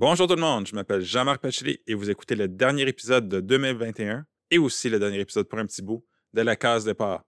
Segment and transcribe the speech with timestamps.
[0.00, 3.38] Bonjour tout le monde, je m'appelle Jean-Marc Pacheli et vous écoutez le dernier épisode de
[3.40, 7.22] 2021 et aussi le dernier épisode pour un petit bout de la case départ.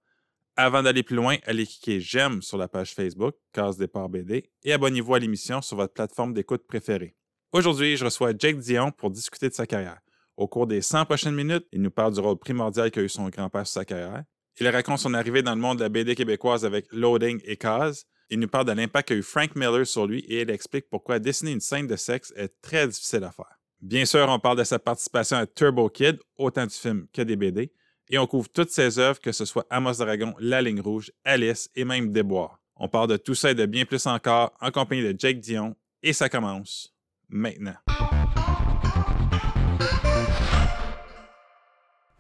[0.56, 4.72] Avant d'aller plus loin, allez cliquer j'aime sur la page Facebook, Case Départ BD, et
[4.72, 7.14] abonnez-vous à l'émission sur votre plateforme d'écoute préférée.
[7.52, 10.00] Aujourd'hui, je reçois Jake Dion pour discuter de sa carrière.
[10.38, 13.28] Au cours des 100 prochaines minutes, il nous parle du rôle primordial qu'a eu son
[13.28, 14.24] grand-père sur sa carrière.
[14.58, 18.06] Il raconte son arrivée dans le monde de la BD québécoise avec Loading et Case.
[18.32, 21.18] Il nous parle de l'impact qu'a eu Frank Miller sur lui et il explique pourquoi
[21.18, 23.58] dessiner une scène de sexe est très difficile à faire.
[23.82, 27.36] Bien sûr, on parle de sa participation à Turbo Kid, autant du film que des
[27.36, 27.70] BD,
[28.08, 31.68] et on couvre toutes ses œuvres, que ce soit Amos Dragon, La Ligne Rouge, Alice
[31.74, 32.58] et même Déboire.
[32.76, 35.76] On parle de tout ça et de bien plus encore en compagnie de Jake Dion,
[36.02, 36.94] et ça commence
[37.28, 37.76] maintenant.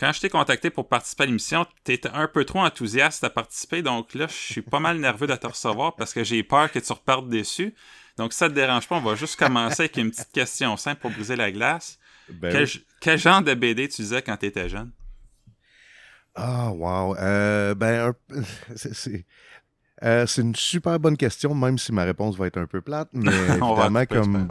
[0.02, 3.30] Quand je t'ai contacté pour participer à l'émission, tu étais un peu trop enthousiaste à
[3.30, 6.72] participer, donc là, je suis pas mal nerveux de te recevoir parce que j'ai peur
[6.72, 7.72] que tu repartes déçu.
[8.16, 11.02] Donc, si ça te dérange pas, on va juste commencer avec une petite question simple
[11.02, 12.00] pour briser la glace.
[12.28, 12.84] Ben quel, oui.
[13.00, 14.90] quel genre de BD tu lisais quand tu étais jeune?
[16.34, 17.14] Ah, wow.
[17.18, 18.12] Euh, ben,
[18.74, 19.24] c'est-
[20.02, 23.10] euh, c'est une super bonne question, même si ma réponse va être un peu plate,
[23.12, 24.48] mais évidemment, comme,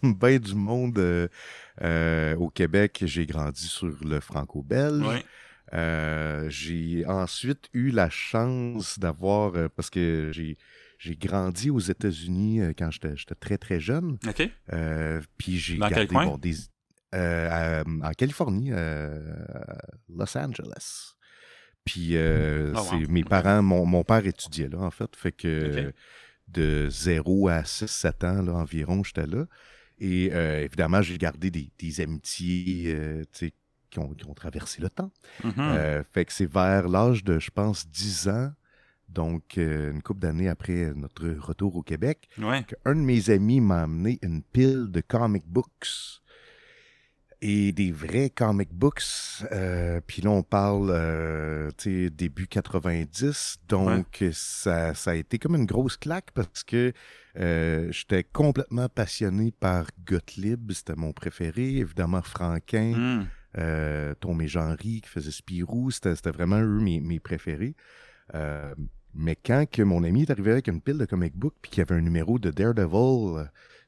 [0.00, 1.28] comme ben du monde euh,
[1.82, 5.04] euh, au Québec, j'ai grandi sur le franco-belge.
[5.06, 5.24] Oui.
[5.74, 10.58] Euh, j'ai ensuite eu la chance d'avoir, euh, parce que j'ai
[10.98, 14.18] j'ai grandi aux États-Unis euh, quand j'étais j'étais très, très jeune.
[14.28, 14.50] OK?
[15.38, 16.24] Puis j'ai Dans gardé quel coin?
[16.24, 16.54] bon, des,
[17.12, 19.20] à- en Californie, euh,
[20.08, 21.14] Los Angeles.
[21.84, 22.84] Puis euh, Oh, wow.
[22.90, 25.14] c'est mes parents, mon, mon père étudiait là, en fait.
[25.16, 25.94] Fait que Ok.
[26.52, 29.46] De 0 à 6-7 ans là, environ, j'étais là.
[29.98, 33.22] Et euh, évidemment, j'ai gardé des, des amitiés euh,
[33.90, 35.10] qui, ont, qui ont traversé le temps.
[35.44, 35.52] Mhm.
[35.58, 38.52] Euh, fait que c'est vers l'âge de, je pense, 10 ans,
[39.08, 42.64] donc une couple d'années après notre retour au Québec, Ouais.
[42.84, 46.21] un de mes amis m'a amené une pile de comic books.
[47.44, 49.02] Et des vrais comic books.
[49.50, 53.58] Euh, Puis là, on parle, euh, tu sais, début 90.
[53.68, 56.92] Donc, ça, ça a été comme une grosse claque parce que
[57.36, 60.70] euh, j'étais complètement passionné par Gottlieb.
[60.70, 61.78] C'était mon préféré.
[61.78, 62.92] Évidemment, Franquin,
[63.58, 65.90] euh, Tom et Jean-Ry qui faisait Spirou.
[65.90, 67.74] C'était vraiment eux mes, mes préférés.
[68.34, 68.72] Euh,
[69.14, 71.80] mais quand que mon ami est arrivé avec une pile de comic book puis qu'il
[71.80, 73.44] y avait un numéro de Daredevil euh,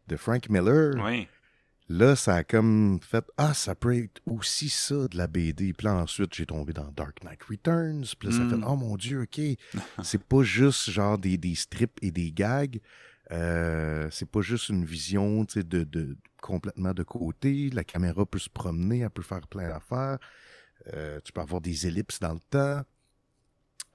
[0.08, 1.28] de Frank Miller, Oui.
[1.88, 5.72] Là, ça a comme fait Ah, ça peut être aussi ça de la BD.
[5.72, 8.04] Puis là, ensuite, j'ai tombé dans Dark Knight Returns.
[8.18, 8.50] Puis là, ça Mm.
[8.50, 9.40] fait Oh mon Dieu, OK.
[10.02, 12.80] c'est pas juste genre des, des strips et des gags.
[13.30, 17.70] Euh, c'est pas juste une vision de, complètement de côté.
[17.70, 20.18] La caméra peut se promener, elle peut faire plein d'affaires.
[20.92, 22.82] Euh, tu peux avoir des ellipses dans le temps.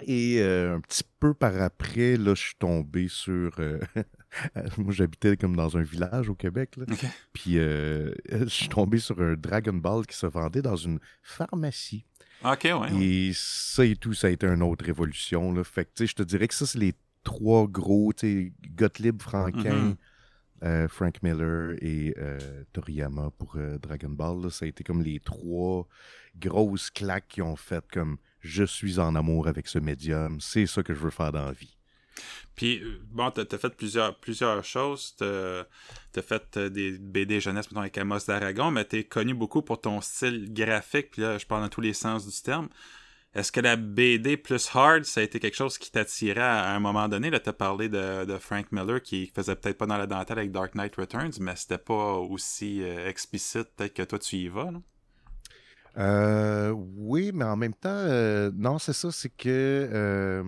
[0.01, 3.51] Et euh, un petit peu par après, là, je suis tombé sur.
[4.57, 6.75] euh, moi, j'habitais comme dans un village au Québec.
[6.77, 6.85] Là.
[7.33, 12.05] Puis euh, je suis tombé sur un Dragon Ball qui se vendait dans une pharmacie.
[12.45, 12.95] OK, ouais.
[13.03, 15.51] Et ça et tout, ça a été une autre révolution.
[15.51, 15.63] Là.
[15.63, 19.73] Fait que, je te dirais que ça, c'est les trois gros, tu sais, Gottlieb, Franquin,
[19.75, 19.95] Mhm.
[20.63, 22.39] euh, Frank Miller et euh,
[22.71, 24.43] Toriyama pour euh, Dragon Ball.
[24.43, 24.49] là.
[24.49, 25.85] Ça a été comme les trois
[26.37, 30.81] grosses claques qui ont fait comme je suis en amour avec ce médium, c'est ça
[30.81, 31.77] que je veux faire dans la vie.
[32.59, 35.15] Puis, euh, bon, t'as as fait plusieurs, choses.
[35.17, 35.61] T'as
[36.17, 39.79] as fait euh, des BD jeunesse, mettons, avec Amos d'Aragon, mais t'es connu beaucoup pour
[39.79, 41.11] ton style graphique.
[41.11, 42.67] Puis là, je parle dans tous les sens du terme.
[43.33, 46.81] Est-ce que la BD plus hard, ça a été quelque chose qui t'attirait à, un
[46.81, 47.29] moment donné?
[47.29, 50.75] Là, t'as parlé de, Frank Miller qui faisait peut-être pas dans la dentelle avec Dark
[50.75, 54.71] Knight Returns, mais c'était pas aussi euh, explicite peut-être que toi tu y vas.
[54.71, 54.81] Là?
[55.97, 58.03] Euh, oui, mais en même temps,
[58.53, 60.43] non, c'est ça, c'est que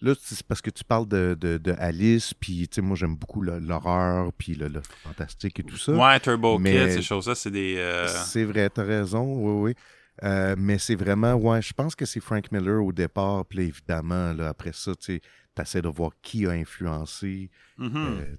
[0.00, 3.16] là, c'est parce que tu parles de, de, de Alice, puis tu sais, moi j'aime
[3.16, 5.92] beaucoup l'horreur, puis le, le fantastique et tout ça.
[5.92, 7.76] Ouais, Turbo mais- Kid, ces choses-là, c'est des.
[7.78, 9.74] euh, C'est vrai, t'as raison, oui, oui.
[10.22, 14.32] Euh, mais c'est vraiment, ouais, je pense que c'est Frank Miller au départ, puis évidemment,
[14.32, 15.20] là, après ça, tu sais,
[15.54, 17.90] t'essaies de voir qui a influencé, tu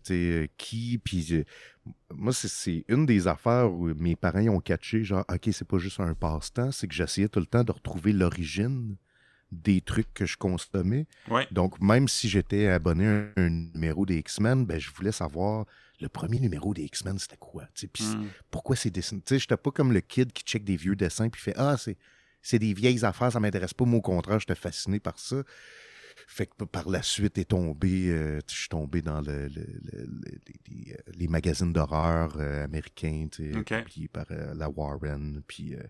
[0.04, 1.44] sais, euh, qui, puis
[2.14, 6.00] moi, c'est- une des affaires où mes parents ont catché, genre, OK, c'est pas juste
[6.00, 8.96] un passe-temps, c'est que j'essayais tout le temps de retrouver l'origine
[9.52, 11.06] des trucs que je consommais.
[11.30, 11.48] Ouais.
[11.52, 15.66] Donc, même si j'étais abonné à un, un numéro des X-Men, ben, je voulais savoir
[16.00, 18.26] le premier numéro des X-Men, c'était quoi, puis Hmm.
[18.52, 19.22] pourquoi c'est dessiné?
[19.26, 21.76] Tu sais, j'étais pas comme le kid qui check des vieux dessins puis fait Ah,
[21.78, 21.98] c'est,
[22.42, 23.84] c'est des vieilles affaires, ça m'intéresse pas.
[23.86, 25.38] Moi, au contraire, j'étais fasciné par ça.
[26.28, 30.06] Fait que par la suite est tombé, euh, je suis tombé dans le, le- le-
[30.06, 33.84] le- les, magazines d'horreur euh, américains, tu sais, Ok.
[33.86, 35.84] publiés par euh, la Warren, puis euh,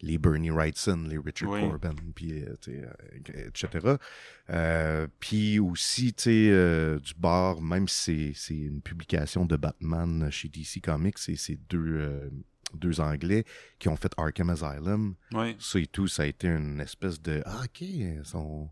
[0.00, 1.60] les Bernie Wrightson, les Richard Oui.
[1.60, 3.96] Corbin, puis euh, euh, etc.
[4.50, 10.30] Euh, puis aussi, tu sais, euh, du bord, même si c'est- une publication de Batman
[10.30, 12.30] chez DC Comics, c'est c'est deux, euh,
[12.74, 13.44] deux Anglais
[13.78, 15.56] qui ont fait Arkham Asylum Oui.
[15.58, 17.84] ça et tout, ça a été une espèce de Ah, ok,
[18.34, 18.68] on,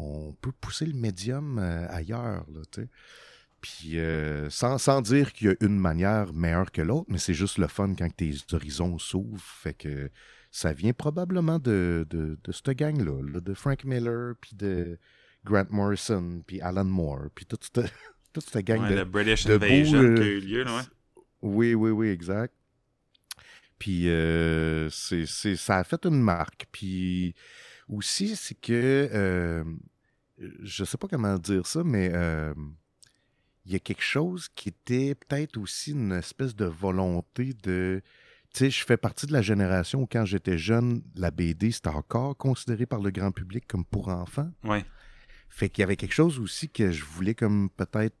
[0.00, 2.88] on peut pousser le médium euh, ailleurs, là, tu sais.
[3.60, 7.34] Puis euh, sans, sans dire qu'il y a une manière meilleure que l'autre, mais c'est
[7.34, 9.38] juste le fun quand tes horizons s'ouvrent.
[9.42, 10.10] Fait que
[10.50, 14.98] ça vient probablement de, de, de cette gang-là, là, de Frank Miller, puis de
[15.44, 17.92] Grant Morrison, puis Alan Moore, puis toute cette,
[18.32, 20.62] toute cette gang Ouais, de, le British de beaux, Invasion euh, qui a eu lieu,
[20.64, 20.82] là, ouais.
[21.42, 22.54] oui, oui, oui, exact.
[23.78, 26.66] Puis euh, c'est, c'est- ça a fait une marque.
[26.72, 27.34] Puis
[27.90, 29.64] aussi, c'est que euh,
[30.38, 32.54] je sais pas comment dire ça, mais euh,
[33.66, 38.02] il y a quelque chose qui était peut-être aussi une espèce de volonté de.
[38.52, 41.88] Tu sais, je fais partie de la génération où quand j'étais jeune, la BD, c'était
[41.90, 44.50] encore considéré par le grand public comme pour enfants.
[44.64, 44.84] Ouais.
[45.48, 48.16] Fait qu'il y avait quelque chose aussi que je voulais comme peut-être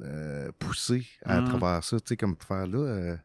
[0.00, 1.44] euh, pousser à Mhm.
[1.48, 2.78] travers ça, tu sais, comme faire là.
[2.78, 3.16] euh,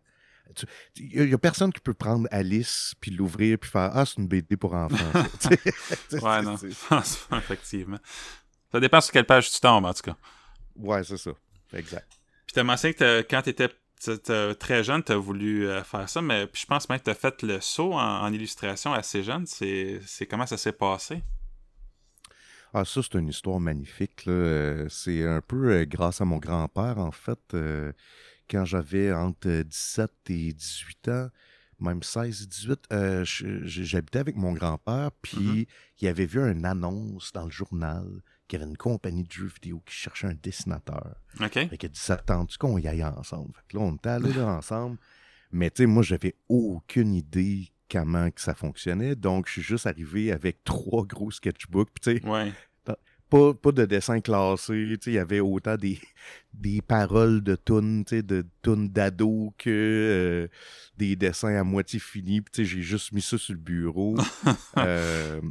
[0.97, 4.27] Il n'y a, personne qui peut prendre Alice, puis l'ouvrir, puis faire Ah, c'est une
[4.27, 4.95] BD pour enfants.
[6.11, 6.55] Ouais, non.
[7.37, 7.99] Effectivement.
[8.71, 10.15] Ça dépend sur quelle page tu tombes, en tout cas.
[10.75, 11.31] Ouais, c'est ça.
[11.73, 12.07] Exact.
[12.45, 13.69] Puis t'as mentionné que quand t'étais
[14.59, 17.41] très jeune, t'as voulu euh, faire ça, mais puis je pense même que t'as fait
[17.43, 19.45] le saut en, en illustration assez jeune.
[19.45, 21.21] C'est comment ça s'est passé?
[22.73, 24.25] Ah, ça, c'est une histoire magnifique.
[24.27, 27.39] Euh, C'est un peu euh, grâce à mon grand-père, en fait.
[27.55, 27.91] euh,
[28.49, 31.29] quand j'avais entre 17 et 18 ans,
[31.79, 35.67] même 16 et 18, euh, j'habitais avec mon grand-père, puis
[36.01, 38.05] il avait vu une annonce dans le journal
[38.47, 41.15] qu'il y avait une compagnie de jeux vidéo qui cherchait un dessinateur.
[41.39, 41.53] OK?
[41.53, 43.53] Fait qu'il a dit, ça te tente qu'on y aille ensemble?
[43.53, 44.97] Fait que là, on était allés là ensemble.
[45.51, 49.15] Mais tu sais, moi, j'avais aucune idée comment que ça fonctionnait.
[49.15, 51.89] Donc, je suis juste arrivé avec trois gros sketchbooks.
[51.91, 52.51] Puis tu sais, Ouais.
[53.29, 54.97] Pas, pas de dessin classé.
[55.05, 55.99] Il y avait autant des,
[56.53, 60.47] des paroles de tunes, de tunes d'ado que euh,
[60.97, 62.41] des dessins à moitié finis.
[62.53, 64.15] J'ai juste mis ça sur le bureau.
[64.77, 65.41] Euh,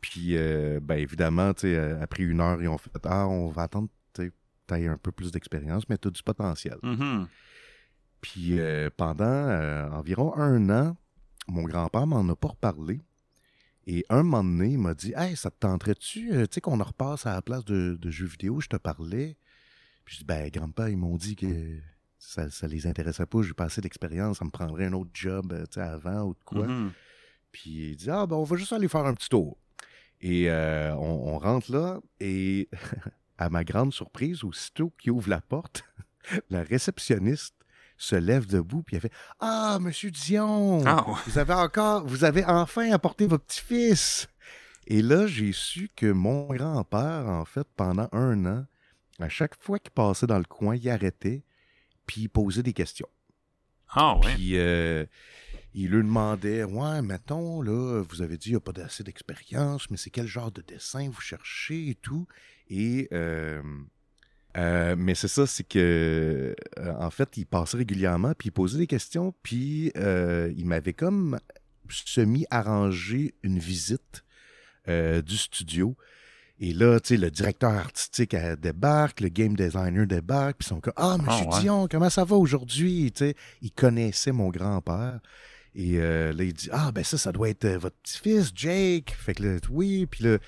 [0.00, 1.52] puis, euh, ben évidemment,
[2.00, 4.98] après une heure, ils ont fait Ah, on va attendre tu sais, que tu un
[4.98, 6.76] peu plus d'expérience, mais tu as du potentiel.
[6.82, 7.26] Mhm.
[8.20, 8.58] Puis
[8.96, 10.96] pendant environ un an,
[11.48, 13.00] mon grand-père m'en a pas reparlé.
[13.86, 16.80] Et un moment donné, il m'a dit Hey, ça te tenterait-tu, euh, tu sais, qu'on
[16.80, 19.36] en repasse à la place de, de jeux vidéo, je te parlais.
[20.04, 21.78] Puis je dis Ben, grand-père, ils m'ont dit que
[22.18, 25.52] ça, ça les intéressait pas, j'ai pas assez d'expérience, ça me prendrait un autre job,
[25.52, 26.66] euh, tu sais, avant ou de quoi.
[26.66, 26.92] Mhm.
[27.52, 29.58] Puis il dit Ah, ben, on va juste aller faire un petit tour.
[30.20, 32.68] Et euh, on, on rentre là, et
[33.38, 35.84] à ma grande surprise, aussitôt qu'il ouvre la porte,
[36.50, 37.53] la réceptionniste
[37.96, 41.14] se lève debout, puis elle fait Ah, monsieur Dion, ouais.
[41.26, 44.28] vous avez encore, vous avez enfin apporté votre petit-fils.
[44.86, 48.66] Et là, j'ai su que mon grand-père, en fait, pendant un an,
[49.18, 51.42] à chaque fois qu'il passait dans le coin, il arrêtait,
[52.06, 53.08] puis il posait des questions.
[53.88, 54.34] Ah, ouais.
[54.34, 55.06] Puis euh,
[55.72, 59.88] il lui demandait Ouais, mettons, là, vous avez dit qu'il n'y a pas assez d'expérience,
[59.90, 62.26] mais c'est quel genre de dessin vous cherchez et tout.
[62.68, 63.08] Et.
[63.12, 63.62] euh,
[64.56, 68.78] euh, mais c'est ça, c'est que euh, en fait, il passait régulièrement, puis il posait
[68.78, 71.38] des questions, puis euh, il m'avait comme
[71.88, 74.24] semi-arrangé une visite
[74.88, 75.96] euh, du studio.
[76.60, 80.68] Et là, tu sais, le directeur artistique elle, débarque, le game designer débarque, puis ils
[80.68, 81.60] sont comme Ah, monsieur ouais.
[81.60, 83.10] Dion, comment ça va aujourd'hui?
[83.12, 85.18] Tu sais, il connaissait mon grand-père.
[85.74, 89.12] Et euh, là, il dit Ah, ben ça, ça doit être votre petit-fils, Jake.
[89.18, 90.38] Fait que là, oui, puis là,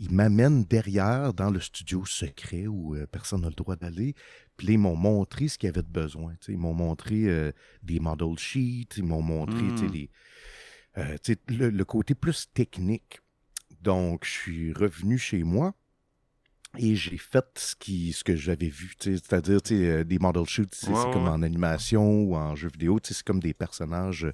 [0.00, 4.14] il m'amène derrière dans le studio secret où euh, personne n'a le droit d'aller.
[4.56, 6.34] Puis là, ils m'ont montré ce qu'il y avait de besoin.
[6.48, 7.52] Ils m'ont montré euh,
[7.82, 9.92] des model sheets, ils m'ont montré Mm.
[9.92, 10.10] les,
[10.96, 11.16] euh,
[11.48, 13.20] le, le côté plus technique.
[13.82, 15.74] Donc, je suis revenu chez moi
[16.78, 18.94] et j'ai fait ce, qui, ce que j'avais vu.
[18.98, 22.98] C'est-à-dire des model sheets, Ouais, c'est ouais, comme en animation ou en jeu vidéo.
[23.04, 24.26] C'est comme des personnages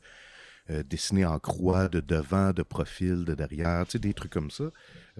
[0.69, 4.65] dessinés en croix de devant, de profil, de derrière, des trucs comme ça,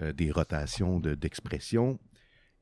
[0.01, 1.99] euh, des rotations de- d'expression.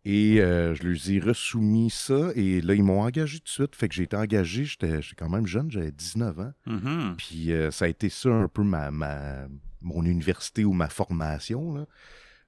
[0.07, 3.75] et euh, je leur ai resoumis ça et là, ils m'ont engagé tout de suite.
[3.75, 6.53] Fait que j'ai été engagé, j'étais quand même jeune, j'avais 19 ans.
[6.67, 7.15] Mhm.
[7.17, 9.47] Puis euh, ça a été ça un peu ma, ma-
[9.81, 11.73] mon université ou ma formation.
[11.73, 11.85] là.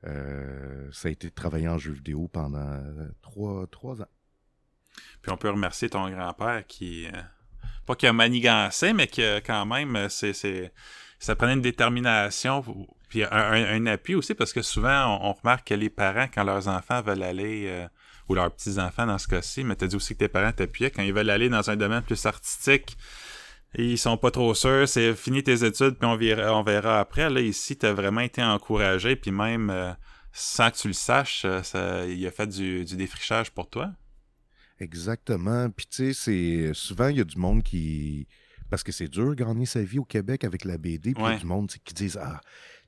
[0.05, 2.79] Euh, ça a été de travailler en jeu vidéo pendant
[3.23, 4.07] trois, trois ans.
[5.21, 7.07] Puis on peut remercier ton grand-père qui.
[7.85, 10.71] pas qu'il a manigancé, mais que quand même, c'est.
[11.19, 12.63] Ça prenait une détermination,
[13.09, 17.01] puis un, appui aussi, parce que souvent, on, remarque que les parents, quand leurs enfants
[17.01, 17.87] veulent aller, euh,
[18.29, 20.91] ou leurs petits-enfants dans ce cas-ci, mais tu as dit aussi que tes parents t'appuyaient,
[20.91, 22.97] quand ils veulent aller dans un domaine plus artistique,
[23.75, 27.29] ils sont pas trop sûrs, c'est fini tes études, puis on verra, on verra après.
[27.29, 29.91] Là, ici, tu as vraiment été encouragé, puis même euh,
[30.31, 33.91] sans que tu le saches, euh, ça, il a fait du, du défrichage pour toi.
[34.79, 35.69] Exactement.
[35.69, 38.27] Puis tu sais, c'est souvent il y a du monde qui
[38.69, 41.37] parce que c'est dur de gagner sa vie au Québec avec la BD, puis a
[41.37, 42.41] du monde qui disent ah,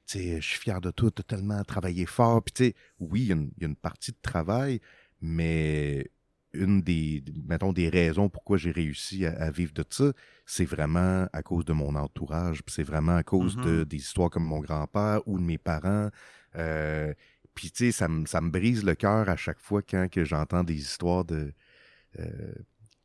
[0.06, 2.42] tu sais, je suis fier de toi, tu as tellement travaillé fort.
[2.44, 4.80] Puis tu sais, oui, il y, a une partie de travail,
[5.22, 6.10] mais
[6.54, 10.12] une des mettons des raisons pourquoi j'ai réussi à, vivre de ça,
[10.48, 13.88] c'est vraiment à cause de mon entourage, c'est vraiment à cause de mm-hmm.
[13.88, 16.10] des histoires comme mon grand-père ou de mes parents.
[16.56, 17.14] Euh,
[17.54, 20.78] puis tu sais, ça me brise le cœur à chaque fois quand que j'entends des
[20.80, 21.54] histoires de
[22.18, 22.54] euh,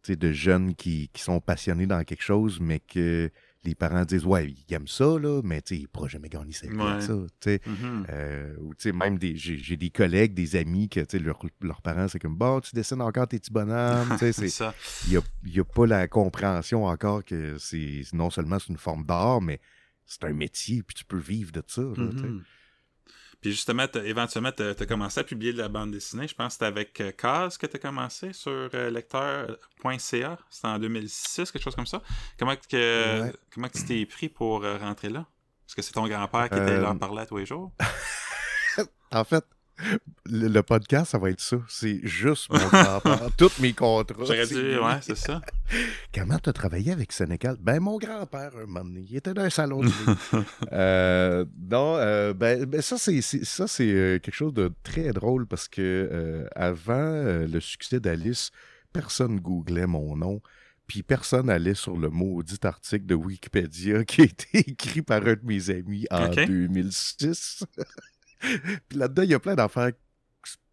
[0.09, 3.31] de jeunes qui, sont passionnés dans quelque chose, mais que
[3.65, 6.67] les parents disent Ouais, ils aiment ça, là, mais ils ne pourront jamais gagner sa
[6.67, 7.13] vie avec ça.
[7.15, 8.07] Mm-hmm.
[8.11, 11.01] Euh, ou même des, j'ai, des collègues, des amis que
[11.63, 14.17] leurs parents, c'est comme Bon, tu dessines encore tes petits bonhommes.
[15.09, 19.41] Il n'y a, pas la compréhension encore que c'est non seulement c'est une forme d'art,
[19.41, 19.61] mais
[20.05, 21.83] c'est un métier, puis tu peux vivre de ça.
[23.45, 26.27] Puis justement, éventuellement, tu as, commencé à publier de la bande dessinée.
[26.27, 30.39] Je pense que c'était avec euh, Caz que tu as commencé sur euh, lecteur.ca.
[30.49, 32.01] C'était en 2006, quelque chose comme ça.
[32.39, 35.27] Comment, que, comment tu t'es pris pour euh, rentrer là?
[35.69, 37.71] Est-ce que c'est ton grand-père qui était là en parlait tous les jours?
[39.13, 39.45] en fait,
[40.27, 41.57] le, podcast, ça va être ça.
[41.69, 43.29] C'est juste mon grand-père.
[43.37, 44.25] Tous mes contrats.
[44.25, 45.41] J'aurais dit, ouais, c'est ça.
[46.15, 47.57] Comment tu as travaillé avec Sénégal?
[47.61, 49.91] Ben, mon grand-père, un moment donné, il était dans un salon de
[50.73, 55.47] euh, non, euh, ben, ben, ça, c'est, ça, c'est euh, quelque chose de très drôle
[55.47, 57.13] parce que avant
[57.47, 58.51] le succès d'Alice,
[58.93, 60.41] personne googlait mon nom.
[60.87, 65.33] Puis personne allait sur le maudit article de Wikipédia qui a été écrit par un
[65.33, 67.65] de mes amis en 2006.
[68.89, 69.93] Puis là-dedans, il y a plein d'affaires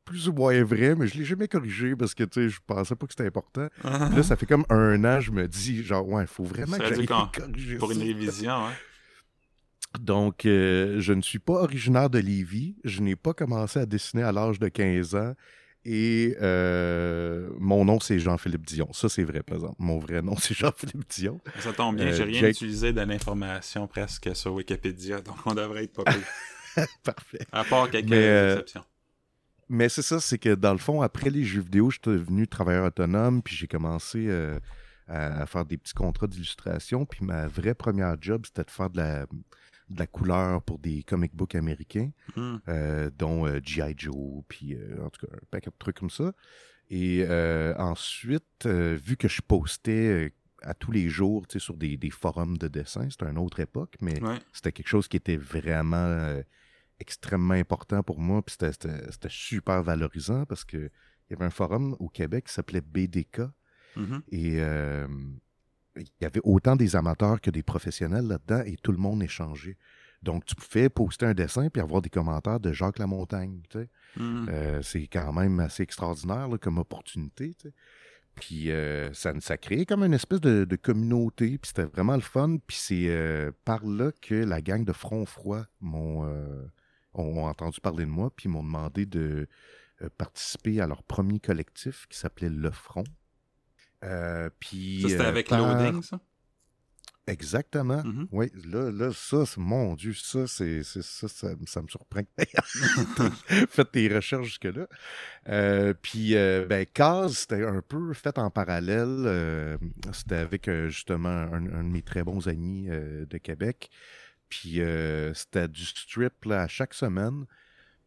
[0.03, 2.95] plus ou moins vraies, mais je l'ai jamais corrigé parce que, tu sais, je pensais
[2.95, 3.67] pas que c'était important.
[3.83, 6.93] Là, ça fait comme un an, je me dis, genre, ouais, il faut vraiment que
[6.93, 8.73] j'aille corriger Pour une révision, hein.
[9.99, 12.75] Donc, euh, je ne suis pas originaire de Lévis.
[12.85, 15.33] Je n'ai pas commencé à dessiner à l'âge de 15 ans.
[15.83, 18.93] Et euh, mon nom, c'est Jean-Philippe Dion.
[18.93, 19.75] Ça, c'est vrai, par exemple.
[19.79, 21.41] Mon vrai nom, c'est Jean-Philippe Dion.
[21.59, 25.85] Ça tombe bien, j'ai euh, rien utilisé de l'information presque sur Wikipédia, donc on devrait
[25.85, 26.21] être pas pire.
[27.03, 27.45] Parfait.
[27.51, 28.83] À part quelques mais, euh, exceptions.
[29.69, 32.47] Mais c'est ça, c'est que dans le fond, après les jeux vidéo, je suis devenu
[32.47, 34.59] travailleur autonome, puis j'ai commencé euh,
[35.07, 37.05] à, faire des petits contrats d'illustration.
[37.05, 41.03] Puis ma vraie première job, c'était de faire de la, de la couleur pour des
[41.03, 42.57] comic books américains, hmm.
[42.67, 43.93] euh, dont G.I.
[43.95, 46.33] Joe, puis en tout cas un paquet de trucs comme ça.
[46.89, 47.25] Et
[47.77, 53.09] ensuite, vu que je postais à tous les jours sur des, des forums de dessin,
[53.09, 54.19] c'était une autre époque, mais
[54.51, 56.41] c'était quelque chose qui était vraiment
[57.01, 60.89] extrêmement important pour moi, puis c'était super valorisant parce qu'il
[61.29, 63.41] y avait un forum au Québec qui s'appelait BDK.
[63.97, 64.21] Mm-hmm.
[64.31, 65.07] Et euh,
[65.97, 69.77] il y avait autant des amateurs que des professionnels là-dedans et tout le monde échangeait.
[70.23, 73.61] Donc, tu pouvais poster un dessin puis avoir des commentaires de Jacques Lamontagne.
[73.69, 74.49] Tu mm-hmm.
[74.49, 77.57] euh, c'est quand même assez extraordinaire comme opportunité.
[78.35, 82.57] Puis euh, ça, ça créait comme une espèce de, communauté, puis c'était vraiment le fun.
[82.65, 86.29] Puis c'est par là que la gang de Front Froid m'ont
[87.13, 89.47] ont entendu parler de moi, puis m'ont demandé de
[90.01, 93.03] euh, participer à leur premier collectif qui s'appelait Le Front.
[94.03, 96.19] Euh, puis, ça, c'était euh, avec Loading, ça?
[97.27, 98.01] Exactement.
[98.01, 98.27] Mm-hmm.
[98.31, 102.21] Oui, là, là, ça, mon Dieu, ça, c'est, ça, ça, me surprend.
[103.69, 104.87] Faites tes recherches jusque-là.
[106.01, 109.77] puis, ben, Caz, c'était un peu fait en parallèle.
[110.13, 113.91] c'était avec justement un, un, de mes très bons amis de Québec.
[114.51, 117.45] Puis euh, c'était du strip à chaque semaine.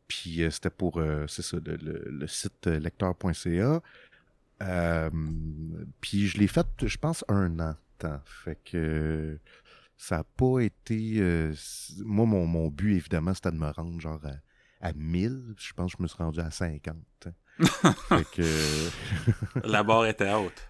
[0.06, 3.80] Puis euh, c'était pour, euh, c'est ça, le, site lecteur.ca.
[6.02, 8.20] puis je l'ai fait, je pense, un an temps.
[8.26, 9.38] Fait que
[9.96, 11.50] ça n'a pas été.
[12.04, 14.20] moi, mon, but, évidemment, c'était de me rendre genre
[14.82, 15.54] à, 1000.
[15.56, 16.94] Je pense que je me suis rendu à 50.
[18.08, 19.66] fait que.
[19.66, 20.68] La barre était haute.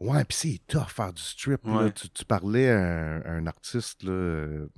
[0.00, 1.60] Ouais, puis c'est tough faire du strip.
[2.14, 4.68] Tu, parlais à un, artiste, là, euh,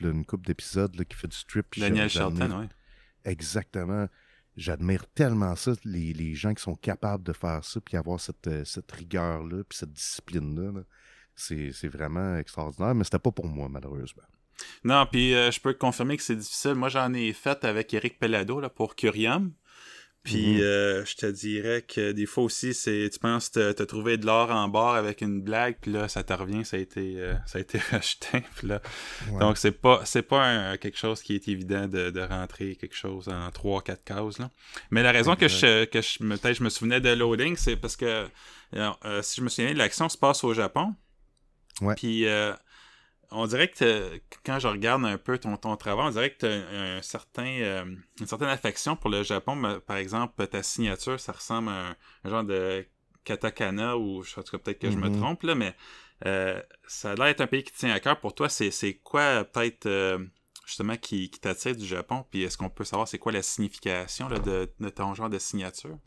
[0.00, 1.66] une couple d'épisodes qui fait du strip.
[1.76, 2.66] Daniel Charlton, oui.
[3.24, 4.06] Exactement.
[4.56, 8.64] J'admire tellement ça, les, gens qui sont capables de faire ça, puis avoir cette, euh,
[8.64, 10.82] cette rigueur-là, puis cette discipline-là.
[11.34, 14.22] c'est vraiment extraordinaire, mais c'était pas pour moi, malheureusement.
[14.84, 16.74] Non, puis euh, je peux confirmer que c'est difficile.
[16.74, 19.52] Moi, j'en ai fait avec Eric Pellado là, pour Curium.
[20.24, 20.60] Puis Mhm.
[20.62, 24.24] euh, je te dirais que des fois aussi, c'est tu penses te, te trouver de
[24.26, 27.34] l'or en barre avec une blague, puis là, ça te revient, ça a été, euh,
[27.44, 28.44] ça a été rejeté.
[28.62, 28.80] Là,
[29.32, 29.40] Ouais.
[29.40, 32.94] Donc, c'est pas c'est pas un- quelque chose qui est évident de, de rentrer quelque
[32.94, 34.38] chose en 3-4 cases.
[34.38, 34.50] Là.
[34.92, 37.74] Mais la raison que je, que je me, peut-être je me souvenais de loading, c'est
[37.76, 38.28] parce que
[38.72, 40.94] alors, euh, si je me souviens, l'action se passe au Japon.
[41.80, 41.94] Ouais.
[41.96, 42.52] Puis euh,
[43.32, 46.46] on dirait que quand je regarde un peu ton, ton travail, on dirait que tu
[46.46, 47.84] as un certain, euh,
[48.20, 49.54] une certaine affection pour le Japon.
[49.56, 52.86] Mais, Par exemple, ta signature, ça ressemble à un, un genre de
[53.24, 55.18] katakana ou je en tout cas peut-être que je me Mhm.
[55.18, 55.74] trompe là, mais
[56.26, 58.18] euh, ça a l'air d'être un pays qui tient à cœur.
[58.20, 60.18] Pour toi, c'est c'est quoi peut-être euh,
[60.66, 62.24] justement qui, qui t'attire du Japon?
[62.30, 65.38] Puis est-ce qu'on peut savoir c'est quoi la signification là, de, de ton genre de
[65.38, 65.98] signature?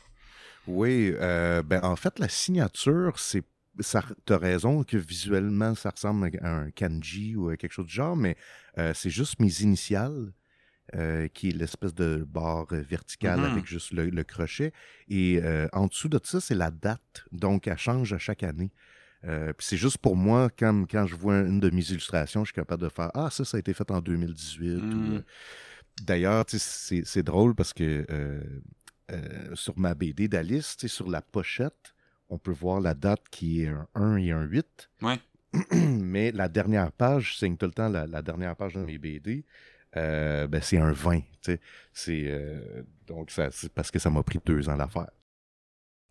[0.67, 3.43] Oui, euh, ben en fait, la signature, c'est.
[3.79, 7.93] Ça, t'as raison que visuellement, ça ressemble à un kanji ou à quelque chose du
[7.93, 8.37] genre, mais
[8.77, 10.31] euh, c'est juste mes initiales,
[10.95, 13.45] euh, qui est l'espèce de barre euh, verticale Mhm.
[13.51, 14.71] avec juste le, le crochet.
[15.09, 17.25] Et euh, en dessous de ça, c'est la date.
[17.31, 18.71] Donc, elle change à chaque année.
[19.23, 22.53] Puis c'est juste pour moi, quand, quand je vois une de mes illustrations, je suis
[22.61, 24.75] capable de faire Ah, ça, ça a été fait en 2018.
[24.77, 25.23] ou, Mm.
[26.03, 28.05] D'ailleurs, c'est c'est drôle parce que
[29.55, 31.94] sur ma BD d'Alice, sur la pochette,
[32.29, 34.89] on peut voir la date qui est un 1 et un 8.
[35.01, 35.19] Ouais.
[35.71, 38.97] Mais la dernière page, je signe tout le temps la, la dernière page de mes
[38.97, 39.45] BD,
[39.95, 41.19] euh, ben, c'est un 20.
[41.19, 41.59] tu sais.
[41.93, 45.09] C'est, euh, donc, ça- c'est parce que ça m'a pris deux ans à la faire.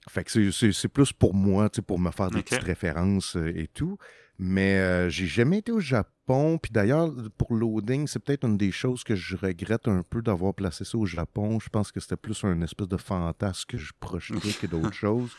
[0.09, 3.97] Fait que c'est- plus pour moi, pour me faire des petites références euh, et tout.
[4.38, 6.59] Mais euh, j'ai jamais été au Japon.
[6.59, 10.52] Puis d'ailleurs, pour loading, c'est peut-être une des choses que je regrette un peu d'avoir
[10.54, 11.59] placé ça au Japon.
[11.61, 15.33] Je pense que c'était plus un espèce de fantasme que je projetais que d'autres choses.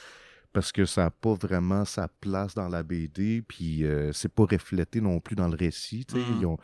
[0.56, 3.42] Parce que ça n'a pas vraiment sa place dans la BD.
[3.42, 6.08] Puis euh, c'est pas reflété non plus dans le récit.
[6.14, 6.22] Mhm.
[6.40, 6.58] Ils ont,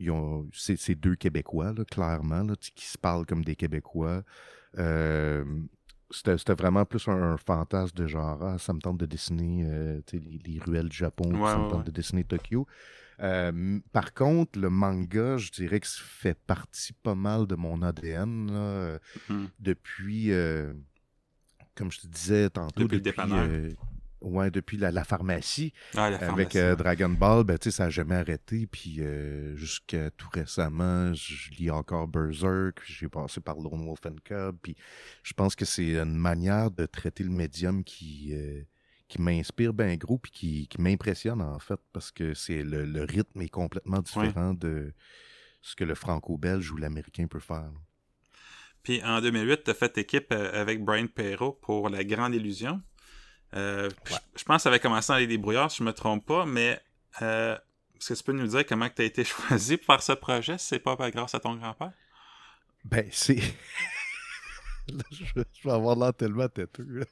[0.00, 4.22] ils ont, c'est, deux Québécois, là, clairement, là, qui se parlent comme des Québécois.
[4.76, 5.44] Euh,
[6.10, 10.00] c'était, vraiment plus un, un fantasme de genre, ah, ça me tente de dessiner euh,
[10.12, 11.84] les, les ruelles du Japon, Ouais, ça me tente ouais.
[11.84, 12.66] de dessiner Tokyo.
[13.20, 17.82] Euh, par contre, le manga, je dirais que ça fait partie pas mal de mon
[17.82, 19.48] ADN là, Mhm.
[19.58, 20.72] depuis, euh,
[21.78, 23.46] comme je te disais tantôt, Depuis le dépanneur.
[23.48, 23.70] euh,
[24.20, 25.72] ouais, depuis la, la pharmacie.
[25.94, 26.74] Ah, la Avec euh.
[26.74, 28.66] Dragon Ball, ben, ça n'a jamais arrêté.
[28.66, 32.82] Puis euh, jusqu'à tout récemment, je lis encore Berserk.
[32.84, 34.56] J'ai passé par Lone Wolf and Cub.
[34.60, 34.74] Puis
[35.22, 38.62] je pense que c'est une manière de traiter le médium qui, euh,
[39.06, 40.18] qui m'inspire bien gros.
[40.18, 41.78] Puis qui, qui m'impressionne, en fait.
[41.92, 44.92] Parce que c'est le, le rythme est complètement différent de
[45.62, 47.62] ce que le franco-belge ou l'américain peut faire.
[47.62, 47.80] là.
[48.82, 52.80] Puis en 2008, tu as fait équipe euh, avec Brian Perrault pour La Grande Illusion.
[53.54, 54.16] Euh, Ouais.
[54.36, 56.80] je, pense que ça avait commencé dans les débrouillards, si je me trompe pas, mais
[57.22, 57.56] euh,
[57.96, 60.58] est-ce que tu peux nous dire comment tu as été choisi pour faire ce projet
[60.58, 61.92] si c'est pas grâce à ton grand-père?
[62.84, 63.40] Ben, c'est.
[64.88, 67.04] Je vais avoir l'air tellement têteux.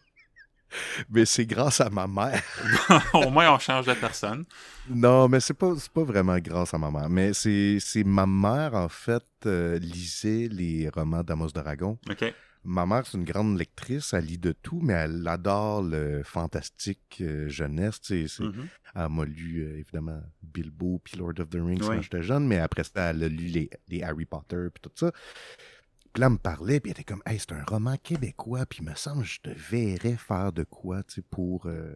[1.11, 2.43] Mais c'est grâce à ma mère.
[3.15, 4.45] Au moins, on change de personne.
[4.89, 7.09] Non, mais c'est pas, pas vraiment grâce à ma mère.
[7.09, 11.99] Mais c'est, ma mère, en fait, euh, lisait les romans d'Amos d'Aragon.
[12.11, 12.35] OK.
[12.69, 14.13] Ma mère, c'est une grande lectrice.
[14.13, 18.01] Elle lit de tout, mais elle adore le fantastique euh, jeunesse.
[18.01, 18.67] Tu sais, Mhm.
[18.97, 21.87] Elle m'a lu, euh, évidemment, Bilbo puis Lord of the Rings Oui.
[21.97, 24.91] quand j'étais jeune, mais après ça, elle a lu les, les Harry Potter puis tout
[24.95, 25.13] ça.
[26.17, 28.79] Puis là, elle me parlait, puis elle était comme, hey, c'est un roman québécois, puis
[28.81, 31.67] il me semble que je te verrais faire de quoi, tu sais, pour.
[31.67, 31.95] euh,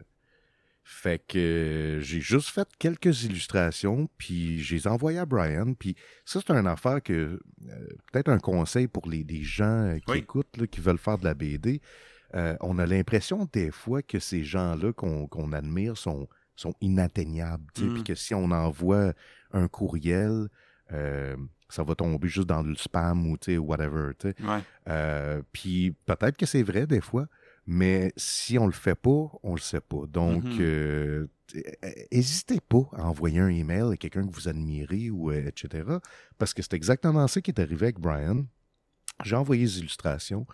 [0.83, 5.73] Fait que euh, j'ai juste fait quelques illustrations, puis je les ai envoyées à Brian,
[5.73, 7.39] puis ça, c'est une affaire que.
[7.67, 10.17] euh, Peut-être un conseil pour les, les gens qui Oui.
[10.19, 11.81] écoutent, là, qui veulent faire de la BD.
[12.35, 17.65] Euh, on a l'impression des fois que ces gens-là qu'on qu'on admire sont, sont inatteignables.
[17.73, 17.93] tu sais, Mm.
[17.95, 19.13] Puis que si on envoie
[19.51, 20.47] un courriel,
[20.91, 21.35] euh,
[21.71, 24.11] ça va tomber juste dans le spam ou whatever.
[24.19, 24.35] tu sais.
[24.43, 24.59] Ouais.
[24.89, 27.27] Euh, puis peut-être que c'est vrai des fois,
[27.65, 30.05] mais si on le fait pas, on le sait pas.
[30.07, 30.57] Donc, Mhm.
[30.61, 31.27] euh,
[32.11, 35.83] n'hésitez pas à envoyer un email à quelqu'un que vous admirez ou euh, etc.
[36.37, 38.45] Parce que c'est exactement ça qui est arrivé avec Brian.
[39.23, 40.47] J'ai envoyé les illustrations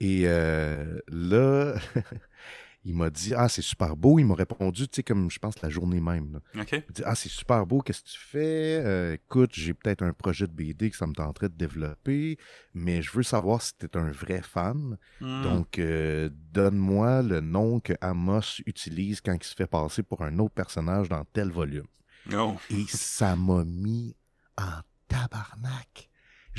[0.00, 1.74] et euh, là,
[2.84, 4.18] il m'a dit Ah, c'est super beau.
[4.18, 6.40] Il m'a répondu, tu sais, comme je pense la journée même.
[6.54, 6.62] là.
[6.62, 6.72] OK.
[6.72, 8.82] Il dit Ah, c'est super beau, qu'est-ce que tu fais?
[8.84, 12.38] Euh, Écoute, j'ai peut-être un projet de BD que ça me tenterait de développer,
[12.74, 14.96] mais je veux savoir si tu es un vrai fan.
[15.20, 15.42] Hmm.
[15.42, 20.38] Donc, euh, donne-moi le nom que Amos utilise quand il se fait passer pour un
[20.38, 21.86] autre personnage dans tel volume.
[22.34, 22.54] Oh.
[22.70, 24.14] Et ça m'a mis
[24.58, 26.09] en tabarnak.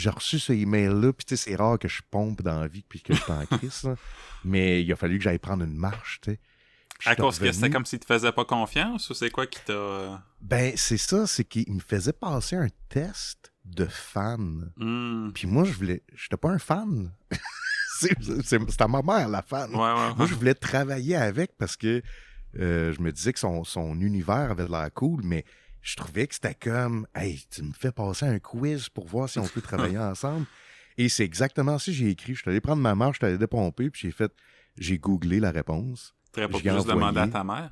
[0.02, 2.84] J'ai reçu ce email-là, puis tu sais, c'est rare que je pompe dans la vie
[2.88, 3.96] puis que je t'en crisse, là.
[4.44, 6.40] mais il a fallu que j'aille prendre une marche, tu sais.
[7.06, 9.74] À cause que c'était comme s'il te faisait pas confiance ou c'est quoi qui t'a.
[9.74, 14.72] euh, Ben, c'est ça, c'est qu'il me faisait passer un test de fan.
[14.78, 15.32] hmm.
[15.34, 16.04] Puis moi, je voulais.
[16.16, 17.12] J'étais pas un fan.
[18.00, 19.72] c'est à ma mère, la fan.
[19.72, 22.02] Moi, je voulais travailler avec parce que
[22.60, 25.44] euh, je me disais que son, son univers avait l'air cool, mais
[25.82, 29.40] je trouvais que c'était comme Hey, tu me fais passer un quiz pour voir si
[29.40, 30.46] on peut travailler ensemble.
[30.98, 32.36] Et c'est exactement ça que j'ai écrit.
[32.36, 34.32] Je suis allé prendre ma marche, je suis allé dépomper, puis j'ai fait
[34.78, 36.16] j'ai googlé la réponse.
[36.34, 37.72] Tu pas pu juste demander à ta mère?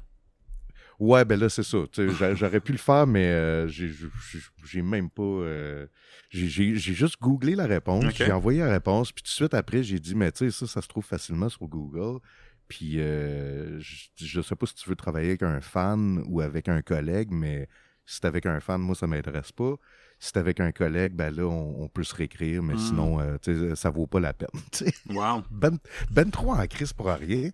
[1.00, 1.78] Ouais, ben là, c'est ça.
[2.34, 5.24] J'aurais pu le faire, mais euh, j'ai même pas.
[5.24, 5.88] Euh,
[6.30, 10.00] j'ai juste googlé la réponse, j'ai envoyé la réponse, puis tout de suite après, j'ai
[10.00, 12.20] dit, mais tu sais, ça, ça se trouve facilement sur Google.
[12.68, 16.82] Puis euh, je, sais pas si tu veux travailler avec un fan ou avec un
[16.84, 17.68] collègue, mais
[18.10, 19.76] si c'est avec un fan, moi, ça m'intéresse pas.
[20.20, 22.80] Si c'est avec un collègue, ben là, on, peut se réécrire, mais hmm.
[22.80, 24.50] sinon, sais, ça vaut pas la peine.
[25.10, 25.44] Wow.
[25.52, 25.78] Ben,
[26.10, 27.52] ben trop en crise pour rien.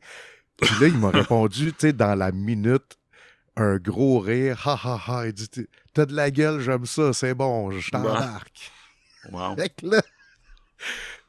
[0.57, 2.97] Puis là, il m'a répondu, tu sais, dans la minute
[3.57, 4.67] un gros rire.
[4.67, 5.27] Ha ha ha.
[5.27, 8.71] Il dit T'as de la gueule, j'aime ça, c'est bon, je t'embarque.
[9.31, 9.55] Wow.
[9.55, 10.03] Fait que là.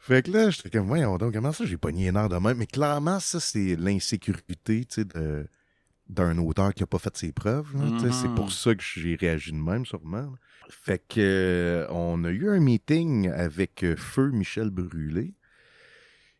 [0.01, 2.59] Fait que là, j'étais comme, voyons donc, comment ça, j'ai pas nié de même?
[2.59, 5.49] Mais clairement, ça, c'est l'insécurité, tu sais, de,
[6.09, 7.69] d'un auteur qui a pas fait ses preuves.
[8.13, 8.63] C'est pour mm-hmm.
[8.63, 10.33] ça que j'ai réagi de même, sûrement.
[10.69, 15.35] Fait que, euh, on a eu un meeting avec euh, Feu Michel Brûlé.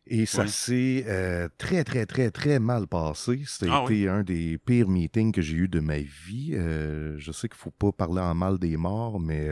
[0.09, 3.43] Et ça s'est euh, très, très, très, très mal passé.
[3.45, 6.53] C'était ah un des pires meetings que j'ai eu de ma vie.
[6.53, 9.49] Je sais qu'il ne faut pas parler en mal des morts, mais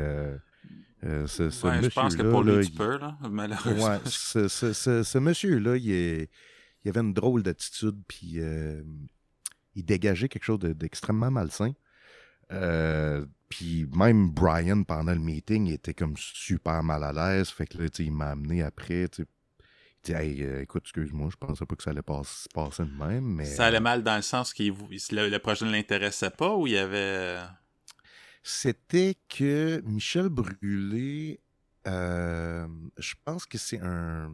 [1.04, 3.86] ce, ouais, Je pense que pour lui, tu peux, là, malheureusement.
[3.86, 5.90] Ouais, ce, ce monsieur-là, il,
[6.86, 8.40] il, avait une drôle d'attitude, puis
[9.76, 11.74] il dégageait quelque chose d'extrêmement malsain.
[13.50, 17.50] puis même Brian, pendant le meeting, il était comme super mal à l'aise.
[17.50, 19.08] Fait que là, il m'a amené après
[20.06, 23.26] dit euh, écoute, excuse-moi, je pensais pas que ça allait passer, de même.
[23.26, 23.46] Mais...
[23.46, 26.78] Ça allait mal dans le sens que le, projet ne l'intéressait pas ou il y
[26.78, 27.40] avait.
[28.44, 31.40] C'était que Michel Brûlé,
[31.88, 34.32] euh, je pense que c'est un.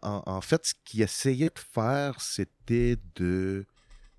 [0.00, 3.66] En, fait, ce qu'il essayait de faire, c'était de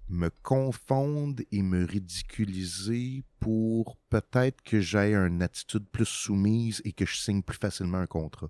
[0.09, 7.05] me confondre et me ridiculiser pour peut-être que j'aie une attitude plus soumise et que
[7.05, 8.49] je signe plus facilement un contrat.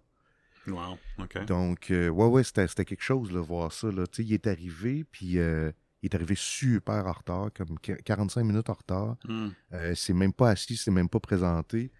[0.68, 1.46] Wow, OK.
[1.46, 3.92] Donc, euh, ouais, ouais, c'était quelque chose, de voir ça.
[3.92, 4.04] Là.
[4.18, 8.74] Il est arrivé, puis euh, il est arrivé super en retard, comme 45 minutes en
[8.74, 9.18] retard.
[9.26, 9.50] Hmm.
[9.74, 11.92] Euh, c'est même pas assis, c'est même pas présenté.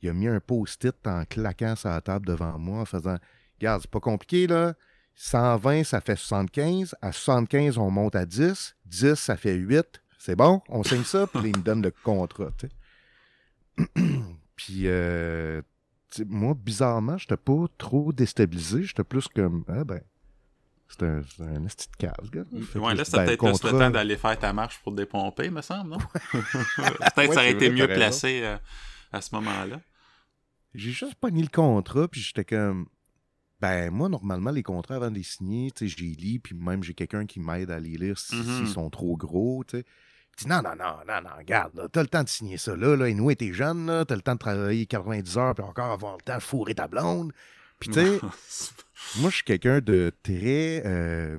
[0.00, 3.18] Il a mis un post-it en claquant sa table devant moi, en faisant
[3.58, 4.74] Regarde, c'est pas compliqué, là.
[5.14, 6.96] 120, ça fait 75.
[7.00, 8.76] À 75, on monte à 10.
[8.86, 10.02] 10, ça fait 8.
[10.18, 12.50] C'est bon, on signe ça, puis il me donne le contrat.
[14.56, 15.62] puis, moi,
[16.26, 18.84] moi, bizarrement, j'étais pas trop déstabilisé.
[18.84, 20.00] J'étais plus comme, ah ben,
[20.88, 22.44] c'est un, un esti de cave, gars.
[22.74, 25.90] Ouais, là, c'était ben, peut-être le temps d'aller faire ta marche pour dépomper, me semble,
[25.90, 25.98] non?
[26.22, 28.56] peut-être que ça aurait été mieux placé euh,
[29.10, 29.80] à ce moment-là.
[30.74, 32.86] J'ai juste pas mis le contrat, puis j'étais comme,
[33.62, 36.52] ben, moi, normalement, les contrats avant de les signer, tu sais, je les lis, puis
[36.56, 38.66] même j'ai quelqu'un qui m'aide à les lire s'ils mm-hmm.
[38.66, 39.84] sont trop gros, tu sais.
[40.32, 42.96] Il dit non, non, non, non, non, regarde, t'as le temps de signer ça là,
[42.96, 45.92] là et nous, t'es jeune, là, t'as le temps de travailler 90 heures, puis encore
[45.92, 47.32] avoir le temps de fourrer ta blonde.
[47.78, 48.18] Puis tu sais,
[49.20, 51.38] moi, je suis quelqu'un de très euh,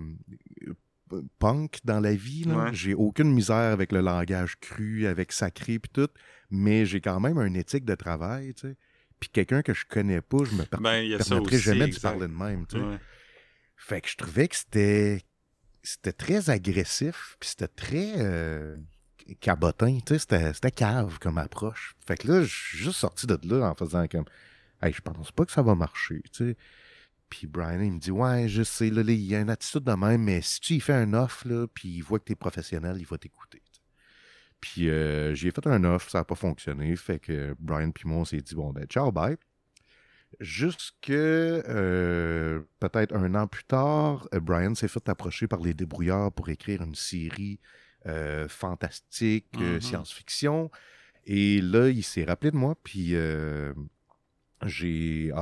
[1.39, 2.45] punk dans la vie.
[2.45, 2.69] Là.
[2.71, 6.09] J'ai aucune misère avec le langage cru, avec sacré, puis tout,
[6.49, 8.77] mais j'ai quand même une éthique de travail, tu sais.
[9.23, 12.67] Puis quelqu'un que je connais pas, je me ben, permettrai jamais de parler de même,
[12.67, 12.99] tu sais.
[13.77, 15.21] Fait que je trouvais que c'était
[15.81, 18.75] c'était très agressif, puis c'était très euh,
[19.39, 21.95] cabotin, tu sais, c'était cave comme approche.
[22.05, 24.25] Fait que là, je suis juste sorti de là en faisant comme,
[24.81, 26.57] hey, je pense pas que ça va marcher, tu sais.
[27.29, 29.93] Puis Brian, il me dit, ouais, je sais, là, il y a une attitude de
[29.93, 32.35] même, mais si tu y fais un offre, là, puis il voit que tu es
[32.35, 33.61] professionnel, il va t'écouter.
[34.63, 36.95] Puis euh, j'ai fait un offre, ça n'a pas fonctionné.
[36.95, 39.35] Fait que Brian puis moi, on s'est dit, bon, ben, ciao, bye.
[40.39, 46.31] Jusque euh, peut-être un an plus tard, euh, Brian s'est fait approcher par les débrouillards
[46.31, 47.59] pour écrire une série
[48.05, 49.81] euh, fantastique, mm-hmm.
[49.81, 50.71] science-fiction.
[51.25, 53.15] Et là, il s'est rappelé de moi, puis
[54.65, 55.33] j'ai,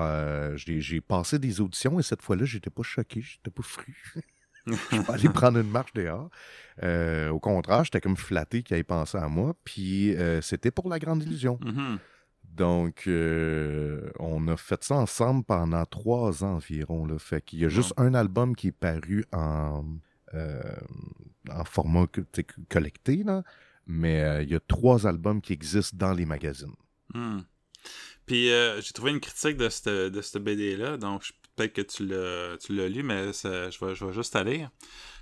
[0.56, 3.96] j'ai passé des auditions et cette fois-là, j'étais pas choqué, j'étais pas fru.
[4.68, 6.30] je suis pas allé prendre une marche dehors.
[7.32, 9.56] au contraire, j'étais comme flatté qu'il ait pensé à moi.
[9.64, 11.60] Puis c'était pour la grande illusion.
[11.64, 11.98] Mm-hmm.
[12.56, 17.06] Donc, euh, on a fait ça ensemble pendant trois ans environ.
[17.06, 17.18] Là.
[17.18, 19.86] Fait qu'il y a juste un album qui est paru en,
[20.34, 20.62] euh,
[21.50, 22.08] en format
[22.68, 23.44] collecté, là,
[23.88, 26.76] mais euh, il y a trois albums qui existent dans les magazines.
[27.14, 27.40] Hmm.
[28.26, 33.04] Puis, j'ai trouvé une critique de cette, de BD-là, donc peut-être que tu l'as lu,
[33.04, 34.66] mais je, vais, je vais juste aller.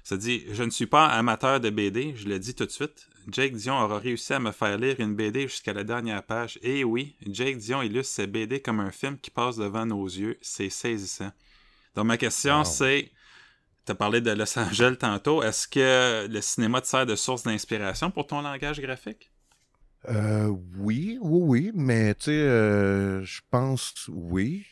[0.04, 3.08] Ça dit Je ne suis pas amateur de BD, je le dis tout de suite.
[3.32, 6.58] Jake Dion aura réussi à me faire lire une BD jusqu'à la dernière page.
[6.64, 10.38] Et oui, Jake Dion illustre ses BD comme un film qui passe devant nos yeux.
[10.42, 11.32] C'est saisissant.
[11.96, 12.66] Donc, ma question, Wow.
[12.66, 13.12] c'est
[13.86, 15.44] tu as parlé de Los Angeles tantôt.
[15.44, 19.30] Est-ce que le cinéma te sert de source d'inspiration pour ton langage graphique?
[20.08, 24.66] Euh, oui, oui, oui, mais tu sais, euh, je pense oui.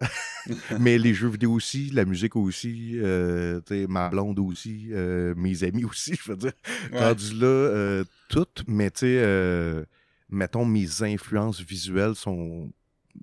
[0.80, 5.84] mais les jeux vidéo aussi, la musique aussi, euh, ma blonde aussi, euh, mes amis
[5.84, 6.52] aussi, je veux dire.
[6.92, 9.86] Rendu là, euh, toutes, mais tu sais,
[10.28, 12.72] mettons, mes influences visuelles sont.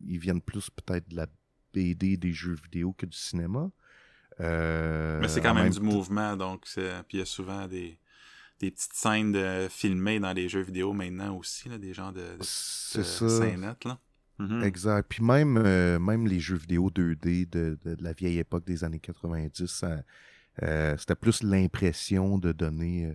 [0.07, 1.27] Ils viennent plus peut-être de la
[1.73, 3.69] BD, des jeux vidéo que du cinéma.
[4.39, 7.99] Mais c'est quand même, même du mouvement, donc puis il y a souvent des,
[8.61, 12.21] des petites scènes de, filmées dans les jeux vidéo maintenant aussi, là, des genres de,
[12.21, 13.95] de euh,
[14.41, 14.63] Mhm.
[14.63, 15.05] Exact.
[15.09, 18.83] Puis même, euh, même les jeux vidéo 2D de, de- de la vieille époque des
[18.83, 20.01] années 90, ça,
[20.63, 23.13] euh, c'était plus l'impression de donner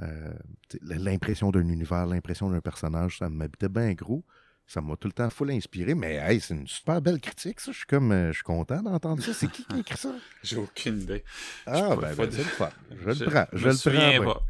[0.00, 0.32] euh,
[0.82, 3.18] l'impression d'un univers, l'impression d'un personnage.
[3.18, 4.24] Ça m'habitait bien gros.
[4.66, 5.94] Ça m'a tout le temps full inspiré.
[5.94, 7.70] Mais hey, c'est une super belle critique, ça.
[7.70, 9.34] Je suis comme je suis content d'entendre ça.
[9.34, 10.12] C'est qui qui a écrit ça?
[10.42, 11.22] J'ai aucune idée.
[11.66, 12.38] Ah, pourrais ben, ben, dire.
[12.38, 12.70] c'est le fun.
[13.04, 13.46] Je Je le prends.
[13.52, 14.32] me Je le prends.
[14.32, 14.42] pas.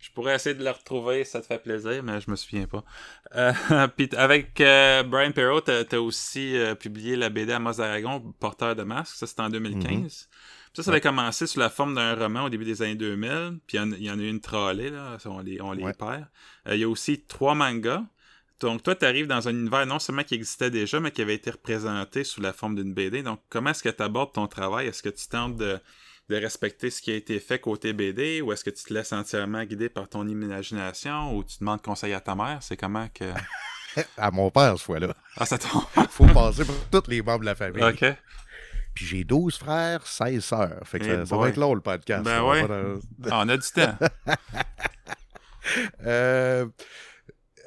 [0.00, 2.84] Je pourrais essayer de le retrouver, ça te fait plaisir, mais je me souviens pas.
[3.34, 3.52] Euh,
[3.96, 8.76] puis avec euh, Brian Perrault, t'as as aussi euh, publié la BD Amos d'Aragon, Porteur
[8.76, 9.90] de masque, ça c'était en 2015.
[9.90, 10.02] Mhm.
[10.04, 10.12] Puis
[10.74, 13.76] Ça, ça avait commencé sous la forme d'un roman au début des années 2000, puis
[13.76, 15.82] il y en- il y, en a eu une trollée, là, on les, on les
[15.82, 15.92] Ouais.
[15.94, 16.26] perd.
[16.70, 18.04] Il y a aussi trois mangas.
[18.60, 21.34] Donc toi, tu arrives dans un univers non seulement qui existait déjà, mais qui avait
[21.34, 23.22] été représenté sous la forme d'une BD.
[23.22, 24.86] Donc comment est-ce que tu abordes ton travail?
[24.88, 25.78] Est-ce que tu tentes de
[26.28, 29.12] de respecter ce qui a été fait côté BD ou est-ce que tu te laisses
[29.12, 32.58] entièrement guider par ton imagination ou tu demandes conseil à ta mère?
[32.60, 33.24] C'est comment que.
[34.16, 35.14] À mon père, ce fois-là.
[35.36, 35.82] Ah, ça tombe.
[36.10, 37.82] faut passer pour tous les membres de la famille.
[37.82, 38.04] ok.
[38.94, 40.80] Puis j'ai 12 frères, 16 sœurs.
[40.84, 42.22] Fait que Eh ça, va être long, le podcast.
[42.24, 42.66] Ben ouais.
[42.68, 43.96] dans- Ah, on a du temps.
[46.06, 46.66] Euh,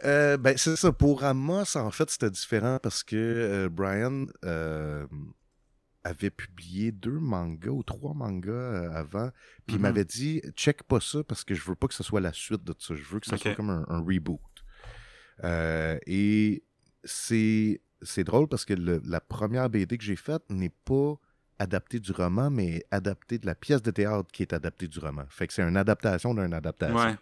[0.05, 0.91] euh, ben, c'est ça.
[0.91, 5.05] Pour Amos, en fait, c'était différent parce que euh, Brian euh,
[6.03, 9.29] avait publié deux mangas ou trois mangas euh, avant.
[9.67, 9.81] Puis il Mhm.
[9.81, 12.63] m'avait dit check pas ça parce que je veux pas que ce soit la suite
[12.63, 12.95] de ça.
[12.95, 13.41] Je veux que ce Ok.
[13.41, 14.39] soit comme un, un reboot.
[15.43, 16.63] Euh, et
[17.03, 21.13] c'est c'est drôle parce que le- la première BD que j'ai faite n'est pas
[21.59, 25.25] adaptée du roman, mais adaptée de la pièce de théâtre qui est adaptée du roman.
[25.29, 26.97] Fait que c'est une adaptation d'une adaptation.
[26.97, 27.15] Ouais.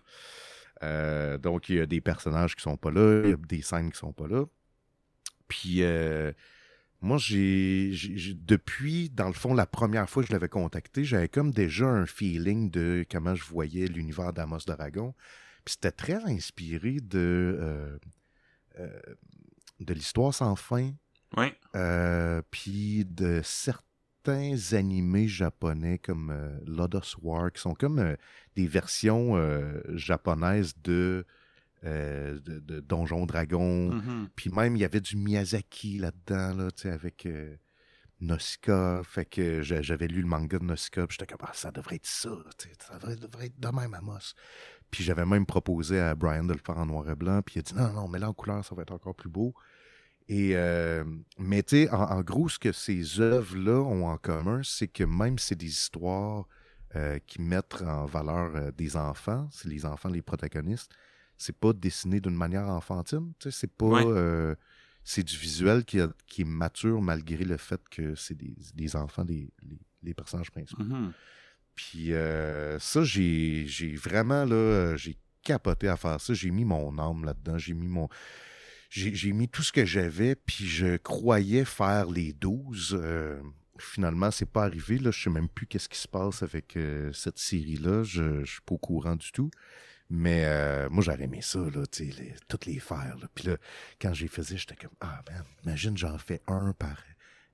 [0.83, 3.61] Euh, donc, il y a des personnages qui sont pas là, il y a des
[3.61, 4.45] scènes qui sont pas là.
[5.49, 6.31] Puis, euh,
[7.01, 7.93] moi, j'ai,
[8.35, 12.05] depuis, dans le fond, la première fois que je l'avais contacté, j'avais comme déjà un
[12.05, 15.13] feeling de comment je voyais l'univers d'Amos d'Aragon.
[15.63, 17.97] Puis c'était très inspiré de, euh,
[18.79, 18.99] euh,
[19.79, 20.91] de l'histoire sans fin,
[21.37, 21.55] Ouais.
[21.75, 26.35] euh, puis de certains animés japonais comme
[26.65, 28.15] Lodos War, qui sont comme
[28.55, 29.35] des versions
[29.95, 31.25] japonaises de,
[31.85, 33.91] euh, de, de Donjon Dragon.
[33.93, 34.29] Mhm.
[34.35, 37.55] Puis même, il y avait du Miyazaki là-dedans, là, tu sais, avec euh.
[39.03, 41.95] Fait que j'a- j'avais lu le manga de Nausicaa, puis j'étais comme, ah, ça devrait
[41.95, 42.29] être ça,
[42.79, 44.33] ça devrait, devrait être de même Amos.
[44.91, 47.59] Puis j'avais même proposé à Brian de le faire en noir et blanc, puis il
[47.59, 49.53] a dit, non, non, mais là, en couleur, ça va être encore plus beau.
[50.27, 51.03] Et, euh,
[51.37, 55.03] mais tu sais, en, en gros, ce que ces œuvres-là ont en commun, c'est que
[55.03, 56.45] même si c'est des histoires
[56.95, 60.91] euh, qui mettent en valeur euh, des enfants, c'est les enfants les protagonistes,
[61.39, 63.85] c'est pas dessiné d'une manière enfantine, tu sais, c'est pas...
[63.87, 64.03] Ouais.
[64.05, 64.53] euh,
[65.03, 68.95] c'est du visuel qui, a- qui est mature malgré le fait que c'est des, des
[68.95, 70.83] enfants, des, les, les personnages principaux.
[70.83, 71.11] Mhm.
[71.73, 76.33] Puis euh, ça, j'ai vraiment, là, j'ai capoté à faire ça.
[76.33, 77.57] J'ai mis mon âme là-dedans.
[77.57, 78.07] J'ai mis mon...
[78.91, 82.99] J'ai j'ai mis tout ce que j'avais, puis je croyais faire les 12.
[83.01, 83.39] Euh,
[83.79, 84.97] finalement, c'est pas arrivé.
[84.99, 85.11] Là.
[85.11, 88.03] Je sais même plus qu'est-ce qui se passe avec euh, cette série-là.
[88.03, 89.49] Je, je suis pas au courant du tout.
[90.09, 93.15] Mais euh, moi, j'aurais aimé ça, là, tu sais, les- toutes les faire.
[93.21, 93.27] là.
[93.35, 93.57] Puis là,
[94.01, 97.03] quand j'ai faisais, j'étais comme, ah, man, imagine, j'en fais un par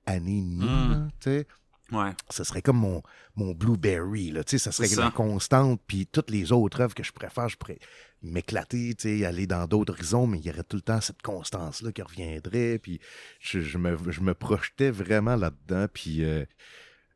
[0.06, 1.10] année et demie, Mm.
[1.20, 1.46] tu sais
[1.92, 2.10] Ouais.
[2.30, 3.00] ça serait comme mon,
[3.36, 5.10] mon Blueberry, là, tu sais, ça serait C'est la ça.
[5.12, 7.78] constante, puis toutes les autres œuvres que je préfère, je pourrais
[8.22, 11.22] m'éclater, tu sais, aller dans d'autres horizons, mais il y aurait tout le temps cette
[11.22, 12.98] constance-là qui reviendrait, puis
[13.40, 16.44] je, je me, je me projetais vraiment là-dedans, puis euh,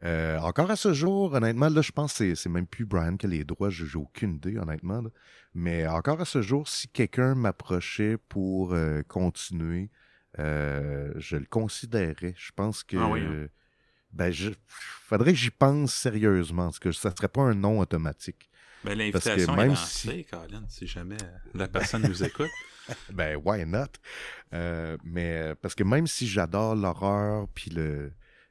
[0.04, 3.16] euh, encore à ce jour, honnêtement, là, je pense que c'est- c'est même plus Brian
[3.16, 5.10] qui a les droits, j'ai j'ai aucune idée, honnêtement, là.
[5.54, 9.90] mais encore à ce jour, si quelqu'un m'approchait pour euh, continuer,
[10.38, 12.34] euh, je le considérais.
[12.36, 12.96] Je pense que...
[12.96, 13.48] Ah oui, hein.
[14.12, 18.48] ben, je, faudrait que j'y pense sérieusement, parce que ça serait pas un nom automatique.
[18.84, 21.18] Ben, l'invitation est lancée, Colin, si jamais
[21.54, 22.50] la personne nous écoute.
[23.12, 23.86] Ben, why not?
[24.52, 28.10] Euh, mais parce que même si j'adore l'horreur, puis le,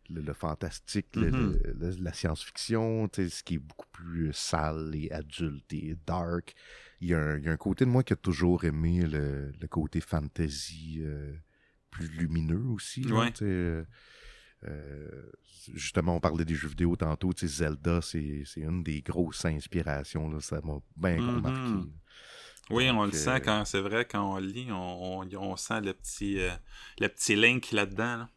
[0.09, 1.31] le, le fantastique, Mhm.
[1.31, 6.55] le- le- la science-fiction, ce qui est beaucoup plus sale et adulte et dark,
[7.01, 9.01] il y, a un, il y a un côté de moi qui a toujours aimé
[9.05, 11.33] le, le côté fantasy euh,
[11.91, 13.05] plus lumineux aussi.
[13.11, 13.31] Ouais.
[13.41, 13.85] euh,
[14.67, 15.31] euh,
[15.73, 17.31] justement, on parlait des jeux vidéo tantôt.
[17.35, 20.29] Zelda, c'est une des grosses inspirations.
[20.29, 21.89] Là, ça m'a bien remarqué.
[22.71, 25.93] Oui, on le sent quand c'est vrai, quand on lit, on, on- on sent le
[25.93, 26.51] petit, euh,
[26.99, 28.17] le petit link là-dedans.
[28.17, 28.29] là.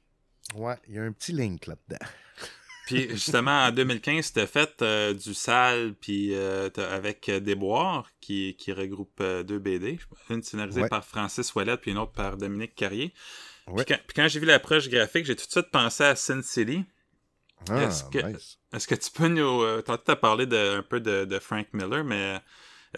[0.55, 2.05] Ouais, il y a un petit link là-dedans.
[2.87, 8.57] Puis justement, en 2015, t'as fait euh, du sale puis euh, avec euh, Déboire, qui,
[8.59, 9.99] qui regroupe deux BD.
[10.31, 10.89] Une scénarisée Ouais.
[10.89, 13.15] par Francis Ouellet, puis une autre par Dominique Carrier.
[13.69, 13.85] Ouais.
[13.85, 16.85] Puis, quand, j'ai vu l'approche graphique, j'ai tout de suite pensé à Sin City.
[17.71, 18.87] Ah, Est-ce que- nice.
[18.87, 19.81] Que tu peux nous...
[19.83, 22.41] Tantôt, t'as parlé de, un peu de, de Frank Miller, mais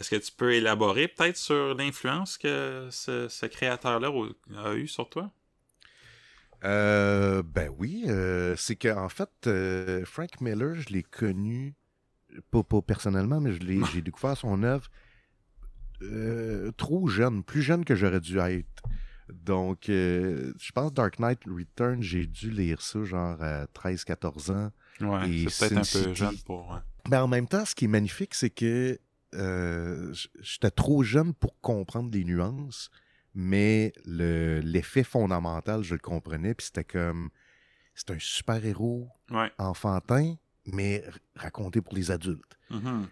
[0.01, 4.11] est-ce que tu peux élaborer peut-être sur l'influence que ce, ce créateur-là
[4.65, 5.31] a eu sur toi?
[6.65, 11.75] Euh, ben oui, euh, c'est que en fait, euh, Frank Miller, je l'ai connu,
[12.51, 14.89] pas, pas personnellement, mais je l'ai, j'ai découvert son œuvre
[16.77, 18.83] trop jeune, plus jeune que j'aurais dû être.
[19.33, 24.73] Donc, je pense Dark Knight Return, j'ai dû lire ça genre à 13-14 ans.
[25.01, 26.69] Ouais, c'est peut-être un peu jeune pour...
[26.71, 26.81] ouais.
[27.09, 28.99] Mais en même temps, ce qui est magnifique, c'est que
[30.43, 32.91] j'étais trop jeune pour comprendre les nuances,
[33.35, 37.31] mais le, l'effet fondamental, je le comprenais, puis c'était comme,
[37.95, 39.51] c'est un super-héros Ouais.
[39.59, 41.05] enfantin, mais
[41.37, 42.57] raconté pour les adultes.
[42.71, 43.09] Mhm.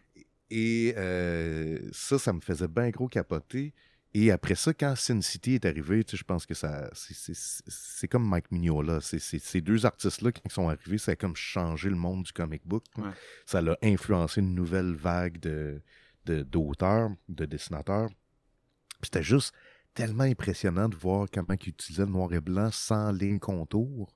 [0.51, 3.73] Et euh, ça, ça me faisait bien gros capoter.
[4.15, 7.15] Et après ça, quand Sin City est arrivé, tu sais, je pense que ça c'est-
[7.15, 7.33] c'est
[7.67, 9.01] c'est comme Mike Mignola.
[9.01, 12.25] C'est- c'est- Ces deux artistes-là, quand ils sont arrivés, ça a comme changé le monde
[12.25, 12.85] du comic book.
[12.99, 13.09] Ouais.
[13.47, 15.81] Ça a influencé une nouvelle vague de
[16.27, 18.09] de- d'auteurs, de, dessinateurs.
[18.09, 19.53] Puis C'était juste
[19.95, 24.15] tellement impressionnant de voir comment ils utilisaient le noir et blanc sans ligne contour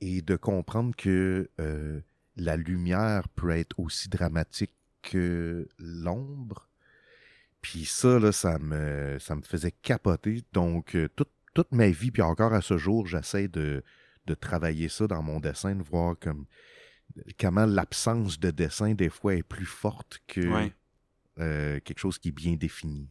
[0.00, 2.00] et de comprendre que euh,
[2.36, 6.68] la lumière peut être aussi dramatique que l'ombre.
[7.60, 10.42] Puis ça, là, ça me, ça me faisait capoter.
[10.52, 13.82] Donc, euh, toute, toute ma vie, puis encore à ce jour, j'essaie de,
[14.26, 16.46] de travailler ça dans mon dessin, de voir comme
[17.40, 20.72] comment l'absence de dessin, des fois, est plus forte que Ouais.
[21.40, 23.08] euh, quelque chose qui est bien défini.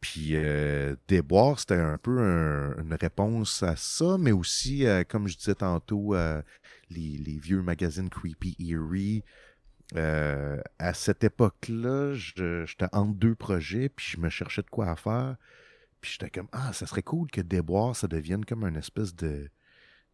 [0.00, 5.26] Puis euh, Déboire, c'était un peu un- une réponse à ça, mais aussi, euh, comme
[5.26, 6.40] je disais tantôt, euh,
[6.90, 9.24] les, vieux magazines Creepy Eerie.
[9.96, 15.36] Euh, à cette époque-là, j'étais entre deux projets, puis je me cherchais de quoi faire.
[16.00, 19.50] Puis j'étais comme, ah, ça serait cool que Déboire, ça devienne comme une espèce de,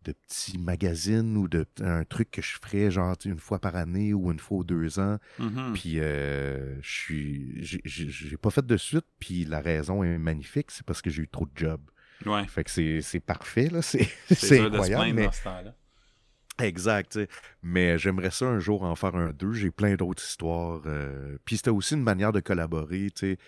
[0.04, 4.14] de petit magazine ou de un truc que je ferais genre une fois par année
[4.14, 5.18] ou une fois ou deux ans.
[5.38, 5.72] Mhm.
[5.74, 9.06] Puis euh, je suis, j'ai- pas fait de suite.
[9.18, 11.82] Puis la raison est magnifique, c'est parce que j'ai eu trop de jobs.
[12.26, 12.46] Ouais.
[12.46, 14.08] Fait que c'est c'est parfait là, c'est
[14.62, 15.12] incroyable.
[15.14, 15.74] Mais dans ce temps-là.
[16.60, 17.18] exact.
[17.62, 19.52] Mais j'aimerais ça un jour en faire un deux.
[19.52, 20.82] J'ai plein d'autres histoires.
[20.86, 23.38] euh, Puis c'était aussi une manière de collaborer, tu sais,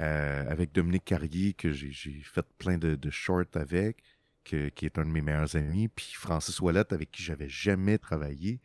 [0.00, 3.98] euh, avec Dominique Carrier que j'ai j'ai fait plein de, de shorts avec.
[4.46, 8.60] Qui est un de mes meilleurs amis, puis Francis Ouellette, avec qui j'avais jamais travaillé,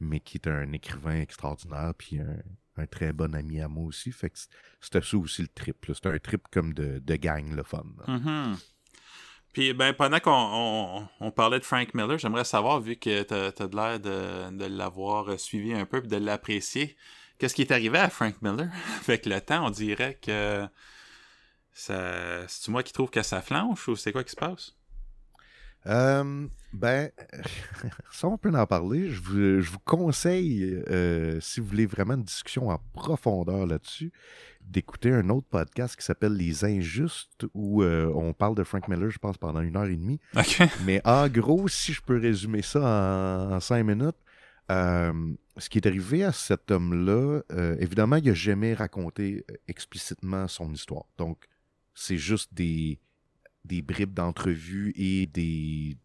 [0.00, 4.12] mais qui est un écrivain extraordinaire, puis un, très bon ami à moi aussi.
[4.12, 4.38] Fait que
[4.80, 5.86] c'était ça aussi le trip.
[5.94, 7.84] C'était un trip comme de, gang, le fun.
[8.06, 8.56] Mhm.
[9.52, 13.34] Puis, ben, pendant qu'on on, on parlait de Frank Miller, j'aimerais savoir, vu que tu
[13.34, 16.94] as, l'air de, de l'avoir suivi un peu et de l'apprécier,
[17.38, 18.68] qu'est-ce qui est arrivé à Frank Miller?
[19.08, 20.66] Avec le temps, on dirait que
[21.72, 22.46] ça.
[22.48, 24.75] C'est-tu moi qui trouve que ça flanche ou c'est quoi qui se passe?
[25.86, 27.10] Euh, ben,
[28.10, 29.10] ça, on peut en parler.
[29.10, 34.12] Je vous, je vous conseille, euh, si vous voulez vraiment une discussion en profondeur là-dessus,
[34.62, 39.10] d'écouter un autre podcast qui s'appelle Les Injustes, où euh, on parle de Frank Miller,
[39.10, 40.20] je pense, pendant une heure et demie.
[40.84, 44.16] Mais en gros, si je peux résumer ça en, en cinq minutes,
[44.68, 47.42] ce qui est arrivé à cet homme-là,
[47.78, 51.04] évidemment, il n'a jamais raconté explicitement son histoire.
[51.16, 51.46] Donc,
[51.94, 52.98] c'est juste des,
[53.66, 55.96] des bribes d'entrevues et des,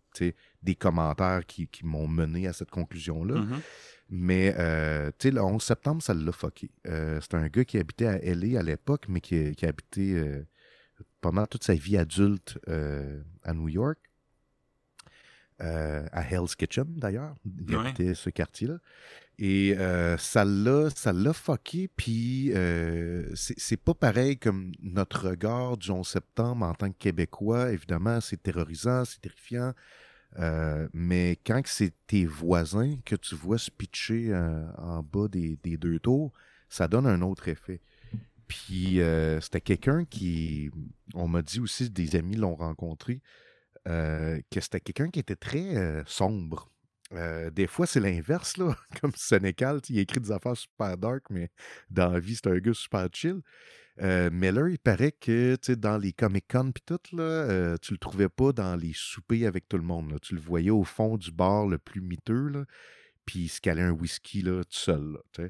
[0.61, 3.35] des commentaires qui, qui m'ont mené à cette conclusion-là.
[3.35, 3.61] Mhm.
[4.13, 6.69] Mais, euh, tu sais, le 11 septembre, ça l'a fucké.
[6.85, 8.59] Euh, c'est un gars qui habitait à L.A.
[8.59, 10.45] à l'époque, mais qui, qui a habité euh,
[11.21, 13.97] pendant toute sa vie adulte euh, à New York.
[15.61, 17.35] Euh, à Hell's Kitchen, d'ailleurs.
[17.45, 17.87] Il Ouais.
[17.87, 18.77] habitait ce quartier-là.
[19.37, 25.77] Et euh, ça l'a ça l'a fucké, puis euh, c'est pas pareil comme notre regard
[25.77, 27.71] du 11 septembre en tant que Québécois.
[27.71, 29.73] Évidemment, c'est terrorisant, c'est terrifiant.
[30.93, 34.33] Mais quand c'est tes voisins que tu vois se pitcher
[34.77, 36.31] en bas des, des deux tours,
[36.69, 37.81] ça donne un autre effet.
[38.47, 38.99] Puis
[39.41, 40.69] c'était quelqu'un qui,
[41.13, 43.21] on m'a dit aussi, des amis l'ont rencontré,
[43.85, 46.71] que c'était quelqu'un qui était très euh, sombre.
[47.13, 48.75] Euh, des fois, c'est l'inverse, là.
[49.01, 51.49] Comme Sénécal, il écrit des affaires super dark, mais
[51.89, 53.41] dans la vie, c'est un gars super chill.
[54.01, 58.29] Euh, Miller, il paraît que dans les Comic-Con puis tout, là, euh, tu le trouvais
[58.29, 60.17] pas dans les soupers avec tout le monde.
[60.21, 62.63] Tu le voyais au fond du bar le plus miteux, là,
[63.25, 65.17] puis il se calait un whisky là, tout seul.
[65.37, 65.45] Là,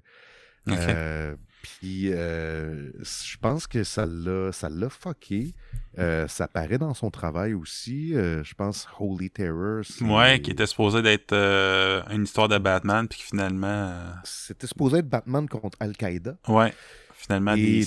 [0.69, 5.53] euh, puis je pense que ça l'a, ça l'a fucké.
[5.95, 8.13] ça paraît dans son travail aussi.
[8.13, 9.81] je pense Holy Terror.
[10.01, 13.95] Ouais, qui était supposé d'être une histoire de Batman, puis finalement.
[14.23, 16.37] C'était supposé être Batman contre Al-Qaïda.
[16.47, 16.73] Ouais.
[17.21, 17.85] Finalement, Et lui, il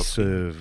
[0.00, 0.52] se,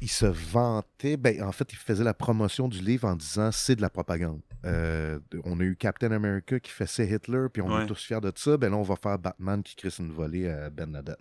[0.00, 3.74] il se, vantait, ben, en fait, il faisait la promotion du livre en disant c'est
[3.74, 4.40] de la propagande.
[4.64, 8.20] Euh, on a eu Captain America qui fait c'est Hitler, puis on est tous fiers
[8.20, 8.56] de ça.
[8.56, 11.16] Ben là, on va faire Batman qui crée une volée à Ben Laden.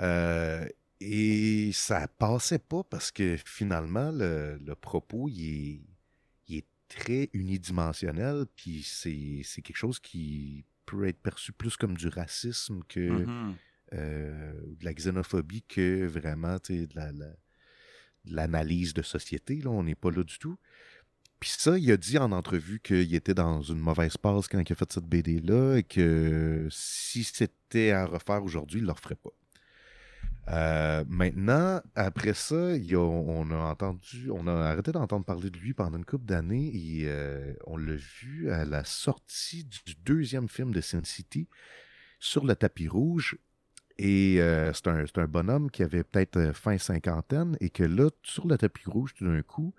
[0.00, 0.66] Euh,
[1.00, 5.74] et ça passait pas parce que finalement, le, propos, il
[6.48, 12.82] est, très unidimensionnel, puis c'est quelque chose qui peut être perçu plus comme du racisme
[12.86, 13.00] que.
[13.00, 13.54] Mm-hmm.
[13.94, 16.88] Euh, de la xénophobie que vraiment de
[18.24, 19.56] l'analyse de société.
[19.56, 20.56] Là, on n'est pas là du tout.
[21.38, 24.72] Puis ça, il a dit en entrevue qu'il était dans une mauvaise passe quand il
[24.72, 29.16] a fait cette BD-là et que si c'était à refaire aujourd'hui, il ne le referait
[29.16, 29.32] pas.
[30.48, 35.98] Euh, maintenant, après ça, on a entendu, on a arrêté d'entendre parler de lui pendant
[35.98, 40.80] une couple d'années et euh, on l'a vu à la sortie du deuxième film de
[40.80, 41.48] Sin City
[42.18, 43.38] sur le tapis rouge
[43.98, 48.58] et euh, c'est un, bonhomme qui avait peut-être fin cinquantaine et que là, sur le
[48.58, 49.74] tapis rouge, tout d'un coup,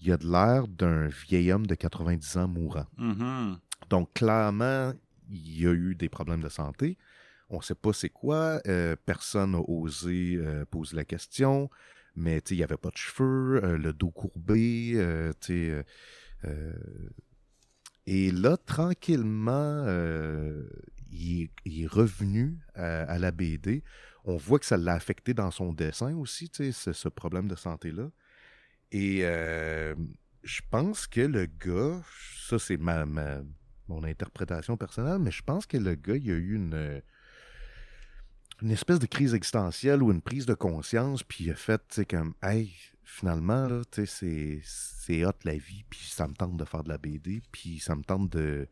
[0.00, 2.86] il a de l'air d'un vieil homme de 90 ans mourant.
[2.98, 3.58] Mm-hmm.
[3.88, 4.92] Donc, clairement,
[5.30, 6.98] il y a eu des problèmes de santé.
[7.52, 8.60] On ne sait pas c'est quoi.
[8.66, 10.38] Euh, personne n'a osé
[10.70, 11.70] poser la question.
[12.16, 14.98] Mais il n'y avait pas de cheveux, le dos courbé.
[18.06, 19.86] et là, tranquillement,
[21.10, 23.82] il est, revenu à, la BD.
[24.24, 28.10] On voit que ça l'a affecté dans son dessin aussi, ce, ce problème de santé-là.
[28.92, 29.94] Et euh,
[30.42, 32.02] je pense que le gars,
[32.46, 33.06] ça c'est ma,
[33.88, 37.02] mon interprétation personnelle, mais je pense que le gars, il a eu une,
[38.62, 41.96] une espèce de crise existentielle ou une prise de conscience, puis il a fait, tu
[41.96, 42.72] sais, comme, hey,
[43.04, 46.88] finalement, là, tu sais, c'est hot la vie, puis ça me tente de faire de
[46.88, 48.68] la BD, puis ça me tente de,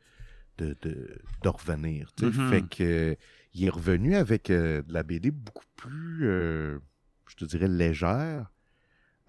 [0.59, 2.11] de, revenir.
[2.19, 2.51] Mm-hmm.
[2.51, 3.17] Fait que
[3.55, 6.79] il est revenu avec euh, de la BD beaucoup plus, euh,
[7.27, 8.51] je te dirais, légère.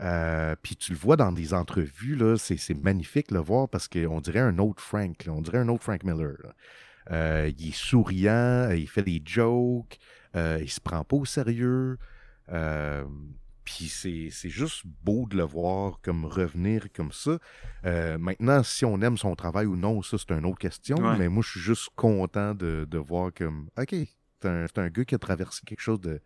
[0.02, 3.88] Euh, puis tu le vois dans des entrevues, là, c'est, magnifique de le voir parce
[3.88, 6.38] qu'on dirait un autre Frank, on dirait un autre Frank Miller.
[7.10, 10.00] il est souriant, il fait des jokes,
[10.36, 11.98] il se prend pas au sérieux.
[13.64, 17.38] Puis c'est juste beau de le voir comme revenir comme ça.
[17.86, 20.98] Euh, maintenant, si on aime son travail ou non, ça c'est une autre question.
[21.18, 25.16] Mais moi, je suis juste content de, voir comme OK, c'est un, un, gars qui
[25.16, 26.22] a traversé quelque chose de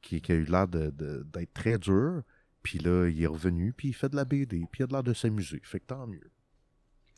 [0.00, 2.22] qui, a eu l'air d'être de, très dur.
[2.62, 5.02] Puis là, il est revenu, puis il fait de la BD, puis il a l'air
[5.02, 5.60] de s'amuser.
[5.64, 6.30] Fait que tant mieux.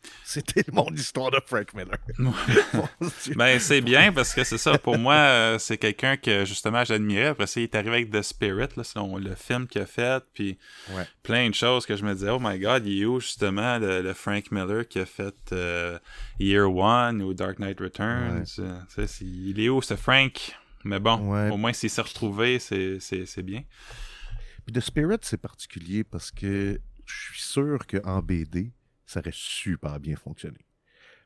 [0.23, 1.97] C'était mon histoire de Frank Miller.
[3.35, 4.77] ben, c'est bien parce que c'est ça.
[4.77, 7.27] Pour moi, euh, c'est quelqu'un que justement j'admirais.
[7.27, 10.23] Après ça, il est arrivé avec The Spirit, là, selon le film qu'il a fait.
[10.33, 10.57] Puis
[11.21, 14.13] plein de choses que je me disais, oh my god, il est où justement le,
[14.13, 15.97] Frank Miller qui a fait euh,
[16.39, 18.45] Year One ou Dark Knight Returns?
[18.59, 20.57] Euh, Il est où ce Frank?
[20.83, 23.63] Mais bon, au moins s'il s'est retrouvé, c'est bien.
[24.65, 28.71] Puis The Spirit, c'est particulier parce que je suis sûr qu'en BD,
[29.13, 30.59] ça aurait super bien fonctionné.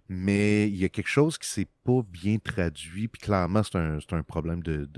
[0.10, 4.24] Mais il y a quelque chose qui s'est pas bien traduit, puis clairement, c'est un,
[4.24, 4.90] problème de,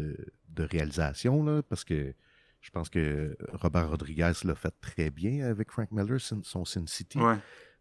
[0.57, 2.13] réalisation, parce que
[2.61, 7.17] je pense que Robert Rodriguez l'a fait très bien avec Frank Miller, son Sin City.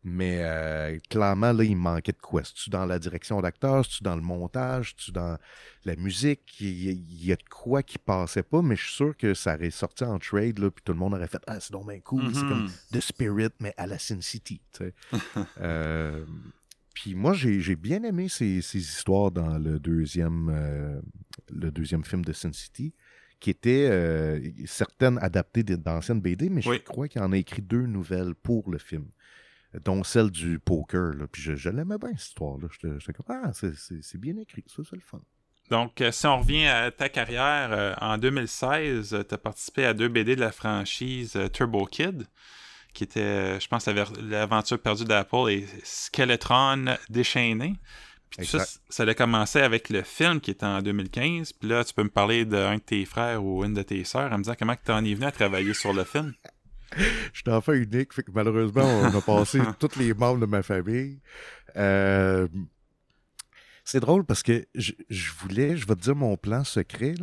[0.05, 2.43] Mais euh, clairement, là, il manquait de quoi?
[2.43, 3.87] tu dans la direction d'acteur?
[3.87, 4.95] tu dans le montage?
[4.97, 5.37] tu dans
[5.85, 6.61] la musique?
[6.61, 9.71] Il y, a de quoi qui passait pas, mais je suis sûr que ça aurait
[9.71, 12.23] sorti en trade, là, puis tout le monde aurait fait Ah, c'est donc bien cool.
[12.33, 12.97] C'est comme mm-hmm.
[12.97, 14.61] The Spirit, mais à la Sin City.
[15.61, 16.25] euh,
[16.95, 21.01] puis moi, j'ai bien aimé ces, histoires dans le deuxième, euh,
[21.51, 22.95] le deuxième film de Sin City
[23.41, 27.87] qui étaient euh, certaines adaptées d'anciennes BD, mais je crois qu'il en a écrit deux
[27.87, 29.07] nouvelles pour le film
[29.85, 31.15] dont celle du poker.
[31.15, 31.27] Là.
[31.31, 32.69] Puis je, l'aimais bien, cette histoire-là.
[32.99, 35.21] J'étais comme, ah, c'est bien écrit, ça, c'est le fun.
[35.71, 39.93] Donc, euh, si on revient à ta carrière, euh, en 2016, tu as participé à
[39.93, 42.27] deux BD de la franchise euh, Turbo Kid,
[42.95, 47.75] qui était, je pense, l'aventure perdue d'Apple et Skeletron déchaîné.
[48.31, 51.53] Puis ça, ça a commencé avec le film qui était en 2015.
[51.53, 54.33] Puis là, tu peux me parler d'un de tes frères ou une de tes sœurs,
[54.33, 56.35] à me dire comment tu en es venu à travailler sur le film.
[57.33, 60.63] Je suis enfant unique, fait que malheureusement, on a passé tous les membres de ma
[60.63, 61.21] famille.
[61.77, 62.49] Euh,
[63.85, 64.93] c'est drôle parce que je,
[65.39, 67.15] voulais, je vais te dire mon plan secret.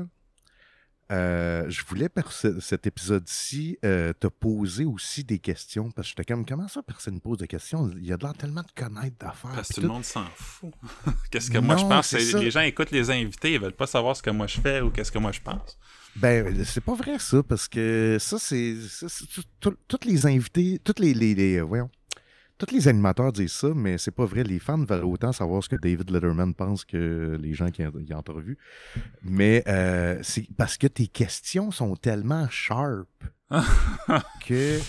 [1.12, 6.16] Euh, je voulais, par ce- cet épisode-ci, euh, te poser aussi des questions, parce que
[6.18, 7.92] j'étais comme, comment ça, personne ne pose de questions?
[7.96, 9.52] Il y a de l'air tellement de connaître d'affaires.
[9.54, 10.74] Parce que tout le monde s'en fout.
[11.32, 12.12] qu'est-ce que moi je pense?
[12.14, 14.90] Les gens écoutent les invités, ils veulent pas savoir ce que moi je fais ou
[14.90, 15.78] qu'est-ce que moi je pense.
[16.18, 18.76] Ben, c'est pas vrai ça, parce que ça, c'est.
[18.88, 21.90] ça, c'est- tout- tout- Tous les invités, tous les, les, les- euh, voyons,
[22.58, 24.44] tous les animateurs disent ça, mais c'est pas vrai.
[24.44, 27.92] Les fans veulent autant savoir ce que David Letterman pense que les gens qui ont
[28.14, 28.58] entrevu.
[29.24, 33.10] Mais euh, c'est parce que tes questions sont tellement sharp
[34.48, 34.80] que.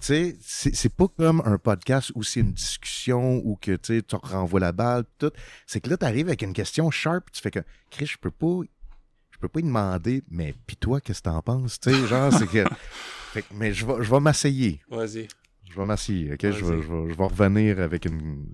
[0.00, 4.60] Tu sais, c'est pas comme un podcast où c'est une discussion ou que tu renvoies
[4.60, 5.32] la balle, tout.
[5.66, 7.58] C'est que là, tu arrives avec une question sharp, tu fais que,
[7.90, 8.60] Chris, je peux pas
[9.38, 11.78] je peux pas lui demander, mais pis toi, qu'est-ce que t'en penses?
[11.78, 12.64] Tu sais, genre, c'est que.
[13.32, 14.80] Fait que- mais je vais, je vais m'asseyer.
[14.90, 15.28] Vas-y.
[15.70, 16.40] Je vais m'asseyer, OK?
[16.42, 18.44] Je vais, je, vais, je vais revenir avec une.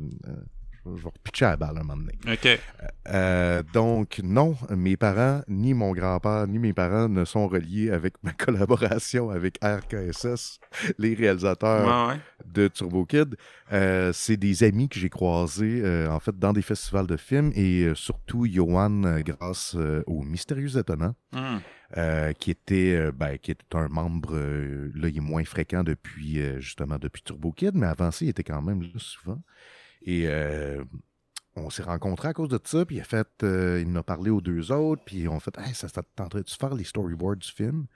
[0.86, 2.12] Euh, je vais- repitcher la balle un moment donné.
[2.32, 2.60] OK.
[3.08, 8.14] Euh, donc, non, mes parents, ni mon grand-père, ni mes parents ne sont reliés avec
[8.22, 10.58] ma collaboration avec RKSS,
[10.98, 12.20] les réalisateurs Ouais, ouais.
[12.46, 13.36] de Turbo Kid.
[13.72, 17.52] Euh, c'est des amis que j'ai croisés, euh, en fait, dans des festivals de films
[17.54, 21.58] et euh, surtout Johan, euh, grâce euh, au Mystérieux Étonnant, Hmm.
[21.96, 25.82] euh, qui, était, euh, ben, qui était un membre, euh, là, il est moins fréquent
[25.82, 29.42] depuis, euh, justement, depuis Turbo Kid, mais avant ça, il était quand même là souvent.
[30.04, 30.84] Et euh,
[31.56, 34.02] on s'est rencontrés à cause de ça, puis il a fait, euh, il en a
[34.02, 36.84] parlé aux deux autres, puis on fait, hey, ça ça te tenterait-tu de faire les
[36.84, 37.86] storyboards du film?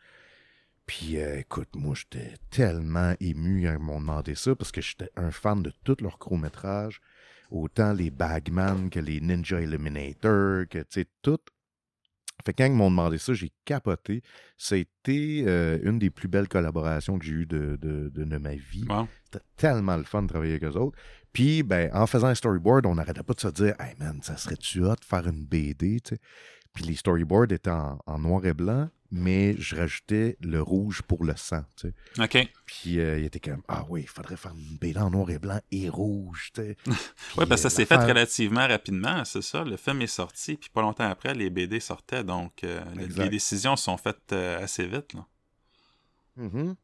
[0.86, 5.10] Puis euh, écoute, moi, j'étais tellement ému quand ils m'ont demandé ça, parce que j'étais
[5.16, 7.00] un fan de tous leurs courts-métrages,
[7.50, 11.38] autant les Bagman que les Ninja Eliminator, que, tu sais, tout.
[12.44, 14.22] Fait que quand ils m'ont demandé ça, j'ai capoté.
[14.56, 18.24] Ça a été euh, une des plus belles collaborations que j'ai eues de, de, de-
[18.24, 18.84] de ma vie.
[18.84, 19.08] Bon.
[19.24, 20.96] C'était tellement le fun de travailler avec eux autres.
[21.32, 24.36] Puis, ben, en faisant un storyboard, on n'arrêtait pas de se dire, hey man, ça
[24.36, 25.98] serait-tu hot de faire une BD.
[26.74, 31.24] Puis les storyboards étaient en, en noir et blanc, mais je rajoutais le rouge pour
[31.24, 32.22] le sang, tu sais.
[32.22, 32.48] OK.
[32.66, 35.38] Puis euh, il était comme, ah oui, il faudrait faire une BD en noir et
[35.38, 36.76] blanc et rouge, tu sais.
[37.38, 39.64] Oui, parce que ça Puis, s'est euh, fait relativement rapidement, c'est ça.
[39.64, 43.76] Le film est sorti, puis pas longtemps après, les BD sortaient, donc euh, les- décisions
[43.76, 45.14] sont faites euh, assez vite.
[45.14, 45.26] Là.
[46.36, 46.76] Mhm.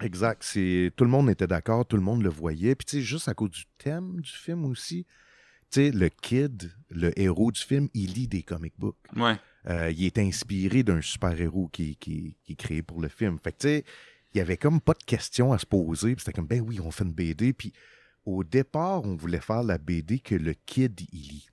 [0.00, 0.42] Exact.
[0.42, 2.74] Tout le monde était d'accord, tout le monde le voyait.
[2.74, 5.06] Puis tu sais, juste à cause du thème du film aussi,
[5.74, 8.96] sais, le kid, le héros du film, il lit des comic books.
[9.16, 9.36] Ouais.
[9.66, 13.38] Euh, il est inspiré d'un super-héros qui, qui, qui est créé pour le film.
[13.42, 13.84] Fait que tu sais,
[14.34, 16.14] il y avait comme pas de questions à se poser.
[16.18, 17.52] C'était comme, ben oui, on fait une BD.
[17.52, 17.72] Puis
[18.26, 21.46] au départ, on voulait faire la BD que le kid, il lit.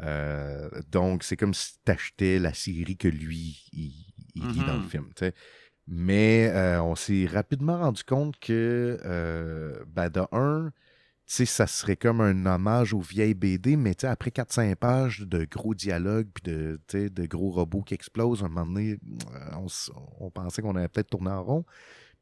[0.00, 3.92] Euh, donc, c'est comme si tu achetais la série que lui, il,
[4.34, 4.88] il lit dans le Mhm.
[4.88, 5.06] film.
[5.88, 10.72] Mais euh, on s'est rapidement rendu compte que, ben, de un,
[11.34, 15.20] sais, ça serait comme un hommage aux vieilles BD, mais tu sais, après 4-5 pages
[15.20, 18.98] de gros dialogues puis de, de gros robots qui explosent, à un moment donné,
[19.34, 19.66] euh,
[20.18, 21.64] on, pensait qu'on allait peut-être tourner en rond.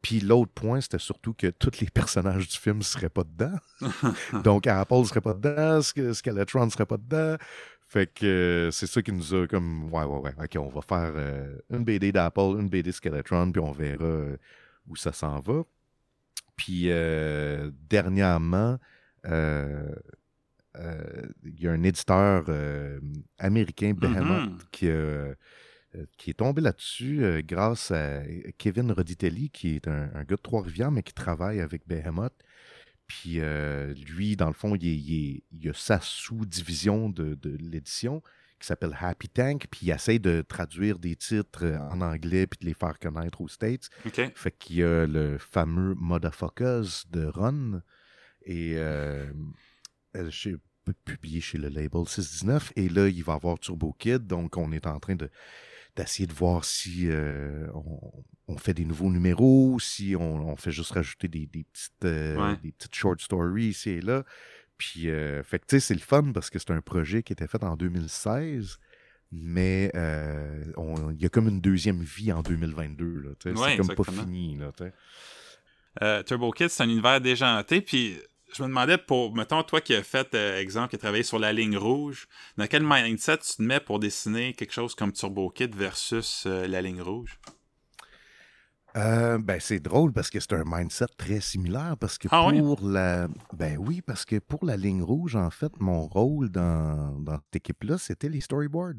[0.03, 3.57] Puis l'autre point, c'était surtout que tous les personnages du film ne seraient pas dedans.
[4.45, 7.37] Donc Apple ne serait pas dedans, Sk- Skeletron ne serait pas dedans.
[7.89, 10.83] Fait que euh, c'est ça qui nous a comme ouais ouais ouais ok on va
[10.83, 14.37] faire euh, une BD d'Apple, une BD Skeletron puis on verra euh,
[14.87, 15.63] où ça s'en va.
[16.57, 16.91] Puis
[17.89, 18.79] dernièrement
[21.45, 23.01] il y a un éditeur euh,
[23.39, 24.59] américain Behemoth Mhm.
[24.71, 25.35] qui a euh,
[26.19, 28.21] qui est tombé là-dessus euh, grâce à
[28.59, 32.35] Kevin Roditelli, qui est un, un gars de Trois-Rivières, mais qui travaille avec Behemoth.
[33.07, 38.23] Puis euh, lui, dans le fond, il, il il a sa sous-division de, de l'édition
[38.61, 42.59] qui s'appelle Happy Tank, puis il essaie de traduire des titres euh, en anglais puis
[42.61, 43.89] de les faire connaître aux States.
[44.35, 47.81] Fait qu'il y a le fameux Motherfuckers de Ron,
[48.49, 49.25] et euh,
[50.17, 50.57] euh, chez-
[51.05, 52.73] publié chez le label 619.
[52.75, 55.31] Et là, il va y avoir Turbo Kid, donc on est en train de
[55.97, 58.01] d'essayer de voir si euh, on,
[58.47, 62.37] on fait des nouveaux numéros, si on, on fait juste rajouter des, des petites, euh,
[62.37, 62.57] Ouais.
[62.63, 64.25] des petites short stories ici et là.
[64.77, 67.33] Puis, euh, fait que tu sais, c'est le fun parce que c'est un projet qui
[67.33, 68.79] était fait en 2016,
[69.33, 73.05] mais il y a comme une deuxième vie en 2022.
[73.05, 74.57] Là, tu sais, Ouais, c'est comme pas fini.
[76.01, 78.19] Là, Turbo Kid, c'est un univers déjanté, puis
[78.55, 81.39] je me demandais pour, mettons, toi qui as fait, euh, exemple, qui a travaillé sur
[81.39, 85.51] la ligne rouge, dans quel mindset tu te mets pour dessiner quelque chose comme Turbo
[85.51, 87.39] Kid versus euh, la ligne rouge?
[88.97, 92.59] Euh, ben, c'est drôle parce que c'est un mindset très similaire parce que Ah oui?
[92.59, 97.21] pour la ben oui parce que pour la ligne rouge en fait mon rôle dans,
[97.21, 98.95] dans cette équipe là c'était les storyboards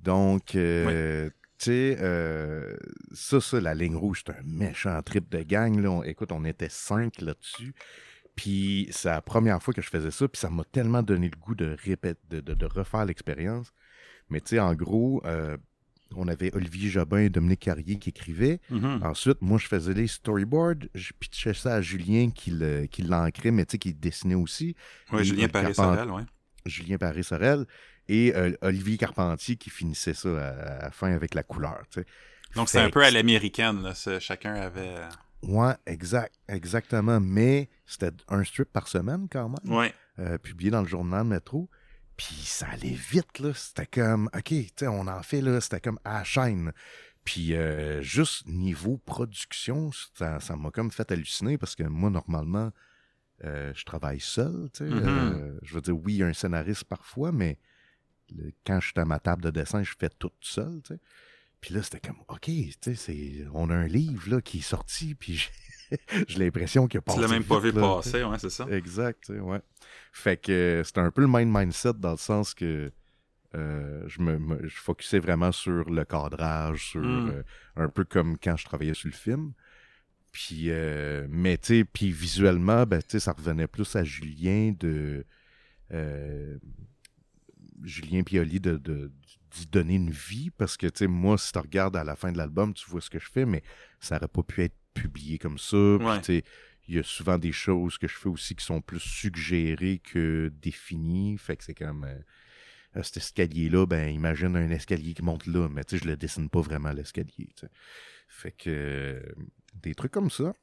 [0.00, 0.58] donc tu
[1.56, 2.76] sais euh,
[3.12, 6.44] ça ça la ligne rouge c'est un méchant trip de gang là On- écoute on
[6.44, 7.74] était cinq là-dessus
[8.36, 11.36] puis c'est la première fois que je faisais ça puis ça m'a tellement donné le
[11.36, 13.72] goût de répéter de, de- de refaire l'expérience
[14.28, 15.56] mais tu sais en gros euh,
[16.16, 18.60] on avait Olivier Jobin et Dominique Carrier qui écrivaient.
[18.70, 19.00] Mhm.
[19.02, 20.86] Ensuite, moi, je faisais les storyboards.
[20.94, 22.52] Je pitchais ça à Julien qui
[23.02, 24.76] l'ancrait, mais tu sais, qui dessinait aussi.
[25.18, 26.22] Et Julien le Paré-Sorel, ouais.
[26.66, 27.64] Julien Paré-Sorel.
[28.06, 31.82] Et euh, Olivier Carpentier qui finissait ça à, à la fin avec la couleur.
[31.90, 32.06] tu sais.
[32.54, 34.94] Donc, c'est un peu à l'américaine, Chacun avait...
[35.48, 37.20] Ouais, exact, exactement.
[37.20, 39.94] Mais c'était un strip par semaine quand même, Ouais.
[40.18, 41.68] euh, publié dans le journal Métro.
[42.16, 43.52] Puis ça allait vite, là.
[43.54, 45.60] C'était comme, OK, tu sais, on en fait, là.
[45.60, 46.72] C'était comme à la chaîne.
[47.24, 52.70] Puis euh, juste niveau production, ça ça m'a comme fait halluciner parce que moi, normalement,
[53.44, 54.90] euh, je travaille seul, tu sais.
[54.90, 55.02] Mhm.
[55.02, 57.58] Euh, je veux dire, oui, il y a un scénariste parfois, mais
[58.30, 61.00] le- quand je suis à ma table de dessin, je fais tout seul, tu sais.
[61.64, 62.50] Puis là, c'était comme, OK,
[62.82, 65.48] tu c'est- on a un livre là, qui est sorti, puis
[66.28, 68.66] j'ai l'impression qu'il a Tu passé l'as même pas vu tu passer, ouais, c'est ça.
[68.70, 69.62] Exact, tu ouais.
[70.12, 72.92] Fait que euh, c'était un peu le mind mindset dans le sens que
[73.54, 77.28] euh, je me, me- je focusais vraiment sur le cadrage, sur Mm.
[77.30, 77.42] euh,
[77.76, 79.54] un peu comme quand je travaillais sur le film.
[80.32, 85.24] Puis, euh, mais tu puis visuellement, ben, tu ça revenait plus à Julien de.
[87.82, 89.12] Julien Pioli de, de-
[89.54, 92.32] d'y donner une vie parce que, tu sais, moi, si tu regardes à la fin
[92.32, 93.62] de l'album, tu vois ce que je fais, mais
[94.00, 95.76] ça aurait pas pu être publié comme ça.
[95.76, 96.18] Ouais.
[96.20, 96.44] tu sais,
[96.88, 100.52] il y a souvent des choses que je fais aussi qui sont plus suggérées que
[100.60, 101.38] définies.
[101.38, 102.04] Fait que c'est comme.
[102.04, 102.18] euh,
[102.96, 106.16] euh, cet escalier-là, ben, imagine un escalier qui monte là, mais tu sais, je le
[106.16, 107.48] dessine pas vraiment l'escalier.
[108.28, 108.70] Fait que.
[108.70, 109.20] euh,
[109.82, 110.54] des trucs comme ça.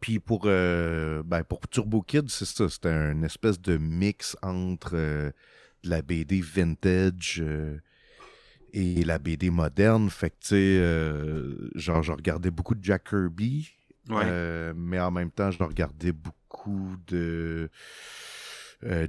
[0.00, 2.68] Puis pour, euh, ben, pour Turbo Kid, c'est ça.
[2.68, 5.30] C'était une espèce de mix entre euh,
[5.86, 7.78] de la BD vintage euh,
[8.72, 10.10] et la BD moderne.
[10.10, 13.70] Fait que, tu sais, euh, genre, je regardais beaucoup de Jack Kirby.
[14.08, 14.22] Ouais.
[14.24, 17.68] euh, mais en même temps, je regardais beaucoup de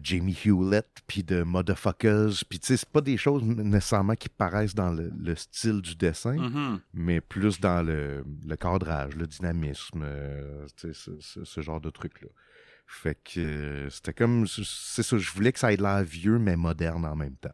[0.01, 2.31] Jamie Hewlett, puis de Motherfuckers.
[2.49, 5.95] Puis, tu sais, c'est pas des choses nécessairement qui paraissent dans le, le style du
[5.95, 6.79] dessin, Mhm.
[6.93, 10.03] mais plus dans le, le cadrage, le dynamisme,
[10.77, 12.29] tu sais, ce, ce- ce genre de truc-là.
[12.89, 16.55] Fait que euh, c'était comme, c'est ça, je voulais que ça ait l'air vieux, mais
[16.55, 17.53] moderne en même temps.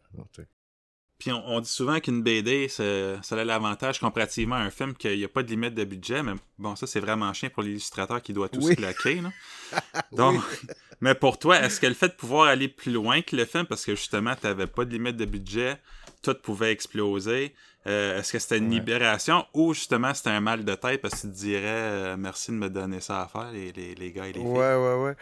[1.18, 4.94] Puis on, on dit souvent qu'une BD, ça, ça a l'avantage comparativement à un film
[4.94, 7.64] qu'il n'y a pas de limite de budget, mais bon, ça c'est vraiment chien pour
[7.64, 8.72] l'illustrateur qui doit tout Oui.
[8.74, 9.22] se claquer.
[9.22, 9.32] là.
[10.12, 10.42] Donc,
[11.02, 13.66] mais pour toi, est-ce que le fait de pouvoir aller plus loin que le film,
[13.66, 15.78] parce que justement, tu n'avais pas de limite de budget,
[16.22, 17.56] tout pouvait exploser,
[17.88, 18.76] euh, est-ce que c'était une Ouais.
[18.76, 22.52] libération ou justement c'était un mal de tête parce que tu te dirais euh, merci
[22.52, 24.50] de me donner ça à faire, les, les, les gars et les filles?
[24.50, 25.16] Ouais, ouais, ouais.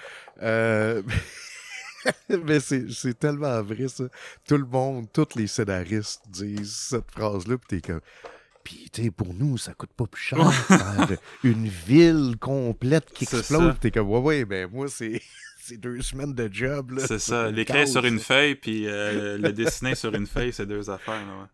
[0.44, 1.02] Euh,
[2.46, 4.06] Mais c'est tellement vrai, ça.
[4.48, 8.02] Tout le monde, tous les scénaristes disent cette phrase-là, puis t'es comme.
[8.64, 11.08] Puis, tu sais, pour nous, ça coûte pas plus cher faire
[11.44, 13.74] une ville complète qui explose.
[13.80, 15.22] T'es comme, ouais, ouais, ben moi, c'est
[15.64, 16.92] c'est deux semaines de job.
[17.08, 20.90] C'est ça, l'écrire sur une feuille puis euh, le dessiner sur une feuille, c'est deux
[20.90, 21.26] affaires.
[21.26, 21.48] Là, ouais.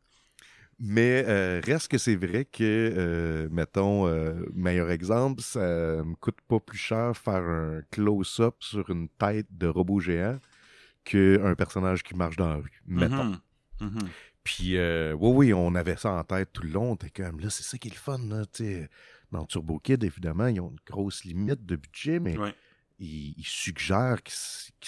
[0.80, 6.38] Mais euh, reste que c'est vrai que, euh, mettons, euh, meilleur exemple, ça me coûte
[6.48, 10.40] pas plus cher faire un close-up sur une tête de robot géant
[11.04, 13.24] qu'un personnage qui marche dans la rue, mettons.
[13.24, 13.40] Mhm.
[13.82, 14.00] Mhm.
[14.44, 16.96] Puis, euh, oui, oui, on avait ça en tête tout le long.
[16.96, 18.44] T'es comme, là, c'est ça qui est le fun, là.
[19.32, 22.54] Dans Turbo Kid, évidemment, ils ont une grosse limite de budget, mais Ouais.
[23.00, 24.34] Ils suggèrent qu'il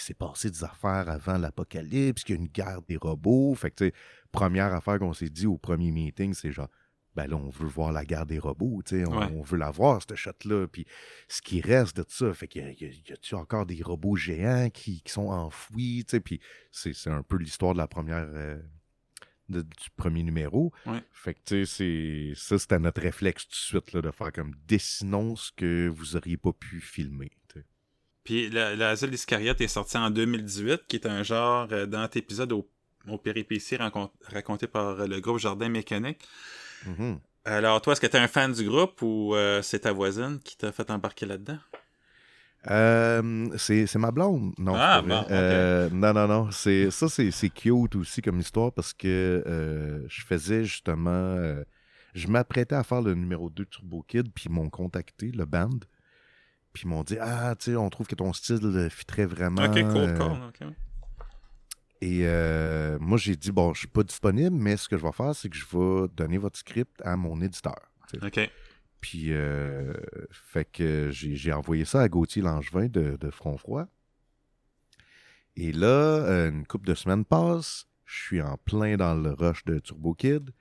[0.02, 3.54] s'est passé des affaires avant l'apocalypse, qu'il y a une guerre des robots.
[3.56, 3.94] Fait que, tu sais,
[4.32, 6.70] première affaire qu'on s'est dit au premier meeting, c'est genre,
[7.16, 9.26] ben là, on veut voir la guerre des robots, tu sais, on, Ouais.
[9.34, 10.68] on veut la voir, cette shot-là.
[10.68, 10.86] Puis,
[11.28, 13.36] ce qui reste de ça, fait qu'il y a, il y a- il y a-tu
[13.36, 16.40] encore des robots géants qui, qui sont enfouis, tu sais, puis
[16.72, 18.26] c'est c'est un peu l'histoire de la première.
[18.30, 18.60] euh,
[19.50, 20.72] de- du premier numéro.
[20.86, 21.02] Ouais.
[21.12, 24.32] Fait que, tu sais, c'est- ça, c'était notre réflexe tout de suite, là, de faire
[24.32, 27.32] comme dessinons ce que vous auriez pas pu filmer.
[28.30, 32.70] Puis la- d'Iscariote est sorti en 2018, qui est un genre euh, épisode au,
[33.08, 36.20] au péripéties raconté par euh, le groupe Jardin Mécanique.
[36.86, 37.18] Mhm.
[37.46, 40.38] Alors, toi, est-ce que tu es un fan du groupe ou euh, c'est ta voisine
[40.44, 41.58] qui t'a fait embarquer là-dedans?
[42.70, 44.54] Euh, c'est ma blonde.
[44.60, 45.26] Non, Ah, bon.
[45.32, 46.52] Euh, non, non, non.
[46.52, 51.36] Ça, c'est, cute aussi comme histoire parce que je faisais justement.
[52.14, 55.46] je m'apprêtais à faire le numéro 2 de Turbo Kid, puis ils m'ont contacté, le
[55.46, 55.80] band.
[56.74, 59.64] Puis ils m'ont dit Ah, tu sais, on trouve que ton style euh, fitterait vraiment.
[59.64, 60.74] ok, cool, euh, cool.
[62.02, 65.12] Et euh, moi, j'ai dit Bon, je suis pas disponible, mais ce que je vais
[65.12, 67.92] faire, c'est que je vais donner votre script à mon éditeur.
[68.22, 68.50] Ok.
[69.02, 69.94] Puis, euh,
[70.32, 73.86] fait que j'ai envoyé ça à Gauthier Langevin de, de Front Froid.
[75.56, 77.86] Et là, une couple de semaines passent.
[78.06, 80.52] Je suis en plein dans le rush de Turbo Kid.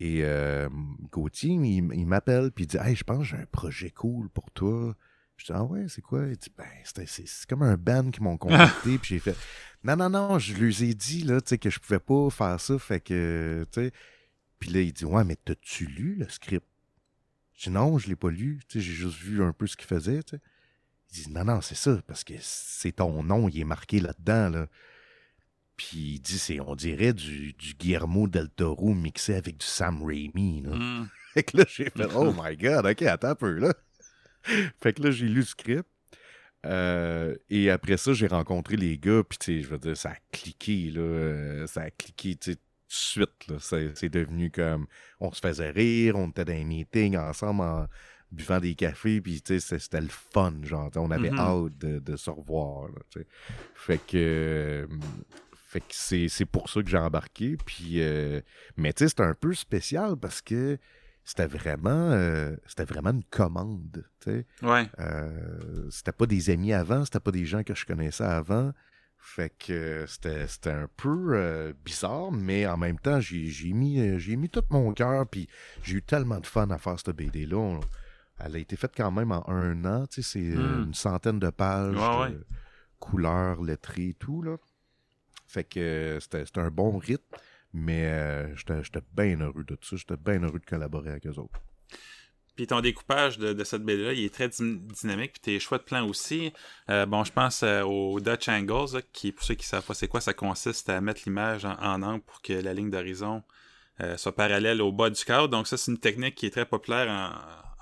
[0.00, 0.68] Et euh,
[1.10, 4.28] Gauthier, il, il m'appelle puis il dit Hey, je pense que j'ai un projet cool
[4.28, 4.94] pour toi.
[5.36, 8.36] Je dis Ah ouais, c'est quoi Il dit Ben, c'est- comme un band qui m'ont
[8.36, 8.98] contacté.
[8.98, 9.36] puis j'ai fait
[9.82, 12.60] Non, non, non, je leur ai dit là, tu sais, que je pouvais pas faire
[12.60, 12.78] ça.
[12.78, 13.92] Fait que, tu sais.
[14.58, 16.66] Puis là, il dit Ouais, mais t'as-tu lu le script
[17.54, 18.60] Je dis Non, je l'ai pas lu.
[18.68, 20.22] Tu sais, j'ai juste vu un peu ce qu'il faisait.
[20.22, 20.42] Tu sais.
[21.12, 24.50] Il dit Non, non, c'est ça, parce que c'est ton nom, il est marqué là-dedans.
[24.50, 24.66] Là.
[25.76, 30.02] Puis il dit c'est, On dirait du, du Guillermo del Toro mixé avec du Sam
[30.04, 30.62] Raimi.
[30.62, 30.76] Là.
[30.76, 31.08] Hmm.
[31.34, 33.74] Fait que là, j'ai fait Oh my god, ok, attends un peu là.
[34.82, 35.88] fait que là, j'ai lu le script.
[36.66, 40.10] Euh, et après ça, j'ai rencontré les gars, puis tu sais, je veux dire, ça
[40.12, 41.00] a cliqué, là.
[41.02, 43.56] euh, ça a cliqué, tu sais, tout de suite, là.
[43.60, 44.86] C'est c'est devenu comme.
[45.20, 47.86] On se faisait rire, on était dans un meeting ensemble en
[48.32, 50.90] buvant des cafés, puis tu sais, c'est- c'était le fun, genre.
[50.96, 51.38] On avait Mhm.
[51.38, 53.22] hâte de, de se revoir, là.
[53.74, 54.16] Fait que.
[54.16, 54.86] euh,
[55.68, 58.00] fait que c'est c'est pour ça que j'ai embarqué, puis.
[58.78, 60.78] mais tu sais, c'était un peu spécial parce que
[61.24, 64.46] c'était vraiment, euh, c'était vraiment une commande, tu sais.
[64.62, 64.88] Ouais.
[64.98, 68.72] Euh, c'était pas des amis avant, c'était pas des gens que je connaissais avant.
[69.18, 74.36] Fait que c'était un peu euh, bizarre, mais en même temps, j'ai mis, euh, j'ai
[74.36, 75.48] mis tout mon cœur, puis
[75.82, 77.80] j'ai eu tellement de fun à faire cette BD-là.
[78.38, 80.84] Elle a été faite quand même en un an, tu sais, c'est euh, Mm.
[80.88, 82.30] une centaine de pages, Ouais, ouais.
[82.32, 82.44] de
[82.98, 84.56] couleurs, lettrées et tout, là.
[85.46, 87.24] Fait que c'était c'était un bon rythme,
[87.74, 91.60] mais euh, j'étais bien heureux de ça, j'étais bien heureux de collaborer avec eux autres.
[92.56, 95.32] Puis ton découpage de, cette BD-là, il est très dy- dynamique.
[95.32, 96.52] Puis tes choix de plans aussi.
[96.88, 100.06] Euh, bon, je pense euh, au Dutch Angles, qui, pour ceux qui savent pas c'est
[100.06, 103.42] quoi, ça consiste à mettre l'image en, angle pour que la ligne d'horizon
[104.00, 105.48] euh, soit parallèle au bas du cadre.
[105.48, 107.10] Donc ça, c'est une technique qui est très populaire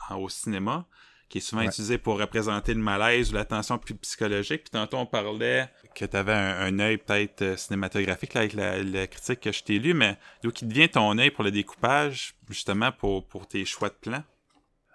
[0.09, 0.86] en- au cinéma,
[1.33, 1.68] qui est souvent Ouais.
[1.68, 4.64] utilisée pour représenter le malaise ou la tension plus psychologique.
[4.64, 8.53] Puis tantôt, on parlait que tu avais un, un œil peut-être euh, cinématographique là, avec
[8.53, 11.51] la, la critique que je t'ai lue, mais d'où qui devient ton œil pour le
[11.51, 14.22] découpage, justement, pour, pour tes choix de plans?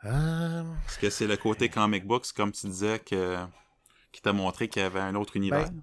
[0.05, 3.37] Euh, Est-ce que c'est le côté comic books, comme tu disais, que,
[4.11, 5.71] qui t'a montré qu'il y avait un autre univers?
[5.71, 5.81] Ben,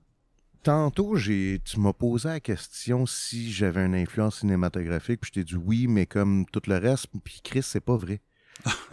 [0.62, 5.44] Tantôt, j'ai, tu m'as posé la question si j'avais une influence cinématographique, puis je t'ai
[5.44, 8.20] dit oui, mais comme tout le reste, puis Chris, c'est pas vrai.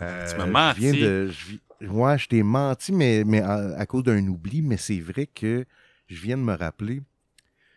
[0.02, 0.82] Euh, Tu m'as menti.
[0.82, 4.62] je viens de- je ouais, je t'ai menti, mais, mais à, à cause d'un oubli,
[4.62, 5.66] mais c'est vrai que
[6.08, 7.02] je viens de me rappeler,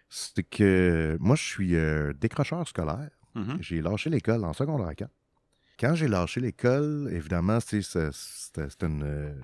[0.09, 3.11] c'est que moi, je suis euh, décrocheur scolaire.
[3.35, 3.59] Mhm.
[3.61, 5.11] J'ai lâché l'école en secondaire 4.
[5.78, 8.09] Quand j'ai lâché l'école, évidemment, c'était
[8.82, 9.35] une, euh,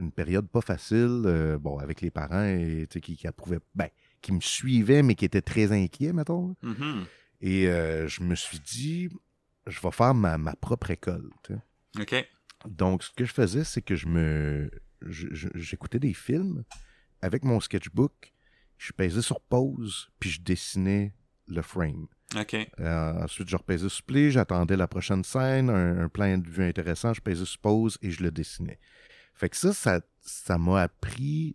[0.00, 3.88] une période pas facile, euh, bon, avec les parents et, qui, qui approuvaient, ben,
[4.20, 6.56] qui me suivaient, mais qui étaient très inquiets, mettons.
[6.62, 7.04] Mhm.
[7.40, 9.08] Et euh, je me suis dit,
[9.68, 11.30] je vais faire ma, ma propre école.
[12.00, 12.14] OK.
[12.66, 14.70] Donc, ce que je faisais, c'est que je me.
[15.02, 16.64] J'écoutais des films
[17.22, 18.32] avec mon sketchbook,
[18.78, 21.14] je pesais sur pause, puis je dessinais
[21.46, 22.06] le frame.
[22.36, 22.56] OK.
[22.80, 26.64] Euh, ensuite, je repaisais sur play, j'attendais la prochaine scène, un, un plan de vue
[26.64, 28.80] intéressant, je pesais sur pause et je le dessinais.
[29.34, 31.54] Fait que ça, ça ça m'a appris,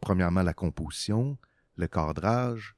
[0.00, 1.38] premièrement, la composition,
[1.76, 2.74] le cadrage,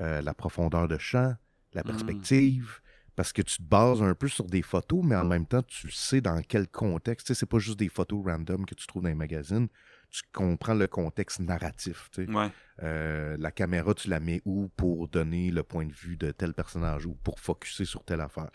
[0.00, 1.34] euh, la profondeur de champ,
[1.72, 1.86] la Mm.
[1.86, 2.80] perspective,
[3.16, 5.90] parce que tu te bases un peu sur des photos, mais en même temps, tu
[5.90, 7.26] sais dans quel contexte.
[7.28, 9.68] Tu sais, c'est pas juste des photos random que tu trouves dans les magazines.
[10.10, 12.08] Tu comprends le contexte narratif.
[12.12, 12.30] tu sais.
[12.32, 12.48] Ouais.
[12.82, 16.54] Euh, la caméra, tu la mets où pour donner le point de vue de tel
[16.54, 18.50] personnage ou pour focuser sur telle affaire.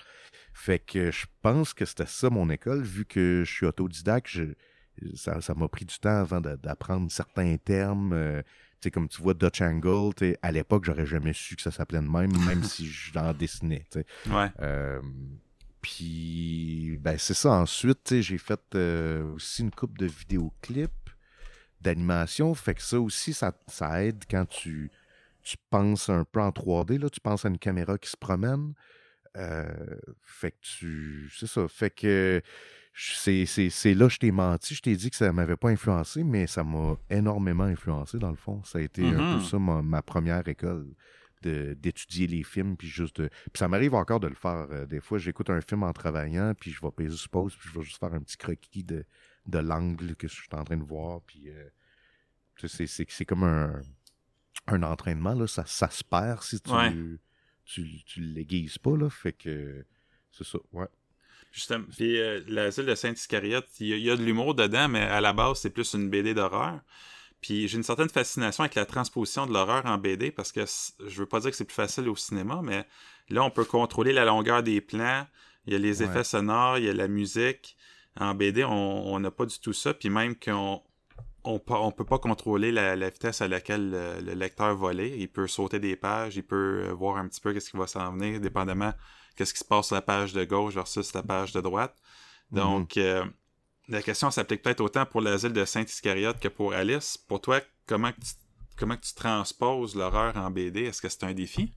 [0.54, 4.54] Fait que je pense que c'était ça mon école, vu que je suis autodidacte, je-
[5.16, 8.12] ça ça m'a pris du temps avant d'apprendre certains termes.
[8.14, 8.42] euh,
[8.82, 11.72] sais, comme tu vois Dutch Angle, tu sais, à l'époque, j'aurais jamais su que ça
[11.72, 13.86] s'appelait de même, même si j'en dessinais.
[13.92, 14.32] tu sais.
[14.32, 14.52] Ouais.
[14.62, 15.02] Euh,
[15.82, 17.52] puis, ben, c'est ça.
[17.52, 20.92] Ensuite, tu sais, j'ai fait euh, aussi une coupe de vidéoclips,
[21.82, 22.54] d'animation.
[22.54, 24.92] Fait que ça aussi, ça, ça aide quand tu,
[25.42, 27.00] tu penses un peu en 3D.
[27.00, 28.74] Là, tu penses à une caméra qui se promène.
[29.38, 29.68] Euh,
[30.22, 31.32] fait que tu.
[31.38, 31.68] C'est ça.
[31.68, 32.42] Fait que
[32.94, 34.76] c'est, là que je t'ai menti.
[34.76, 38.36] Je t'ai dit que ça m'avait pas influencé, mais ça m'a énormément influencé, dans le
[38.36, 38.62] fond.
[38.64, 40.88] Ça a été un peu ça, ma, ma première école.
[41.42, 43.28] d'étudier les films, puis juste de...
[43.30, 44.68] Puis ça m'arrive encore de le faire.
[44.72, 47.70] Euh, des fois, j'écoute un film en travaillant, puis je vais payer sur pause, puis
[47.72, 49.06] je vais juste faire un petit croquis de,
[49.46, 51.50] de l'angle que je suis en train de voir, puis...
[51.50, 51.70] euh,
[52.58, 53.82] tu sais, c'est, c'est, c'est comme un,
[54.68, 55.48] un entraînement, là.
[55.48, 56.94] Ça, ça se perd si tu, Ouais.
[57.64, 59.10] tu, tu l'aiguises pas, là.
[59.10, 59.86] Fait que...
[60.32, 60.88] C'est ça, ouais.
[61.52, 61.86] Justement.
[61.98, 65.02] Puis euh, l'asile de Saint-Iscariote, il y, a- il y a de l'humour dedans, mais
[65.02, 66.80] à la base, c'est plus une BD d'horreur.
[67.42, 70.62] Puis j'ai une certaine fascination avec la transposition de l'horreur en BD parce que
[71.08, 72.86] je veux pas dire que c'est plus facile au cinéma, mais
[73.30, 75.26] là, on peut contrôler la longueur des plans,
[75.66, 76.08] il y a les Ouais.
[76.10, 77.76] effets sonores, il y a la musique.
[78.20, 79.94] En BD, on n'a pas du tout ça.
[79.94, 80.82] Puis même qu'on
[81.46, 81.60] on,
[81.92, 85.16] peut pas contrôler la, la vitesse à laquelle le, le lecteur va lire.
[85.16, 87.88] Il peut sauter des pages, il peut euh, voir un petit peu qu'est-ce qui va
[87.88, 88.94] s'en venir, dépendamment
[89.40, 91.96] qu'est-ce qui se passe sur la page de gauche versus la page de droite.
[92.52, 93.24] Donc, euh,
[93.88, 97.18] la question s'applique peut-être autant pour l'asile de Saint-Iscariote que pour Alice.
[97.18, 98.32] Pour toi, comment tu,
[98.76, 100.82] comment tu transposes l'horreur en BD?
[100.82, 101.74] Est-ce que c'est un défi?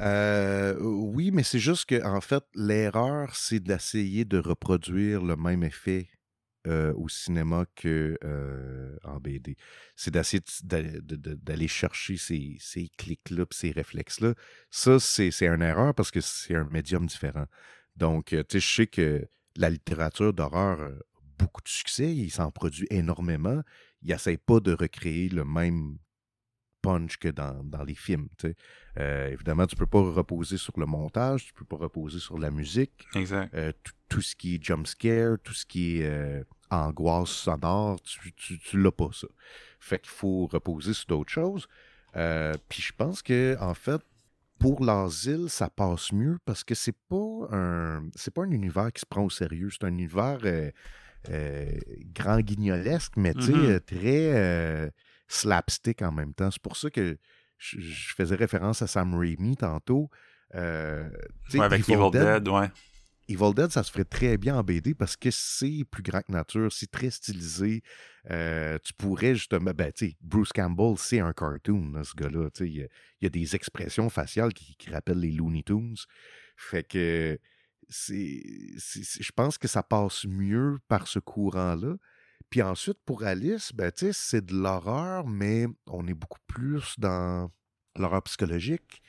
[0.00, 5.62] Euh, oui, mais c'est juste que en fait, l'erreur, c'est d'essayer de reproduire le même
[5.62, 6.10] effet
[6.66, 9.56] euh, au cinéma que euh, en BD.
[9.94, 14.34] C'est d'aller chercher ces, ces clics-là, ces réflexes-là.
[14.70, 17.46] Ça, c'est une erreur parce que c'est un médium différent.
[17.96, 20.90] Donc, tu sais, je sais que la littérature d'horreur a
[21.38, 23.62] beaucoup de succès, il s'en produit énormément.
[24.02, 25.98] Il n'essaie pas de recréer le même
[26.86, 28.28] punch que dans, dans les films.
[28.98, 32.20] Euh, évidemment, tu ne peux pas reposer sur le montage, tu ne peux pas reposer
[32.20, 33.08] sur la musique.
[33.16, 33.52] Exact.
[33.54, 33.72] Euh,
[34.08, 38.80] tout ce qui est jump scare, tout ce qui est euh, angoisse sonore, tu, tu,
[38.80, 39.26] l'as pas, ça.
[39.80, 41.66] Fait qu'il faut reposer sur d'autres choses.
[42.68, 44.00] Puis je pense que, en fait,
[44.58, 49.00] pour l'asile, ça passe mieux parce que c'est pas un c'est pas un univers qui
[49.00, 49.68] se prend au sérieux.
[49.70, 50.38] C'est un univers
[52.14, 53.80] grand guignolesque, mais tu sais, mm-hmm.
[53.80, 54.92] très
[55.28, 56.50] slapstick en même temps.
[56.50, 57.18] C'est pour ça que
[57.58, 60.10] je, faisais référence à Sam Raimi tantôt.
[60.54, 61.08] Euh,
[61.58, 62.70] avec Evil, Dead, ouais.
[63.28, 66.30] Evil Dead, ça se ferait très bien en BD parce que c'est plus grand que
[66.30, 67.82] nature, c'est très stylisé.
[68.30, 72.48] Euh, tu pourrais justement, ben, tu Bruce Campbell, c'est un cartoon, ce gars-là.
[72.60, 72.88] Il
[73.20, 75.96] y, a des expressions faciales qui, qui, rappellent les Looney Tunes.
[76.56, 77.38] Fait que
[77.88, 78.42] c'est,
[78.78, 81.96] je pense que ça passe mieux par ce courant-là.
[82.50, 87.50] Puis ensuite, pour Alice, ben, c'est de l'horreur, mais on est beaucoup plus dans
[87.96, 89.02] l'horreur psychologique.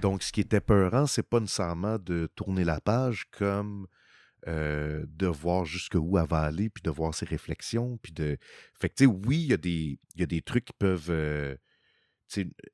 [0.00, 3.86] Donc, ce qui était peurant, c'est pas nécessairement de tourner la page comme
[4.46, 7.98] euh, de voir jusqu'où elle va aller, puis de voir ses réflexions.
[8.02, 8.38] Puis de...
[8.78, 11.56] Fait que, oui, il y, a des, y a des trucs qui peuvent euh,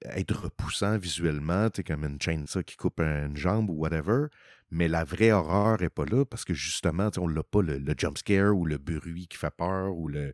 [0.05, 4.27] être repoussants visuellement, comme une chainsaw qui coupe une jambe ou whatever.
[4.71, 7.95] Mais la vraie horreur n'est pas là parce que justement, on n'a pas le, le,
[7.97, 10.33] jump scare ou le bruit qui fait peur ou le,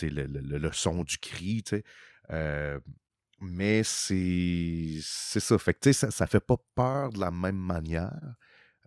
[0.00, 1.64] le, le, son du cri.
[2.30, 2.78] Euh,
[3.40, 5.58] mais c'est ça.
[5.58, 8.36] Fait que, ça ne fait pas peur de la même manière.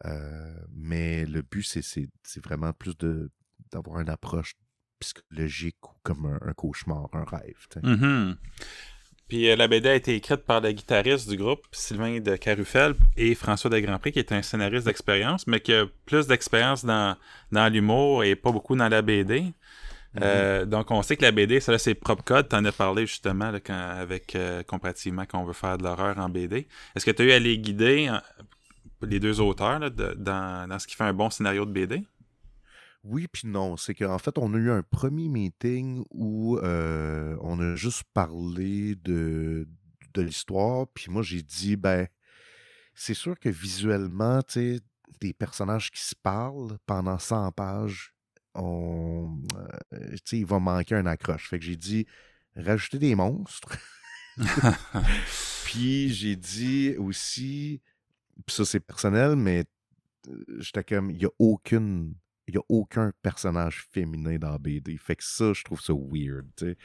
[0.06, 2.96] Euh, mais le but, c'est vraiment plus
[3.72, 4.56] d'avoir une approche
[5.00, 7.68] psychologique ou comme un, cauchemar, un rêve.
[7.76, 8.38] Mm-hmm.
[9.28, 12.94] Puis euh, la BD a été écrite par le guitariste du groupe, Sylvain de Carufel,
[13.18, 17.16] et François de Grandpré, qui est un scénariste d'expérience, mais qui a plus d'expérience dans,
[17.52, 19.54] dans l'humour et pas beaucoup dans la BD.
[20.22, 22.48] Euh, donc, on sait que la BD, ça, c'est propre code.
[22.48, 26.18] Tu en as parlé justement là, quand, avec euh, comparativement qu'on veut faire de l'horreur
[26.20, 26.68] en BD.
[26.96, 28.10] Est-ce que tu as eu à les guider,
[29.02, 32.04] les deux auteurs, là, dans, dans ce qui fait un bon scénario de BD?
[33.06, 33.78] Oui, puis non.
[33.78, 38.96] C'est qu'en fait, on a eu un premier meeting où euh, on a juste parlé
[38.96, 39.68] de,
[40.18, 40.88] l'histoire.
[40.88, 42.08] Puis moi, j'ai dit, ben,
[42.96, 44.80] c'est sûr que visuellement, tu sais,
[45.22, 48.16] des personnages qui se parlent pendant 100 pages,
[48.56, 49.40] on,
[49.94, 51.50] euh, il va manquer un accroche.
[51.50, 52.08] Fait que j'ai dit,
[52.56, 53.78] rajouter des monstres.
[55.66, 57.82] puis j'ai dit aussi,
[58.46, 59.66] puis ça c'est personnel, mais
[60.28, 62.16] euh, j'étais comme, il n'y a aucune
[62.48, 64.98] il n'y a aucun personnage féminin dans BD.
[64.98, 66.78] Fait que ça, je trouve ça weird, tu sais.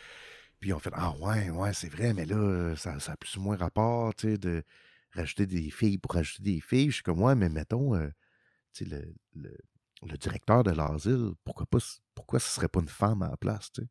[0.58, 3.40] Puis on fait Ah ouais, ouais, c'est vrai, mais là, ça, ça, a plus ou
[3.40, 4.62] moins rapport, tu sais, de
[5.14, 6.90] rajouter des filles pour rajouter des filles.
[6.90, 8.08] Je suis comme Ouais, mais mettons, euh,
[8.74, 9.56] tu sais, le, le,
[10.06, 11.78] le, directeur de l'asile, pourquoi pas
[12.14, 13.88] pourquoi ce serait pas une femme à la place, tu sais?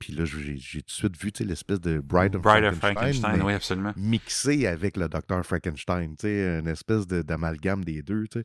[0.00, 3.52] Puis là, j'ai tout de suite vu l'espèce de Bride of Bride Frankenstein, Frankenstein oui,
[3.54, 3.92] absolument.
[3.96, 8.44] mixé avec le docteur Frankenstein, tu sais, une espèce d'amalgame des deux, tu sais.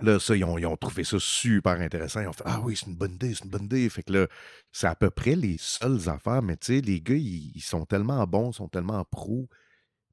[0.00, 2.20] Là, ça, ils ont, trouvé ça super intéressant.
[2.20, 3.88] Ils ont fait Ah oui, c'est une bonne idée, c'est une bonne idée.
[3.90, 4.26] Fait que là,
[4.72, 8.68] c'est à peu près les seules affaires, mais les gars, ils, sont tellement bons, sont
[8.68, 9.48] tellement pros,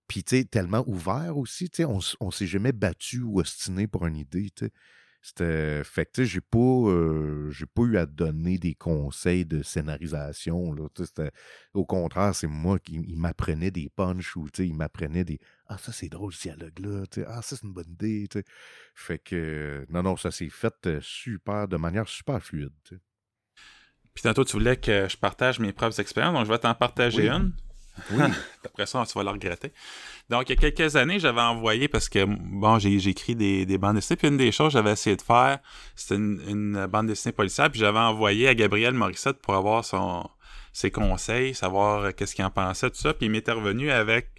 [0.07, 1.69] puis tu tellement ouverts aussi.
[1.69, 4.51] Tu on, on s'est jamais battu ou ostiné pour une idée.
[5.29, 5.83] C'était.
[5.83, 9.61] Fait que, tu sais, j'ai pas, euh, j'ai pas eu à donner des conseils de
[9.61, 10.73] scénarisation.
[10.73, 10.87] Là.
[11.73, 15.39] Au contraire, c'est moi qui m'apprenait des punchs ou, tu sais, il m'apprenait des.
[15.67, 17.03] Ah, ça, c'est drôle, ce dialogue-là.
[17.27, 18.27] Ah, ça, c'est une bonne idée.
[18.95, 19.85] Fait que.
[19.89, 22.73] Non, non, ça s'est fait euh, super, de manière super fluide.
[24.13, 27.29] Puis tantôt, tu voulais que je partage mes propres expériences, donc je vais t'en partager
[27.29, 27.53] une.
[28.11, 28.23] Oui.
[28.65, 29.71] Après ça, tu vas le regretter.
[30.29, 33.77] Donc, il y a quelques années, j'avais envoyé, parce que, bon, j'ai écrit des, des,
[33.77, 35.59] bandes dessinées, puis une des choses que j'avais essayé de faire,
[35.95, 40.29] c'était une, bande dessinée policière, puis j'avais envoyé à Gabriel Morissette pour avoir son,
[40.71, 44.29] ses conseils, savoir euh, qu'est-ce qu'il en pensait, tout ça, puis il m'était revenu avec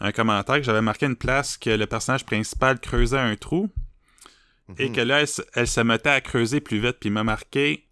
[0.00, 3.70] un commentaire que j'avais marqué une place que le personnage principal creusait un trou,
[4.78, 4.94] et mhm.
[4.94, 7.85] que là, elle, elle, se mettait à creuser plus vite, puis il m'a marqué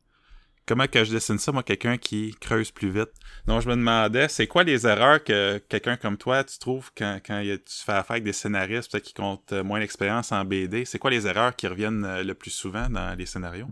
[0.67, 3.11] comment que je dessine ça, moi, quelqu'un qui creuse plus vite?
[3.47, 7.21] Donc, je me demandais, c'est quoi les erreurs que quelqu'un comme toi, tu trouves quand,
[7.25, 10.85] quand tu fais affaire avec des scénaristes peut-être qui comptent euh, moins d'expérience en BD?
[10.85, 13.69] C'est quoi les erreurs qui reviennent euh, le plus souvent dans les scénarios?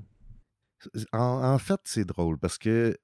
[1.13, 2.99] En, fait, c'est drôle parce que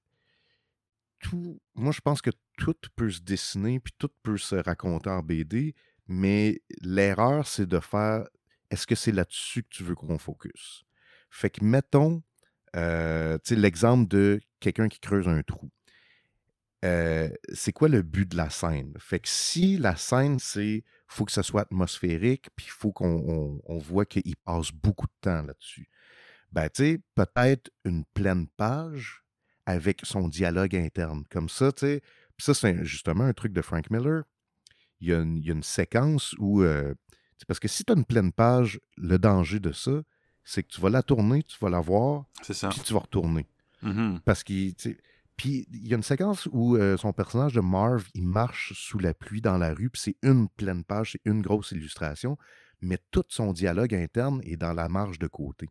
[1.21, 5.23] tout, moi, je pense que tout peut se dessiner puis tout peut se raconter en
[5.23, 5.75] BD,
[6.09, 8.27] mais l'erreur, c'est de faire
[8.71, 10.85] est-ce que c'est là-dessus que tu veux qu'on focus?
[11.31, 12.23] Fait que mettons,
[12.77, 15.71] euh, l'exemple de quelqu'un qui creuse un trou.
[16.85, 18.95] Euh, c'est quoi le but de la scène?
[18.99, 23.61] Fait que si la scène, c'est faut que ça soit atmosphérique, puis il faut qu'on
[23.65, 25.89] on, voit qu'il passe beaucoup de temps là-dessus.
[26.53, 29.25] Ben, tu peut-être une pleine page
[29.67, 31.25] avec son dialogue interne.
[31.31, 32.01] Comme ça, tu
[32.39, 34.23] ça, c'est justement un truc de Frank Miller.
[35.01, 36.63] Il y a une, séquence où.
[36.63, 36.95] Euh,
[37.47, 40.03] parce que si tu as une pleine page, le danger de ça,
[40.49, 43.47] c'est que tu vas la tourner, tu vas la voir, puis tu vas retourner.
[43.83, 44.21] Mm-hmm.
[44.21, 44.75] Parce qu'il.
[45.37, 48.99] Puis il y a une séquence où euh, son personnage de Marv, il marche sous
[48.99, 52.39] la pluie dans la rue, puis c'est une pleine page, c'est une grosse illustration,
[52.81, 55.69] mais tout son dialogue interne est dans la marge de côté.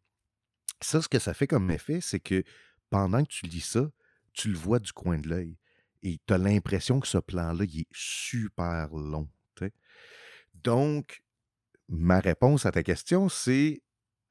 [0.79, 2.43] Ça, ce que ça fait comme effet, c'est que
[2.91, 3.89] pendant que tu lis ça,
[4.31, 5.57] tu le vois du coin de l'œil.
[6.03, 9.27] Et tu as l'impression que ce plan-là, il est super long.
[10.63, 11.23] Donc,
[11.89, 13.81] ma réponse à ta question, c'est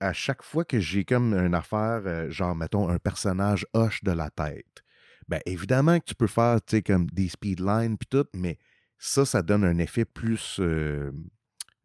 [0.00, 4.12] à chaque fois que j'ai comme une affaire, euh, genre, mettons, un personnage hoche de
[4.12, 4.82] la tête,
[5.28, 8.58] ben évidemment que tu peux faire, tu sais, comme des speedlines puis tout, mais
[8.98, 11.12] ça, ça donne un effet plus euh,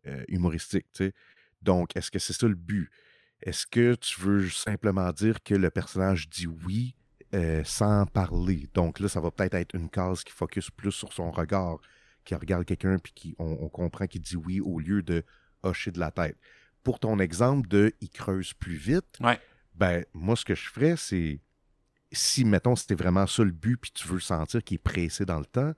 [0.08, 1.14] euh, humoristique, tu sais.
[1.62, 2.90] Donc, est-ce que c'est ça le but?
[3.42, 6.96] Est-ce que tu veux simplement dire que le personnage dit oui
[7.64, 8.68] sans parler?
[8.74, 11.78] Donc là, ça va peut-être être une case qui focus plus sur son regard,
[12.26, 15.24] qui regarde quelqu'un puis qui, on, comprend qu'il dit oui au lieu de
[15.64, 16.38] hocher de la tête.
[16.84, 19.20] Pour ton exemple de il creuse plus vite,
[19.76, 21.40] ben moi, ce que je ferais, c'est
[22.12, 25.40] si, mettons, c'était vraiment ça le but, puis tu veux sentir qu'il est pressé dans
[25.40, 25.74] le temps,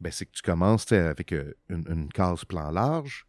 [0.00, 3.26] ben, c'est que tu commences avec euh, une, case plan large,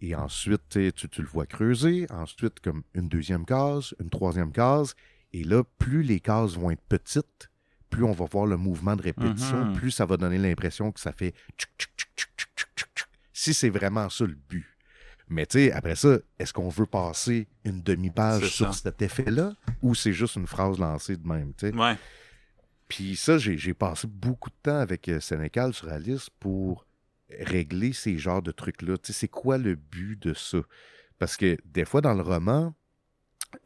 [0.00, 4.94] et ensuite, tu, tu, le vois creuser, ensuite, comme une deuxième case, une troisième case,
[5.32, 7.50] et là, plus les cases vont être petites,
[7.90, 9.74] plus on va voir le mouvement de répétition, mm-hmm.
[9.74, 11.34] plus ça va donner l'impression que ça fait
[13.32, 14.71] si c'est vraiment ça le but.
[15.32, 19.94] Mais tu sais, après ça, est-ce qu'on veut passer une demi-page sur cet effet-là ou
[19.94, 21.74] c'est juste une phrase lancée de même, tu sais?
[21.74, 21.96] Ouais.
[22.88, 26.86] Puis ça, j'ai passé beaucoup de temps avec euh, Sénécal sur Alice pour
[27.40, 28.98] régler ces genres de trucs-là.
[28.98, 30.58] Tu sais, c'est quoi le but de ça?
[31.18, 32.74] Parce que des fois, dans le roman,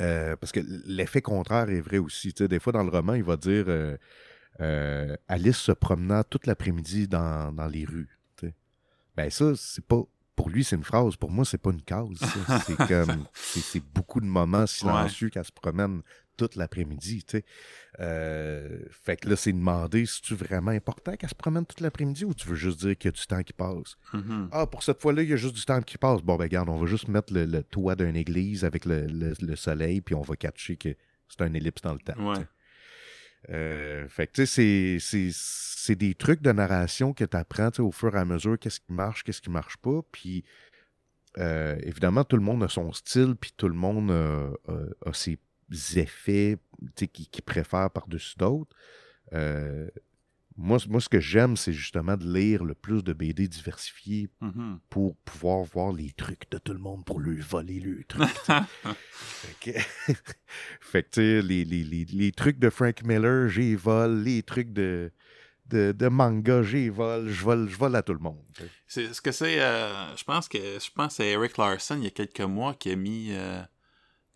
[0.00, 2.32] euh, parce que l'effet contraire est vrai aussi.
[2.32, 3.64] Tu sais, des fois, dans le roman, il va dire
[4.60, 8.18] euh, Alice se promenant toute l'après-midi dans, dans, les rues.
[8.36, 8.54] Tu sais.
[9.16, 10.04] Ben ça, c'est pas
[10.36, 11.16] pour lui, c'est une phrase.
[11.16, 12.20] Pour moi, c'est pas une cause.
[12.66, 16.02] C'est comme, c'est beaucoup de moments silencieux qu'elle se promène
[16.36, 17.24] toute l'après-midi.
[17.24, 17.44] Tu sais.
[18.00, 22.26] Euh, fait que là, c'est demandé si tu vraiment important qu'elle se promène toute l'après-midi
[22.26, 23.96] ou tu veux juste dire qu'il y a du temps qui passe?
[24.12, 24.48] Mm-hmm.
[24.52, 26.20] Ah, pour cette fois-là, il y a juste du temps qui passe.
[26.20, 30.14] Bon, ben, regarde, on va juste mettre le, toit d'une église avec le, soleil, puis
[30.14, 30.94] on va catcher que
[31.28, 32.14] c'est un ellipse dans le temps.
[33.50, 38.14] Euh, fait que, tu sais, c'est des trucs de narration que tu apprends au fur
[38.16, 40.00] et à mesure, qu'est-ce qui marche, qu'est-ce qui marche pas.
[40.10, 40.44] Puis,
[41.38, 45.38] euh, évidemment, tout le monde a son style, puis tout le monde a, ses
[45.96, 46.58] effets
[46.96, 48.74] qu'il qui préfère par-dessus d'autres.
[49.32, 49.88] Euh,
[50.58, 54.78] moi, moi, ce que j'aime, c'est justement de lire le plus de BD diversifiés mm-hmm.
[54.88, 58.28] pour pouvoir voir les trucs de tout le monde pour lui voler le truc.
[60.80, 64.22] fait que, tu les, les, les, les, trucs de Frank Miller, j'y vole.
[64.22, 65.12] Les trucs de,
[65.66, 67.28] de, de manga, j'y vole.
[67.28, 68.42] Je vole, je vole à tout le monde.
[68.86, 69.60] C'est ce que c'est.
[69.60, 72.90] Euh, je pense que je pense c'est Eric Larson, il y a quelques mois, qui
[72.90, 73.28] a mis.
[73.32, 73.60] Euh,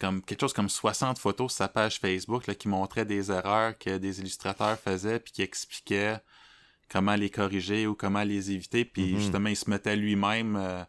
[0.00, 3.76] comme quelque chose comme 60 photos sur sa page Facebook là, qui montraient des erreurs
[3.78, 6.20] que des illustrateurs faisaient puis qui expliquaient
[6.88, 8.84] comment les corriger ou comment les éviter.
[8.84, 9.20] Puis mhm.
[9.20, 10.82] justement, il se mettait lui-même euh,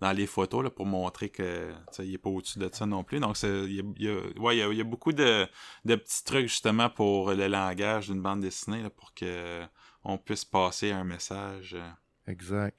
[0.00, 3.20] dans les photos là, pour montrer que il n'est pas au-dessus de ça non plus.
[3.20, 5.46] Donc il y a, ouais, y a, beaucoup de,
[5.84, 9.64] de, petits trucs justement pour le langage d'une bande dessinée là, pour que
[10.04, 11.74] on puisse passer un message.
[11.74, 11.90] Euh.
[12.28, 12.78] Exact.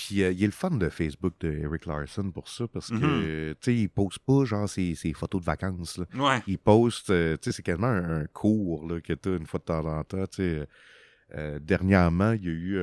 [0.00, 2.94] Puis euh, il est le fan de Facebook de Eric Larson pour ça, parce que,
[2.94, 3.54] mm-hmm.
[3.56, 6.06] tu sais, il poste pas, genre, ses, photos de vacances, là.
[6.14, 6.42] Ouais.
[6.46, 9.64] Il poste, euh, tu sais, c'est quasiment un, cours, là, que t'as une fois de
[9.64, 10.66] temps en temps, tu sais.
[11.34, 12.78] Euh, dernièrement, il y a eu,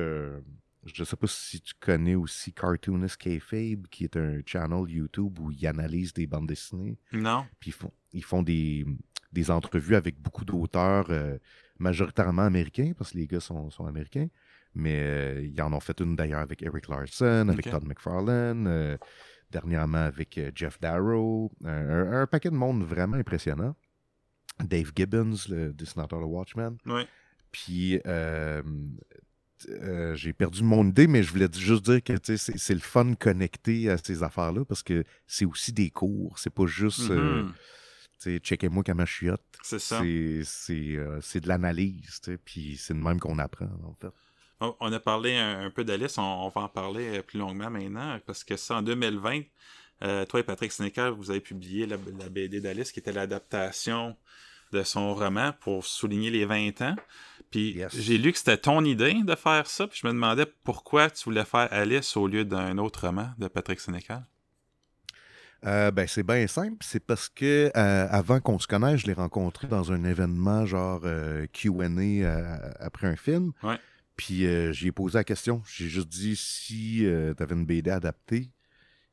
[0.84, 5.50] je sais pas si tu connais aussi Cartoonist Kayfabe, qui est un channel YouTube où
[5.50, 6.98] il analyse des bandes dessinées.
[7.12, 7.46] Non.
[7.58, 8.86] Puis ils font, ils font des,
[9.32, 11.10] des entrevues avec beaucoup d'auteurs,
[11.80, 14.28] majoritairement américains, parce que les gars sont, sont américains.
[14.78, 18.96] Mais euh, ils en ont fait une d'ailleurs avec Eric Larson, avec Todd McFarlane, euh,
[19.50, 21.50] dernièrement avec euh, Jeff Darrow.
[21.64, 23.74] Un, paquet de monde vraiment impressionnant.
[24.62, 26.76] Dave Gibbons, le dessinateur de Watchmen.
[26.86, 27.02] Oui.
[27.50, 28.00] Puis
[30.14, 33.98] j'ai perdu mon idée, mais je voulais juste dire que c'est le fun connecté à
[33.98, 36.38] ces affaires-là parce que c'est aussi des cours.
[36.38, 37.10] C'est pas juste.
[37.10, 38.38] Mm-hmm.
[38.42, 39.98] checkez-moi comment je C'est ça.
[40.44, 44.14] C'est de l'analyse, puis c'est de même qu'on apprend, en fait.
[44.60, 48.56] On, a parlé un, peu d'Alice, on, va en parler plus longuement maintenant, parce que
[48.56, 49.42] c'est en 2020,
[50.28, 54.16] toi et Patrick Sénécal, vous avez publié la, la BD d'Alice, qui était l'adaptation
[54.72, 56.96] de son roman pour souligner les 20 ans.
[57.50, 61.10] Puis j'ai lu que c'était ton idée de faire ça, puis je me demandais pourquoi
[61.10, 64.24] tu voulais faire Alice au lieu d'un autre roman de Patrick Sénécal.
[65.66, 66.76] Euh, ben, c'est bien simple.
[66.80, 71.00] C'est parce que euh, avant qu'on se connaisse, je l'ai rencontré dans un événement genre
[71.04, 71.88] euh, QA
[72.78, 73.52] après un film.
[73.62, 73.78] Ouais.
[74.18, 74.44] Puis
[74.74, 75.62] j'ai posé la question.
[75.66, 78.50] J'ai juste dit si tu avais une BD adaptée,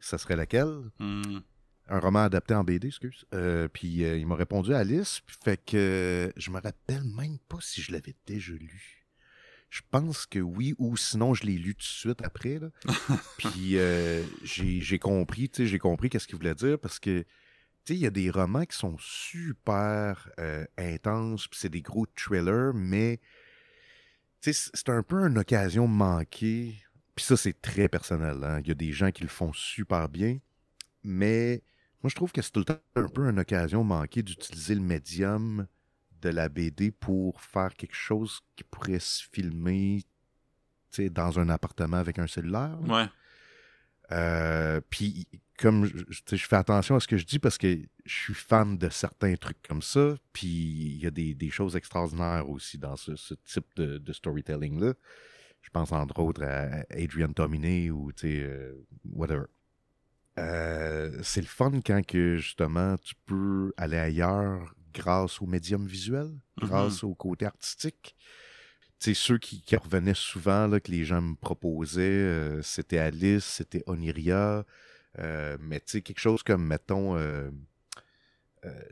[0.01, 0.91] ça serait laquelle?
[0.99, 1.39] Hmm
[1.87, 3.25] un roman adapté en BD, excuse.
[3.33, 5.21] Euh, puis euh, il m'a répondu Alice.
[5.27, 9.07] Fait que je me rappelle même pas si je l'avais déjà lu.
[9.69, 12.59] Je pense que oui, ou sinon je l'ai lu tout de suite après.
[12.59, 12.69] Là.
[13.37, 17.19] puis euh, j'ai compris, tu sais, j'ai compris qu'est-ce qu'il voulait dire parce que
[17.83, 20.27] tu sais, il y a des romans qui sont super
[20.75, 23.19] intenses, puis c'est des gros thrillers, mais
[24.53, 26.75] c'est un peu une occasion manquée.
[27.15, 28.43] Puis ça, c'est très personnel.
[28.43, 28.59] Hein.
[28.61, 30.37] Il y a des gens qui le font super bien,
[31.03, 31.63] mais
[32.03, 34.81] moi, je trouve que c'est tout le temps un peu une occasion manquée d'utiliser le
[34.81, 35.65] médium
[36.21, 40.03] de la BD pour faire quelque chose qui pourrait se filmer
[41.11, 42.77] dans un appartement avec un cellulaire.
[42.87, 43.07] Ouais.
[44.11, 45.27] Euh, puis,
[45.57, 48.89] comme je, fais attention à ce que je dis parce que je suis fan de
[48.89, 53.65] certains trucs comme ça, puis il y a des, choses extraordinaires aussi dans ce, type
[53.75, 54.93] de, storytelling-là.
[55.61, 59.45] Je pense entre autres à Adrian Tomine ou, tu sais, euh, whatever.
[60.37, 66.27] Euh, c'est le fun quand que justement tu peux aller ailleurs grâce au médium visuel,
[66.27, 66.67] mm-hmm.
[66.67, 68.15] grâce au côté artistique.
[68.99, 73.83] C'est ceux qui, revenaient souvent, là, que les gens me proposaient, euh, c'était Alice, c'était
[73.87, 74.65] Oniria,
[75.17, 77.17] mais tu sais, quelque chose comme, mettons,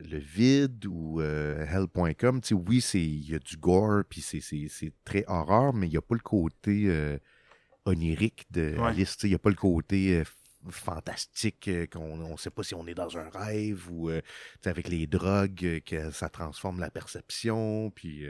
[0.00, 5.24] Le Vide ou Hell.com, tu sais, oui, il y a du gore, puis c'est très
[5.26, 7.18] horreur, mais il n'y a pas le côté
[7.84, 10.22] onirique de Alice, il n'y a pas le côté
[10.70, 14.20] fantastique, euh, qu'on ne sait pas si on est dans un rêve ou euh,
[14.64, 18.26] avec les drogues, euh, que ça transforme la perception, puis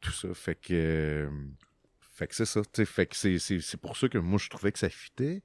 [0.00, 0.32] tout ça.
[0.34, 1.28] Fait que,
[2.14, 2.62] fait que c'est ça.
[2.84, 5.42] Fait que c'est pour ça que moi, je trouvais que ça fitait.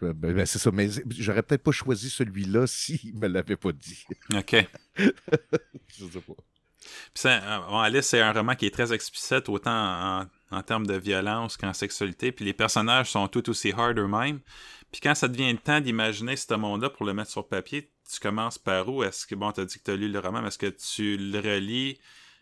[0.00, 4.04] Ben, ben, c'est ça, mais j'aurais peut-être pas choisi celui-là s'il me l'avait pas dit.
[4.34, 4.56] OK.
[4.96, 6.34] je sais pas.
[7.14, 11.56] Puis Alice, c'est un roman qui est très explicite, autant en, en termes de violence
[11.56, 12.30] qu'en sexualité.
[12.30, 14.40] Puis les personnages sont tout aussi hard eux-mêmes.
[14.92, 18.20] Puis quand ça devient le temps d'imaginer ce monde-là pour le mettre sur papier, tu
[18.20, 19.02] commences par où?
[19.02, 20.66] Est-ce que, bon, tu as dit que tu as lu le roman, mais est-ce que
[20.66, 21.98] tu le relis,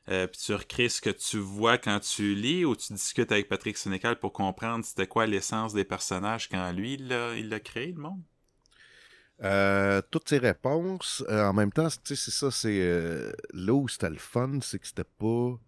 [0.08, 3.48] euh, puis tu recrées ce que tu vois quand tu lis, ou tu discutes avec
[3.48, 8.00] Patrick Sénécal pour comprendre c'était quoi l'essence des personnages quand lui, il l'a créé, le
[8.00, 8.22] monde?
[9.42, 14.16] Euh, toutes ces réponses, euh, en même temps, c'est ça, c'est là où c'était le
[14.16, 15.58] fun, c'est que c'était pas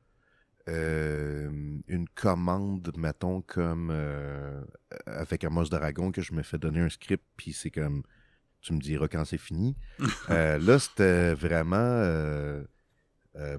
[0.69, 1.49] euh,
[1.87, 4.61] une commande, mettons, comme euh,
[5.07, 8.03] avec Amos Dragon, que je me fais donner un script, puis c'est comme,
[8.61, 9.77] tu me diras quand c'est fini.
[10.31, 11.77] Euh, là, c'était vraiment,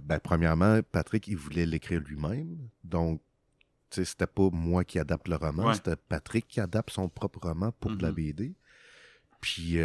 [0.02, 3.22] ben, premièrement, Patrick, il voulait l'écrire lui-même, donc,
[3.90, 7.40] tu sais, c'était pas moi qui adapte le roman, c'était Patrick qui adapte son propre
[7.48, 8.14] roman pour la mm-hmm.
[8.14, 8.56] BD.
[9.40, 9.78] Puis,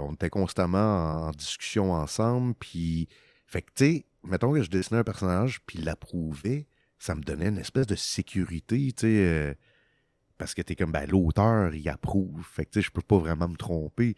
[0.00, 3.08] on était constamment en, discussion ensemble, puis,
[3.46, 6.66] fait que, tu sais, mettons que je dessinais un personnage, puis il l'approuvait,
[6.98, 9.54] ça me donnait une espèce de sécurité, tu sais, euh,
[10.36, 12.44] parce que t'es comme, ben, l'auteur, il approuve.
[12.44, 14.14] Fait que, tu sais, je peux pas vraiment me tromper.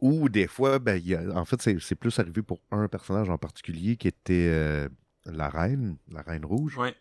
[0.00, 1.00] Ou des fois, ben,
[1.34, 4.88] en fait, c'est plus arrivé pour un personnage en particulier qui était euh,
[5.26, 6.76] la reine, la reine rouge.
[6.78, 6.94] Ouais.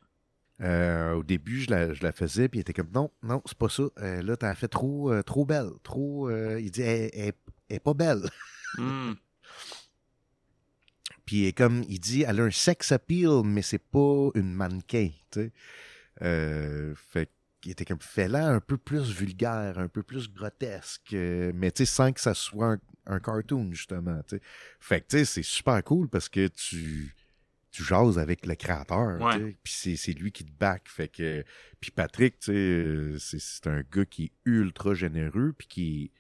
[0.61, 3.57] Euh, au début, je la, je la faisais, puis il était comme, non, non, c'est
[3.57, 3.83] pas ça.
[3.97, 5.69] là, t'as fait trop, trop belle.
[5.83, 7.33] Trop, il dit, elle,
[7.69, 8.29] est pas belle.
[8.77, 9.13] Hmm.
[11.27, 15.41] Puis comme il dit, elle a un sex appeal, mais c'est pas une mannequin, tu
[15.41, 15.51] sais.
[16.23, 17.29] Euh, fait
[17.61, 21.71] qu'il était comme fait là un peu plus vulgaire, un peu plus grotesque, euh, mais
[21.71, 24.41] tu sais, sans que ça soit un, cartoon, justement, tu sais.
[24.79, 27.15] Fait que tu sais, c'est super cool parce que tu
[27.69, 29.19] tu jases avec le créateur,
[29.61, 30.83] puis c'est lui qui te back.
[30.87, 31.43] Fait que,
[31.79, 36.11] puis Patrick, tu sais, euh, c'est un gars qui est ultra généreux, puis qui,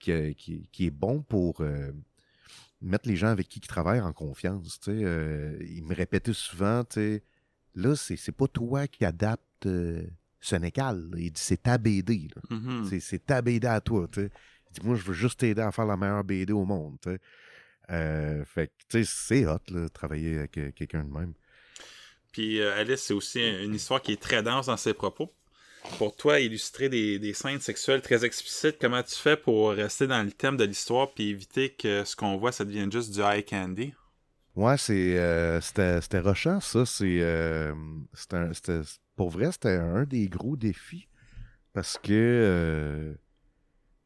[0.00, 1.62] qui, qui, est bon pour
[2.80, 4.80] mettre les gens avec qui ils travaillent en confiance.
[4.80, 7.22] Tu sais, euh, il me répétait souvent, tu sais,
[7.74, 10.06] là, c'est pas toi qui adapte euh,
[10.40, 11.08] Sénécal.
[11.16, 12.28] Il dit, c'est ta BD.
[12.50, 13.00] Mm-hmm.
[13.00, 14.06] C'est ta BD à toi.
[14.16, 16.96] Il dit, moi, je veux juste t'aider à faire la meilleure BD au monde.
[17.02, 17.18] Tu sais.
[17.90, 21.34] Euh, fait tu sais, c'est hot, là, travailler avec quelqu'un de même.
[22.32, 25.32] Puis Alice, c'est aussi une histoire qui est très dense dans ses propos
[25.98, 30.32] pour toi, illustrer des, scènes sexuelles très explicites, comment tu fais pour rester dans le
[30.32, 33.94] thème de l'histoire puis éviter que ce qu'on voit, ça devienne juste du high candy?
[34.54, 36.86] Ouais, c'est, euh, c'était, rochant, ça.
[36.86, 37.74] C'est, euh,
[38.14, 38.80] c'était,
[39.16, 41.08] pour vrai, c'était un des gros défis.
[41.72, 43.14] Parce que euh,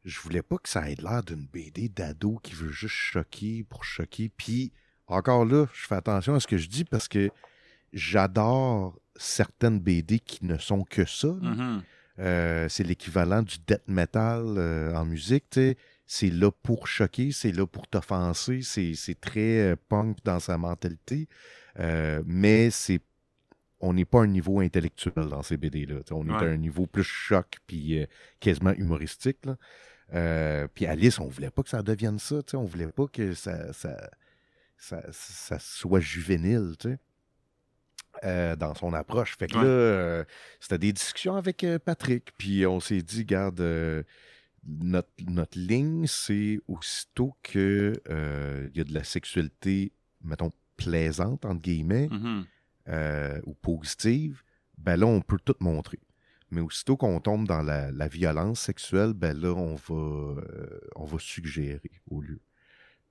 [0.03, 3.83] je voulais pas que ça ait l'air d'une BD d'ado qui veut juste choquer pour
[3.83, 4.29] choquer.
[4.35, 4.71] Puis,
[5.07, 7.29] encore là, je fais attention à ce que je dis parce que
[7.93, 11.27] j'adore certaines BD qui ne sont que ça.
[11.41, 11.83] Mhm.
[12.19, 15.59] Euh, c'est l'équivalent du death metal euh, en musique.
[16.05, 21.27] C'est là pour choquer, c'est là pour t'offenser, c'est très euh, punk dans sa mentalité.
[22.25, 23.01] Mais c'est
[23.81, 26.01] on n'est pas à un niveau intellectuel dans ces BD-là.
[26.11, 28.05] On est à un niveau plus choc puis euh,
[28.39, 29.39] quasiment humoristique.
[29.45, 29.57] Là.
[30.13, 32.37] Euh, puis Alice, on voulait pas que ça devienne ça.
[32.53, 34.09] On voulait pas que ça, ça,
[34.77, 36.75] ça, ça soit juvénile.
[36.79, 36.97] tu sais.
[38.25, 39.37] euh, dans son approche.
[39.37, 39.63] Fait que Ouais.
[39.63, 40.23] là, euh,
[40.59, 43.61] c'était des discussions avec euh, Patrick, puis on s'est dit, garde,
[44.67, 49.91] notre, notre ligne, c'est aussitôt que euh, il y a de la sexualité,
[50.23, 52.45] mettons, plaisante, entre guillemets, Mhm.
[52.87, 54.43] Euh, ou positive,
[54.77, 55.99] ben là, on peut tout montrer.
[56.49, 59.95] Mais aussitôt qu'on tombe dans la, la violence sexuelle, ben là, on va,
[60.41, 62.41] euh, on va suggérer au lieu.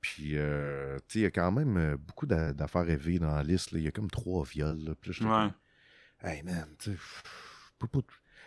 [0.00, 3.34] Puis, euh, tu sais, il y a quand même euh, beaucoup d'a- d'affaires rêvées dans
[3.34, 3.72] la liste.
[3.72, 3.78] là.
[3.78, 4.78] Il y a comme trois viols.
[4.84, 4.94] Là.
[5.00, 6.30] Puis là, Ouais.
[6.30, 6.98] Hey man, tu sais.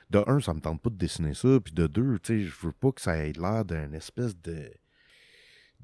[0.10, 1.60] De un, ça me tente pas de dessiner ça.
[1.64, 4.72] Puis de deux, tu sais, je veux pas que ça ait l'air d'un espèce de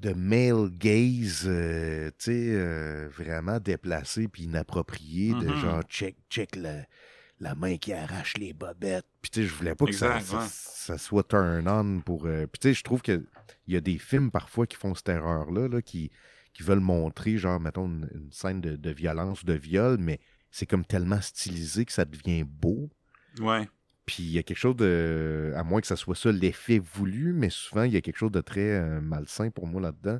[0.00, 5.56] de male gaze, euh, tu sais, euh, vraiment déplacé puis inapproprié, de Mhm.
[5.56, 6.86] genre check, check la,
[7.38, 9.06] la main qui arrache les bobettes.
[9.22, 12.26] Puis tu sais, je voulais pas que ça, soit turn on pour.
[12.26, 13.24] euh, Puis tu sais, je trouve que
[13.66, 16.10] il y a des films parfois qui font cette erreur-là, là, qui,
[16.54, 20.18] qui veulent montrer, genre, mettons, une, une scène de, de violence ou de viol, mais
[20.50, 22.90] c'est comme tellement stylisé que ça devient beau.
[23.38, 23.68] Ouais.
[24.06, 25.52] Puis il y a quelque chose de.
[25.56, 28.32] À moins que ça soit ça l'effet voulu, mais souvent il y a quelque chose
[28.32, 30.18] de très euh, malsain pour moi là-dedans.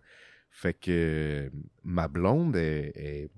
[0.51, 1.51] Fait que euh,
[1.85, 3.29] ma blonde, elle, elle-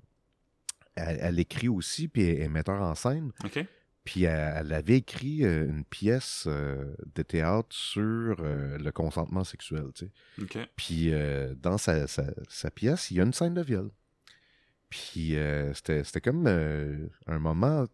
[0.95, 3.31] elle- elle écrit aussi, puis elle est metteur en scène.
[3.43, 3.65] OK.
[4.03, 9.85] Puis elle, avait écrit euh, une pièce de théâtre sur le consentement sexuel.
[9.95, 10.43] tu sais.
[10.43, 10.57] OK.
[10.75, 11.11] Puis
[11.61, 13.89] dans sa, sa- sa pièce, il y a une scène de viol.
[14.89, 15.35] Puis
[15.73, 17.85] c'était comme un moment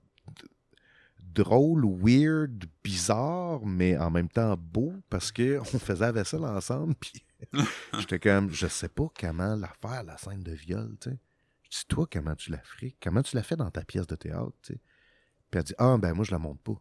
[1.34, 6.96] drôle, weird, bizarre, mais en même temps beau parce que on faisait la vaisselle ensemble.
[6.96, 7.24] Puis
[8.00, 10.96] j'étais comme, je sais pas comment la faire, la scène de viol.
[11.00, 11.18] tu sais.
[11.64, 12.96] Je dis, toi, comment tu la ferais?
[13.02, 14.54] Comment tu la fais dans ta pièce de théâtre?
[14.64, 14.80] tu sais?
[15.52, 16.80] Puis elle dit, ah, ben moi, je la monte pas.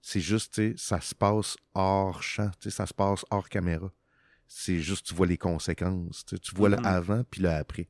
[0.00, 3.48] C'est juste, tu sais, ça se passe hors champ, tu sais, ça se passe hors
[3.48, 3.90] caméra.
[4.46, 6.24] C'est juste, tu vois les conséquences.
[6.26, 6.76] Tu, vois Mhm.
[6.76, 7.88] le avant puis le après.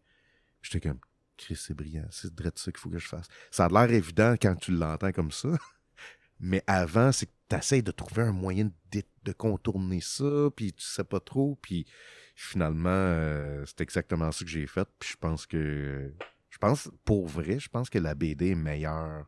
[0.62, 1.00] J'étais comme,
[1.36, 2.06] Chris, c'est brillant.
[2.10, 3.26] C'est de ça qu'il faut que je fasse.
[3.50, 5.48] Ça a l'air évident quand tu l'entends comme ça.
[6.40, 10.72] Mais avant, c'est que tu essaies de trouver un moyen de, de contourner ça, puis
[10.72, 11.58] tu sais pas trop.
[11.62, 11.86] Puis
[12.34, 14.88] finalement, euh, c'est exactement ça que j'ai fait.
[14.98, 16.12] Puis je pense que.
[16.50, 19.26] Je pense, pour vrai, je pense que la BD est meilleure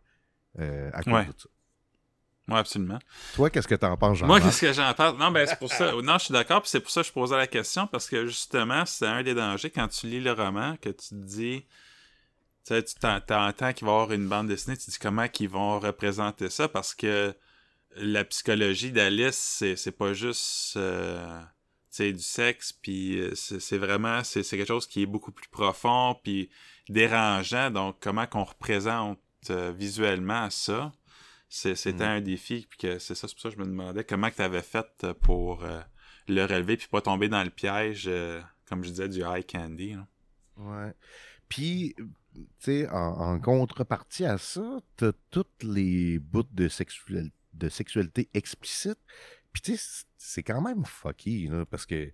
[0.61, 1.24] euh, à cause Ouais.
[1.27, 1.49] de ça.
[2.49, 3.01] Ouais, absolument.
[3.35, 5.19] Toi, qu'est-ce que t'en penses, jean Moi, qu'est-ce que j'en parle?
[5.19, 5.91] Non, ben, c'est pour ça.
[6.01, 8.27] Non, je suis d'accord, puis c'est pour ça que je posais la question, parce que
[8.27, 11.66] justement, c'est un des dangers quand tu lis le roman, que tu te dis.
[12.66, 15.28] Tu sais, tu t'en- t'entends qu'il va y avoir une bande dessinée, tu dis comment
[15.28, 17.34] qu'ils vont représenter ça, parce que
[17.94, 20.76] la psychologie d'Alice, c'est c'est pas juste.
[20.76, 21.40] euh,
[21.98, 25.48] du sexe, puis euh, c'est c'est vraiment, c'est c'est quelque chose qui est beaucoup plus
[25.48, 26.51] profond, puis
[26.90, 29.18] dérangeant, donc comment qu'on représente
[29.48, 30.93] euh, visuellement ça,
[31.48, 32.16] c'était Mm.
[32.16, 34.43] un défi, puis que c'est ça, c'est pour ça que je me demandais comment tu
[34.43, 35.80] avais fait pour euh,
[36.28, 38.10] le relever, puis pas tomber dans le piège,
[38.68, 39.94] comme je disais, du high candy.
[39.94, 40.06] là.
[40.59, 40.93] Ouais.
[41.48, 47.68] Puis, tu sais, en, en contrepartie à ça, t'as toutes les bouts de, sexuel- de
[47.68, 48.98] sexualité explicite.
[49.52, 52.12] Puis, tu sais, c'est quand même fucky, là, parce que, tu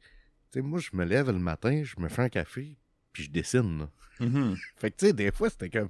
[0.53, 2.77] sais, moi, je me lève le matin, je me fais un café,
[3.13, 3.91] puis je dessine, là.
[4.77, 5.89] Fait que, tu sais, des fois, c'était comme,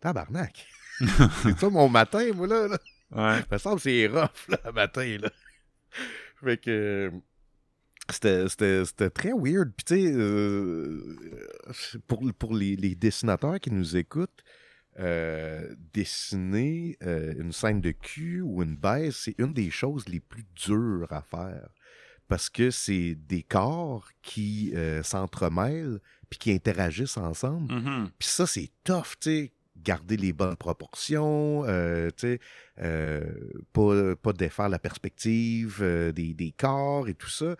[0.00, 0.66] tabarnak.
[1.42, 2.68] c'est ça mon matin, moi, là.
[2.68, 2.78] là.
[3.12, 3.40] Ouais.
[3.40, 5.30] Ça me semble c'est rough, là, le matin, là.
[6.42, 7.10] Fait que.
[8.12, 9.72] C'était, très weird.
[9.76, 11.16] Puis, tu sais, euh,
[12.06, 14.42] pour, pour les, les dessinateurs qui nous écoutent,
[14.98, 20.20] euh, dessiner euh, une scène de cul ou une baisse, c'est une des choses les
[20.20, 21.68] plus dures à faire.
[22.28, 24.72] Parce que c'est des corps qui
[25.02, 27.72] s'entremêlent puis qui interagissent ensemble.
[27.72, 28.10] Mhm.
[28.18, 29.52] Puis ça, c'est tough, tu sais.
[29.82, 32.38] Garder les bonnes proportions, euh, tu
[32.82, 33.24] euh,
[33.72, 37.56] pas, pas défaire la perspective euh, des, des corps et tout ça.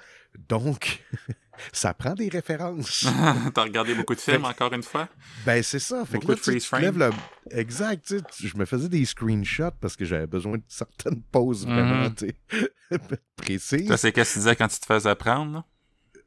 [0.49, 1.03] Donc,
[1.73, 3.07] ça prend des références.
[3.55, 5.09] T'as regardé beaucoup de films, encore une fois?
[5.47, 6.05] ben, c'est ça.
[6.05, 7.11] Fait Beaucoup que là, de tu freeze tu le...
[7.51, 11.67] Exact, tu tu- je me faisais des screenshots parce que j'avais besoin de certaines pauses
[11.67, 12.61] vraiment, tu sais,
[13.37, 13.89] précises.
[13.89, 15.65] Ça, c'est qu'est-ce que tu disais quand tu te faisais prendre, là?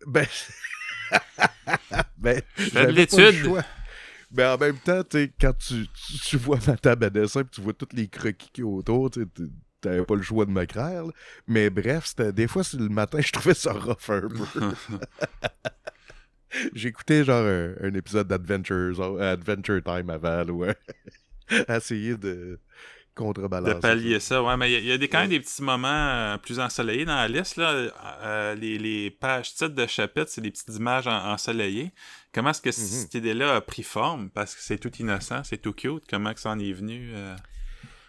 [0.07, 0.27] Ben,
[2.17, 3.51] ben fais de l'étude.
[4.33, 5.01] Mais en même temps,
[5.39, 5.87] quand tu,
[6.23, 9.27] tu, vois ma table à dessin et tu vois tous les croquis qui autour, tu
[9.79, 11.11] t'avais pas le choix de me craindre.
[11.47, 14.45] Mais bref, c'était des fois, le matin, je trouvais ça rough un peu.
[16.73, 20.65] J'écoutais genre un, épisode d'Adventures, Adventure Time avant, ou
[21.67, 22.59] essayer de
[23.15, 23.75] contrebalancer.
[23.75, 26.37] De pallier ça, ouais, mais il y, a des, quand même des petits moments euh,
[26.37, 27.57] plus ensoleillés dans la liste.
[27.57, 27.71] Là.
[28.23, 31.91] Euh, les, les, pages titres de chapitre, c'est des petites images ensoleillées.
[32.33, 33.01] Comment est-ce que mm-hmm.
[33.01, 34.29] cette idée-là a pris forme?
[34.29, 36.03] Parce que c'est tout innocent, c'est tout cute.
[36.09, 37.11] Comment que ça en est venu?
[37.13, 37.35] Euh?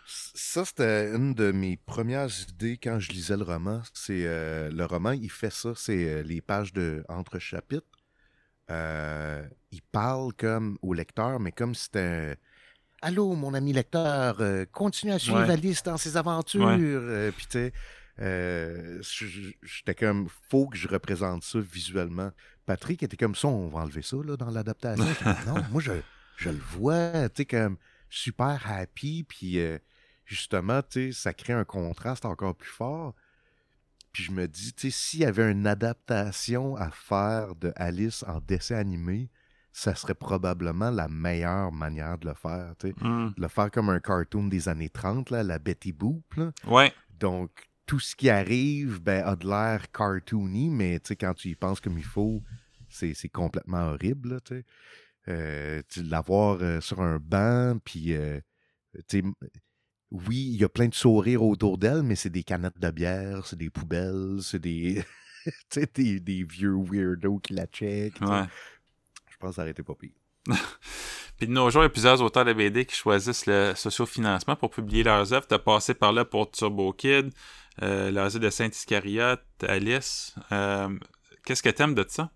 [0.06, 3.82] Ça, c'était une de mes premières idées quand je lisais le roman.
[3.92, 7.86] C'est le roman, il fait ça, c'est les pages de entre chapitres.
[8.68, 12.36] il parle comme au lecteur, mais comme c'était
[13.06, 16.66] Allô, mon ami lecteur, euh, continue à suivre Alice dans ses aventures.
[16.66, 17.70] Euh, puis,
[18.20, 19.02] euh,
[19.62, 22.30] j'étais comme, faut que je représente ça visuellement.
[22.66, 25.04] Patrick était comme ça, on va enlever ça là, dans l'adaptation.
[25.46, 25.92] non, moi, je,
[26.36, 27.76] je le vois, tu sais, comme
[28.08, 29.24] super happy.
[29.24, 29.58] Puis,
[30.24, 33.14] justement, tu sais, ça crée un contraste encore plus fort.
[34.14, 38.24] Puis je me dis, tu sais, s'il y avait une adaptation à faire de Alice
[38.28, 39.28] en dessin animé,
[39.72, 42.74] ça serait probablement la meilleure manière de le faire.
[43.00, 43.30] Hmm.
[43.36, 46.32] De le faire comme un cartoon des années 30, là, la Betty Boop.
[46.64, 46.92] Ouais.
[47.18, 47.50] Donc,
[47.86, 51.98] tout ce qui arrive ben, a de l'air cartoony, mais quand tu y penses comme
[51.98, 52.42] il faut,
[52.88, 54.34] c'est complètement horrible.
[54.34, 54.62] Là,
[55.28, 58.14] euh, L'avoir euh, sur un banc, puis.
[58.14, 58.40] Euh,
[60.10, 63.44] oui, il y a plein de sourires autour d'elle, mais c'est des canettes de bière,
[63.46, 65.02] c'est des poubelles, c'est des,
[65.94, 68.20] des, des, vieux weirdos qui la checkent.
[68.20, 68.44] Ouais
[69.44, 70.10] pense que ça pas pire.
[71.36, 74.56] Puis de nos jours, il y a plusieurs auteurs de BD qui choisissent le sociofinancement
[74.56, 75.46] pour publier leurs œuvres.
[75.46, 77.32] Tu as passé par là pour Turbo Kid,
[77.82, 80.34] euh, l'Asie de Saint-Iscariote, Alice.
[80.52, 80.96] Euh,
[81.44, 82.30] qu'est-ce que tu aimes de ça?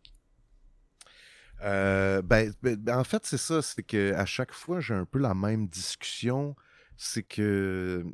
[1.62, 3.62] Euh, ben, ben, ben, en fait, c'est ça.
[3.62, 6.56] C'est qu'à chaque fois, j'ai un peu la même discussion.
[6.96, 8.04] C'est que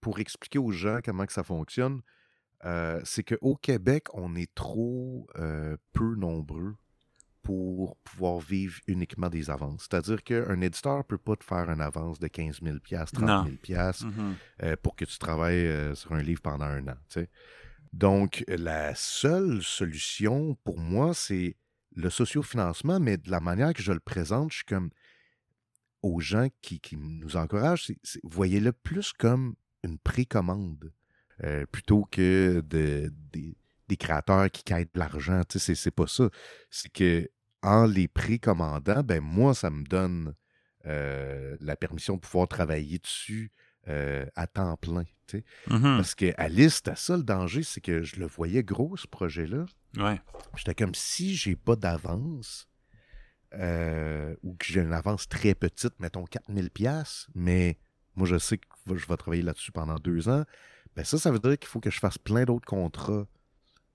[0.00, 2.02] pour expliquer aux gens comment que ça fonctionne,
[3.04, 5.26] c'est qu'au Québec, on est trop
[5.92, 6.76] peu nombreux
[7.42, 9.88] pour pouvoir vivre uniquement des avances.
[9.90, 12.78] C'est-à-dire qu'un éditeur ne peut pas te faire une avance de 15 000
[13.12, 16.96] 30 000 pour que tu travailles euh, sur un livre pendant un an.
[17.92, 21.56] Donc, la seule solution pour moi, c'est
[21.94, 24.90] le sociofinancement, mais de la manière que je le présente, je suis comme
[26.02, 27.92] aux gens qui, nous encouragent,
[28.24, 29.54] voyez-le plus comme
[29.84, 30.92] une précommande
[31.44, 33.12] euh, plutôt que de,
[33.92, 35.42] des créateurs qui quittent de l'argent.
[35.46, 36.30] Tu sais, c'est pas ça.
[36.70, 37.28] C'est que
[37.62, 40.34] en les précommandant, ben moi, ça me donne
[40.86, 43.52] euh, la permission de pouvoir travailler dessus
[43.88, 45.04] euh, à temps plein.
[45.26, 45.44] Tu sais.
[45.68, 49.06] Mmh Parce que Alice, c'était ça le danger, c'est que je le voyais gros, ce
[49.06, 49.66] projet-là.
[49.98, 50.20] Ouais.
[50.56, 52.68] J'étais comme si j'ai pas d'avance.
[53.54, 57.78] Euh, ou que j'ai une avance très petite, mettons 4000$, mais
[58.16, 60.44] moi je sais que je vais travailler là-dessus pendant deux ans,
[60.96, 63.26] ben ça, ça veut dire qu'il faut que je fasse plein d'autres contrats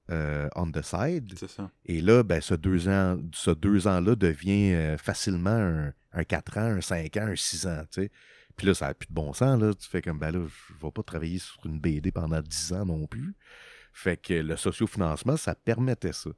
[0.09, 1.34] euh, on the side.
[1.85, 6.57] Et là, ben, ce deux ans, ce deux ans-là devient euh, facilement un, un, 4
[6.57, 7.84] ans, un 5 ans, un 6 ans.
[8.55, 9.59] Puis là, ça n'a plus de bon sens.
[9.61, 9.73] Là.
[9.73, 12.73] Tu fais comme, ben là, je ne vais pas travailler sur une BD pendant 10
[12.73, 13.35] ans non plus.
[13.93, 16.29] Fait que le sociofinancement, ça permettait ça.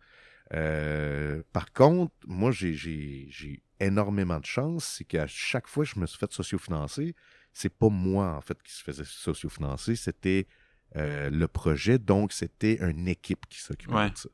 [0.54, 4.96] Euh, par contre, moi, j'ai énormément de chance.
[4.98, 7.16] C'est qu'à chaque fois que je me suis fait sociofinancer,
[7.54, 9.96] c'est pas moi, en fait, qui se faisait sociofinancer.
[9.96, 10.48] C'était
[10.96, 12.00] euh, le projet.
[12.00, 14.30] Donc, c'était une équipe qui s'occupait de ça.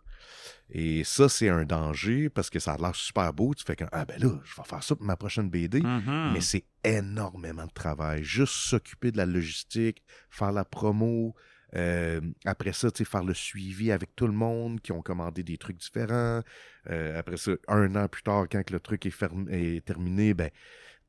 [0.72, 3.54] Et ça, c'est un danger parce que ça a l'air super beau.
[3.54, 5.82] Tu fais que, ah ben là, je vais faire ça pour ma prochaine BD.
[5.82, 6.34] Mm-hmm.
[6.34, 8.24] Mais c'est énormément de travail.
[8.24, 11.36] Juste s'occuper de la logistique, faire la promo.
[11.76, 15.44] Euh, après ça, tu sais, faire le suivi avec tout le monde qui ont commandé
[15.44, 16.42] des trucs différents.
[16.90, 20.50] Euh, après ça, un an plus tard, quand le truc est, terminé, ben,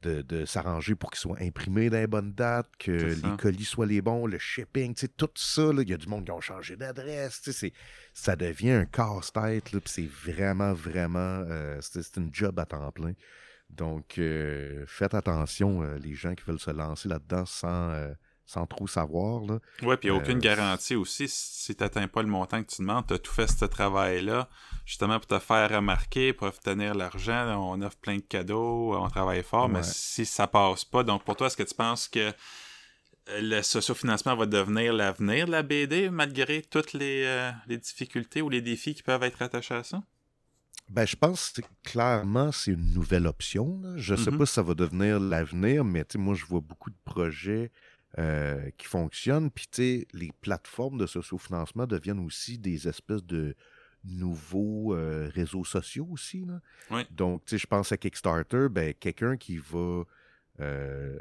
[0.02, 4.00] de, s'arranger pour qu'ils soient imprimés dans les bonnes dates, que les colis soient les
[4.00, 7.42] bons, le shipping, tout ça, il y a du monde qui ont changé d'adresse,
[8.12, 13.12] ça devient un casse-tête, puis c'est vraiment, vraiment, euh, c'est une job à temps plein.
[13.70, 17.92] Donc, euh, faites attention, euh, les gens qui veulent se lancer là-dedans sans
[18.46, 19.42] sans trop savoir.
[19.42, 19.58] Là.
[19.82, 22.62] Ouais, puis il n'y a aucune euh, garantie aussi si tu n'atteins pas le montant
[22.62, 23.06] que tu demandes.
[23.06, 24.48] Tu as tout fait ce travail-là,
[24.84, 27.60] justement pour te faire remarquer, pour obtenir l'argent.
[27.60, 31.36] On offre plein de cadeaux, on travaille fort, mais si ça passe pas, donc pour
[31.36, 32.32] toi, est-ce que tu penses que
[33.40, 38.62] le sociofinancement va devenir l'avenir de la BD malgré toutes les, euh, difficultés ou les
[38.62, 40.02] défis qui peuvent être attachés à ça?
[40.88, 43.82] Ben, je pense que clairement, c'est une nouvelle option.
[43.96, 44.38] Je ne sais mm-hmm.
[44.38, 47.72] pas si ça va devenir l'avenir, mais moi, je vois beaucoup de projets
[48.18, 49.50] euh, qui fonctionnent.
[49.50, 53.54] Puis, tu sais, les plateformes de sociofinancement deviennent aussi des espèces de,
[54.04, 56.44] nouveaux euh, réseaux sociaux aussi.
[56.44, 57.04] Là.
[57.10, 60.04] Donc, tu sais, je pense à Kickstarter, ben, quelqu'un qui va
[60.60, 61.18] euh,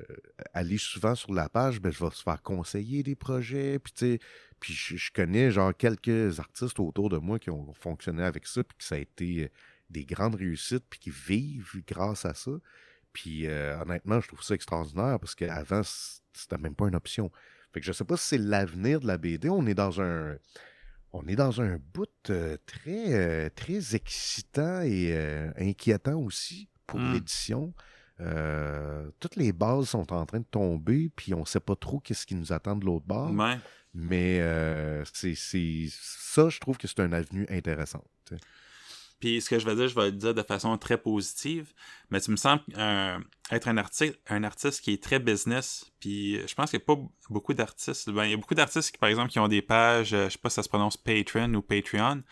[0.53, 3.80] aller souvent sur la page, ben, je vais se faire conseiller des projets.
[3.80, 4.20] Puis, tu sais,
[4.60, 8.64] puis je, je connais genre quelques artistes autour de moi qui ont fonctionné avec ça,
[8.64, 9.52] puis que ça a été
[9.90, 12.52] des grandes réussites, puis qui vivent grâce à ça.
[13.14, 15.82] Puis euh, honnêtement, je trouve ça extraordinaire parce qu'avant,
[16.36, 17.32] c'était même pas une option.
[17.74, 19.49] Fait que je sais pas si c'est l'avenir de la BD.
[19.49, 20.38] On est dans un.
[21.12, 26.99] On est dans un bout euh, très, euh, très excitant et euh, inquiétant aussi pour
[26.99, 27.14] Mm.
[27.14, 27.74] l'édition.
[29.20, 32.36] Toutes les bases sont en train de tomber, puis on sait pas trop qu'est-ce qui
[32.36, 33.32] nous attend de l'autre bord.
[33.32, 33.57] Ouais.
[33.94, 34.40] Mais
[35.14, 38.34] c'est ça, je trouve que c'est une avenue intéressante.
[39.20, 41.74] Puis ce que je vais dire, je vais le dire de façon très positive,
[42.10, 43.18] mais tu me sembles euh,
[43.52, 45.92] être un artiste, un artiste qui est très business.
[46.00, 48.10] Puis je pense qu'il n'y a pas beaucoup d'artistes.
[48.10, 50.34] Ben, il y a beaucoup d'artistes qui, par exemple, qui ont des pages, euh, je
[50.34, 52.24] sais pas si ça se prononce Patreon ou Patreon,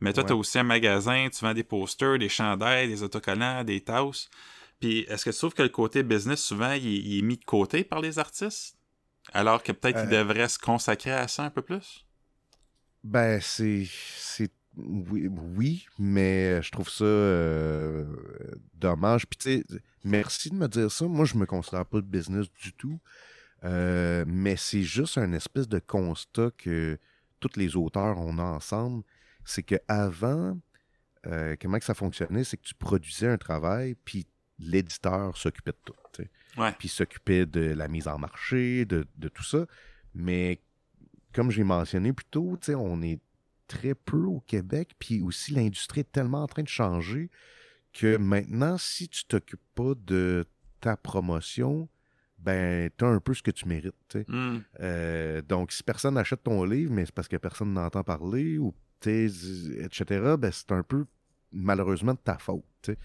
[0.00, 3.62] mais toi, tu as aussi un magasin, tu vends des posters, des chandails, des autocollants,
[3.64, 4.30] des tasses.
[4.80, 7.44] Puis est-ce que tu trouves que le côté business, souvent, il, il est mis de
[7.44, 8.78] côté par les artistes?
[9.34, 10.24] Alors que peut-être qu'ils Euh.
[10.24, 12.06] devraient se consacrer à ça un peu plus?
[13.04, 13.86] Ben, c'est.
[14.86, 18.04] Oui, oui, mais je trouve ça euh,
[18.74, 19.26] dommage.
[19.26, 21.06] Puis, tu sais, merci de me dire ça.
[21.06, 23.00] Moi, je me considère pas de business du tout.
[23.64, 26.98] Euh, mais c'est juste un espèce de constat que
[27.40, 29.02] tous les auteurs ont ensemble.
[29.44, 30.58] C'est qu'avant,
[31.26, 34.26] euh, comment que ça fonctionnait, c'est que tu produisais un travail, puis
[34.58, 35.94] l'éditeur s'occupait de tout.
[36.56, 36.74] Ouais.
[36.78, 39.66] Puis s'occupait de la mise en marché, de, de tout ça.
[40.14, 40.60] Mais
[41.32, 43.20] comme j'ai mentionné plus tôt, tu sais, on est
[43.70, 47.30] très peu au Québec, puis aussi l'industrie est tellement en train de changer
[47.92, 50.44] que maintenant, si tu t'occupes pas de
[50.80, 51.88] ta promotion,
[52.38, 53.94] ben, t'as un peu ce que tu mérites.
[54.08, 54.24] tu.
[54.28, 54.60] Hmm.
[54.80, 58.74] Euh, donc, si personne n'achète ton livre, mais c'est parce que personne n'entend parler, ou
[58.98, 59.26] t'es-
[59.84, 61.04] etc., ben, c'est un peu
[61.52, 62.64] malheureusement de ta faute.
[62.82, 62.96] tu.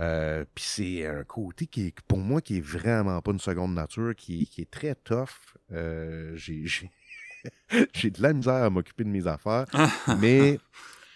[0.00, 3.74] Euh, Puis c'est un côté qui est, pour moi, qui est vraiment pas une seconde
[3.74, 5.28] nature, qui, qui est très tough.
[5.72, 6.64] Euh, j'ai,
[7.94, 9.66] j'ai, de la misère à m'occuper de mes affaires,
[10.20, 10.58] mais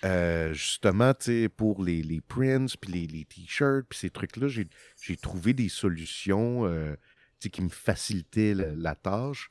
[0.04, 4.48] euh, justement, tu sais, pour les, les prints, puis les, les t-shirts, puis ces trucs-là,
[4.48, 6.94] j'ai, trouvé des solutions euh,
[7.40, 9.48] qui me facilitaient la, la tâche.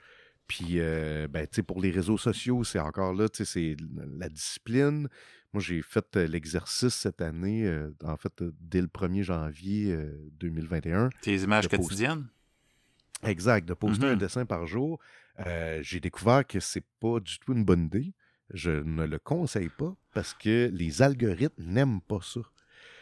[0.47, 3.77] Puis, euh, ben, tu sais, pour les réseaux sociaux, c'est encore là, tu sais, c'est
[4.17, 5.07] la discipline.
[5.53, 11.09] Moi, j'ai fait l'exercice cette année, euh, en fait, dès le 1er janvier euh, 2021.
[11.21, 12.27] Tes images quotidiennes?
[13.23, 14.99] Exact, de poster un dessin par jour.
[15.39, 18.13] Euh, j'ai découvert que c'est pas du tout une bonne idée.
[18.53, 22.41] Je ne le conseille pas parce que les algorithmes n'aiment pas ça.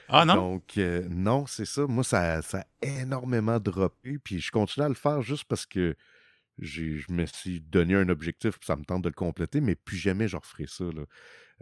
[0.08, 0.36] Ah non?
[0.36, 1.88] Donc, euh, non, c'est ça.
[1.88, 4.18] Moi, ça, ça a énormément droppé.
[4.20, 5.96] Puis je continue à le faire juste parce que
[6.60, 9.98] je me suis donné un objectif, puis ça me tente de le compléter, mais plus
[9.98, 10.84] jamais je referai ça.
[10.84, 11.04] là.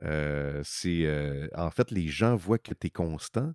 [0.04, 3.54] Euh, c'est euh, en fait, les gens voient que tu es constant.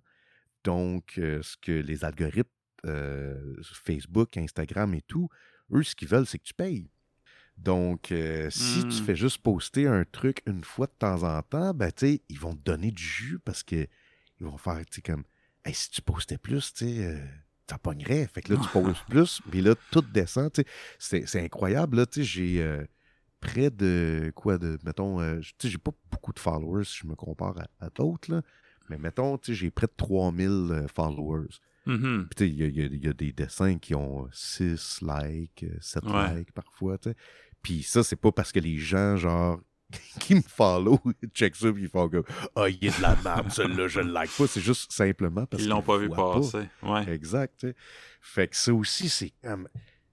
[0.63, 2.49] Donc, ce que les algorithmes,
[3.73, 5.29] Facebook, Instagram et tout,
[5.71, 6.89] eux, ce qu'ils veulent, c'est que tu payes.
[7.57, 9.01] Donc, euh, si tu Hmm.
[9.01, 12.39] fais juste poster un truc une fois de temps en temps, ben, tu sais, ils
[12.39, 13.87] vont te donner du jus parce que
[14.39, 15.23] ils vont faire, tu sais, comme,
[15.65, 17.25] Hey, si tu postais plus, tu sais, euh,
[17.69, 18.27] ça pognerait.
[18.27, 20.63] Fait que là, tu postes plus, puis là, tout descend, tu
[20.99, 21.25] sais.
[21.25, 22.85] C'est- incroyable, là, tu sais, j'ai euh,
[23.39, 27.07] près de, quoi, de, mettons, euh, tu sais, j'ai pas beaucoup de followers si je
[27.07, 28.41] me compare à, à d'autres, là,
[28.89, 30.87] mais mettons, tu sais, j'ai près de 3000 euh,
[31.85, 34.27] Puis, sais, il y a, il y a- il y a des dessins qui ont
[34.31, 36.35] 6 likes, euh, 7 Ouais.
[36.39, 37.15] likes parfois, tu sais.
[37.61, 39.61] Puis ça, c'est pas parce que les gens, genre,
[40.19, 40.99] qui me follow,
[41.35, 42.23] check ça, puis ils font comme
[42.55, 44.47] Ah, il est de la merde, celui-là, je le like pas.
[44.47, 46.33] C'est juste simplement parce Ils qu'ils l'ont pas vu pas.
[46.33, 46.67] passer.
[46.81, 47.07] Ouais.
[47.13, 47.53] Exact.
[47.59, 47.75] tu sais.
[48.21, 49.67] Fait que ça aussi, c'est comme.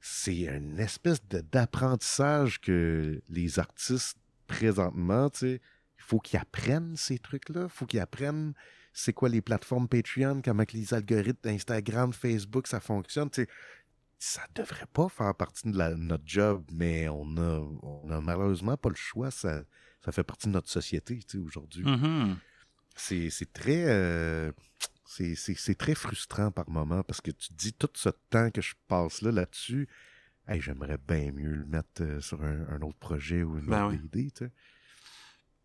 [0.05, 5.61] C'est une espèce d'apprentissage que les artistes, présentement, tu sais,
[5.99, 7.63] il faut qu'ils apprennent ces trucs-là.
[7.65, 8.53] Il faut qu'ils apprennent
[8.93, 13.31] c'est quoi les plateformes Patreon, comment les algorithmes d'Instagram, Facebook, ça fonctionne.
[13.31, 13.49] tu sais.
[14.19, 18.77] Ça devrait pas faire partie de la- notre job, mais on a, on a malheureusement
[18.77, 19.31] pas le choix.
[19.33, 19.63] Ça,
[20.05, 22.37] ça fait partie de notre société aujourd'hui Mhm.
[22.95, 24.53] c'est très euh,
[25.07, 28.75] c'est- très frustrant par moment parce que tu te dis tout ce temps que je
[28.89, 29.89] passe là là-dessus
[30.49, 33.87] hey, j'aimerais bien mieux le mettre euh, sur un, un autre projet ou une Ben
[33.87, 34.51] autre idée tu sais.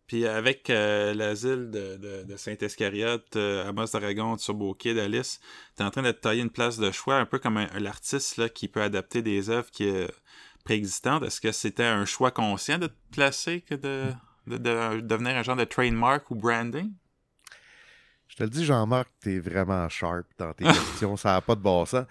[0.08, 5.38] Puis avec euh, l'asile de, de, de Saint-Escariote, euh, Amos d'Aragon, Turbo Kid, Alice,
[5.76, 7.78] t'es en train de te tailler une place de choix, un peu comme un, un
[7.78, 10.08] l'artiste là, qui peut adapter des œuvres qui euh,
[10.64, 11.22] préexistantes.
[11.24, 14.10] Est-ce que c'était un choix conscient de te placer que de,
[14.46, 16.90] de, de devenir un genre de trademark ou branding?
[18.28, 21.60] je te le dis Jean-Marc t'es vraiment sharp dans tes questions ça n'a pas de
[21.60, 22.04] bon sens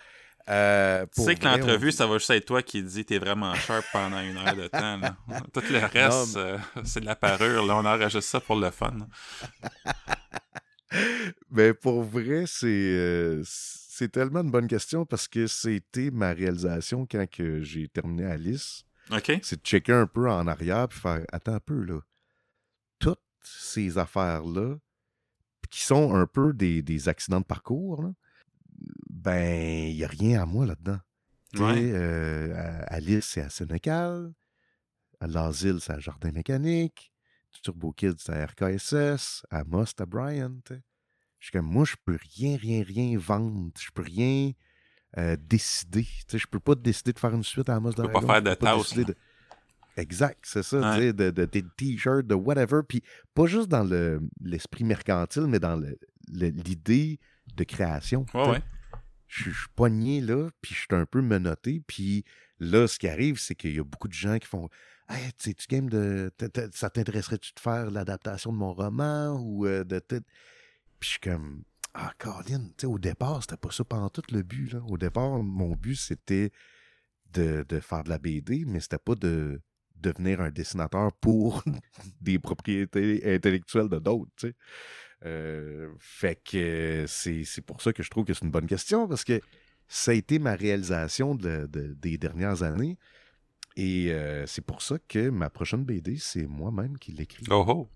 [0.49, 3.85] Euh, tu sais que l'entrevue, ça va juste être toi qui dis t'es vraiment sharp
[3.91, 4.97] pendant une heure de temps.
[4.97, 5.17] Là.
[5.53, 7.65] Tout le reste, euh, c'est de la parure.
[7.65, 8.93] Là, on enregistre ça pour le fun.
[11.51, 17.05] Mais pour vrai, c'est euh, c'est tellement une bonne question parce que c'était ma réalisation
[17.05, 17.25] quand
[17.61, 18.83] j'ai terminé Alice.
[19.41, 21.99] C'est de checker un peu en arrière puis faire Attends un peu, là.
[22.99, 24.75] Toutes ces affaires-là,
[25.69, 28.11] qui sont un peu des, des accidents de parcours, là,
[29.27, 30.99] ben, il n'y a rien à moi là-dedans.
[31.59, 34.31] Euh, Alice, c'est à Sénécal.
[35.19, 37.11] À l'asile, c'est à Jardin Mécanique.
[37.61, 39.45] Turbo Kids, c'est à RKSS.
[39.49, 40.53] À Most, à Brian.
[40.69, 40.75] Je
[41.41, 43.69] suis comme, moi, je peux rien, rien, rien vendre.
[43.77, 44.51] Je peux rien
[45.17, 46.07] euh, décider.
[46.31, 48.53] Je peux pas décider de faire une suite à Amos Tu peux pas faire de
[48.53, 48.93] tasse.
[48.93, 49.13] De...
[49.97, 50.97] Exact, c'est ça.
[50.97, 51.45] De, de, de
[51.75, 52.79] t-shirts, de whatever.
[52.87, 53.83] Puis pas juste dans
[54.39, 55.81] l'esprit mercantile, mais dans
[56.29, 57.19] l'idée
[57.57, 58.25] de création.
[58.33, 58.61] Ouais, ouais
[59.27, 61.81] je suis poigné là, puis je suis un peu menotté.
[61.85, 62.23] Puis
[62.59, 64.69] là, ce qui arrive, c'est qu'il y a beaucoup de gens qui font
[65.09, 66.31] Hey, tu game de.
[66.73, 69.99] Ça t'intéresserait-tu de faire l'adaptation de mon roman ou euh, de.
[69.99, 70.21] Puis
[71.01, 71.63] je suis comme
[71.93, 74.73] Ah, Colin, au départ, c'était pas ça pendant tout le but.
[74.73, 74.81] Là.
[74.87, 76.51] Au départ, mon but, c'était
[77.33, 79.61] de, de, faire de la BD, mais c'était pas de
[79.95, 81.63] devenir un dessinateur pour
[82.21, 84.31] des propriétés intellectuelles de d'autres.
[84.35, 84.55] tu sais.
[85.25, 89.23] Euh, fait que c'est pour ça que je trouve que c'est une bonne question parce
[89.23, 89.41] que
[89.87, 92.97] ça a été ma réalisation des dernières années.
[93.75, 97.45] Et euh, c'est pour ça que ma prochaine BD, c'est moi-même qui l'écris.
[97.49, 97.87] Oh, oh.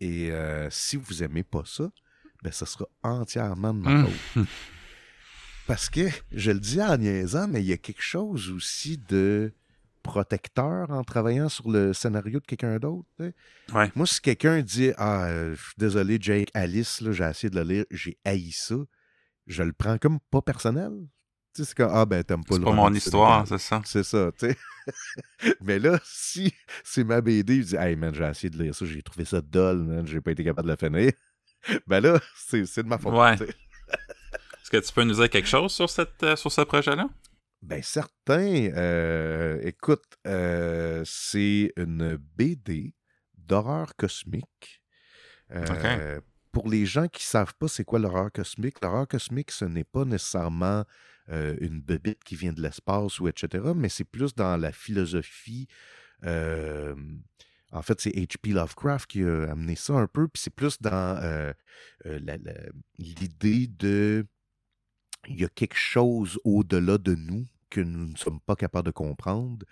[0.00, 1.90] Et euh, si vous aimez pas ça,
[2.42, 4.06] ben ça sera entièrement de ma hum.
[4.06, 4.46] faute.
[5.66, 9.52] Parce que, je le dis en niaisant, mais il y a quelque chose aussi de
[10.06, 13.08] protecteur en travaillant sur le scénario de quelqu'un d'autre.
[13.94, 17.84] Moi, si quelqu'un dit Ah, je suis désolé, Jake Alice, j'ai essayé de le lire,
[17.90, 18.76] j'ai haï ça,
[19.46, 20.92] je le prends comme pas personnel.
[21.54, 23.82] C'est comme Ah, ben, t'aimes pas le C'est pas mon histoire, c'est ça.
[23.84, 24.56] C'est ça, tu sais.
[25.60, 26.52] Mais là, si
[26.84, 29.40] c'est ma BD, je dis Hey, man, j'ai essayé de lire ça, j'ai trouvé ça
[29.40, 31.12] dull, man, j'ai pas été capable de la finir.
[31.86, 33.14] ben là, c'est de ma faute.
[33.14, 33.34] Ouais.
[33.34, 37.08] Est-ce que tu peux nous dire quelque chose sur, cette, euh, sur ce projet-là?
[37.66, 38.70] Ben certain.
[38.76, 42.94] Euh, écoute, euh, c'est une BD
[43.36, 44.82] d'horreur cosmique.
[45.50, 46.20] Euh,
[46.52, 49.84] pour les gens qui ne savent pas c'est quoi l'horreur cosmique, l'horreur cosmique, ce n'est
[49.84, 50.84] pas nécessairement
[51.28, 55.66] une bébite qui vient de l'espace ou etc., mais c'est plus dans la philosophie.
[56.22, 58.50] en fait, c'est H.P.
[58.50, 61.52] Lovecraft qui a amené ça un peu, puis c'est plus dans
[62.96, 64.24] l'idée de
[65.28, 68.92] il y a quelque chose au-delà de nous que nous ne sommes pas capables de
[68.92, 69.66] comprendre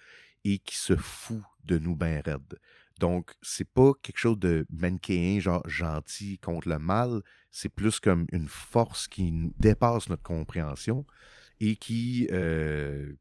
[0.44, 2.58] et qui se fout de nous bien raides.
[3.00, 8.26] Donc, c'est pas quelque chose de manichéen, genre gentil contre le mal, c'est plus comme
[8.30, 11.04] une force qui dépasse notre compréhension
[11.60, 13.14] et qui, euh,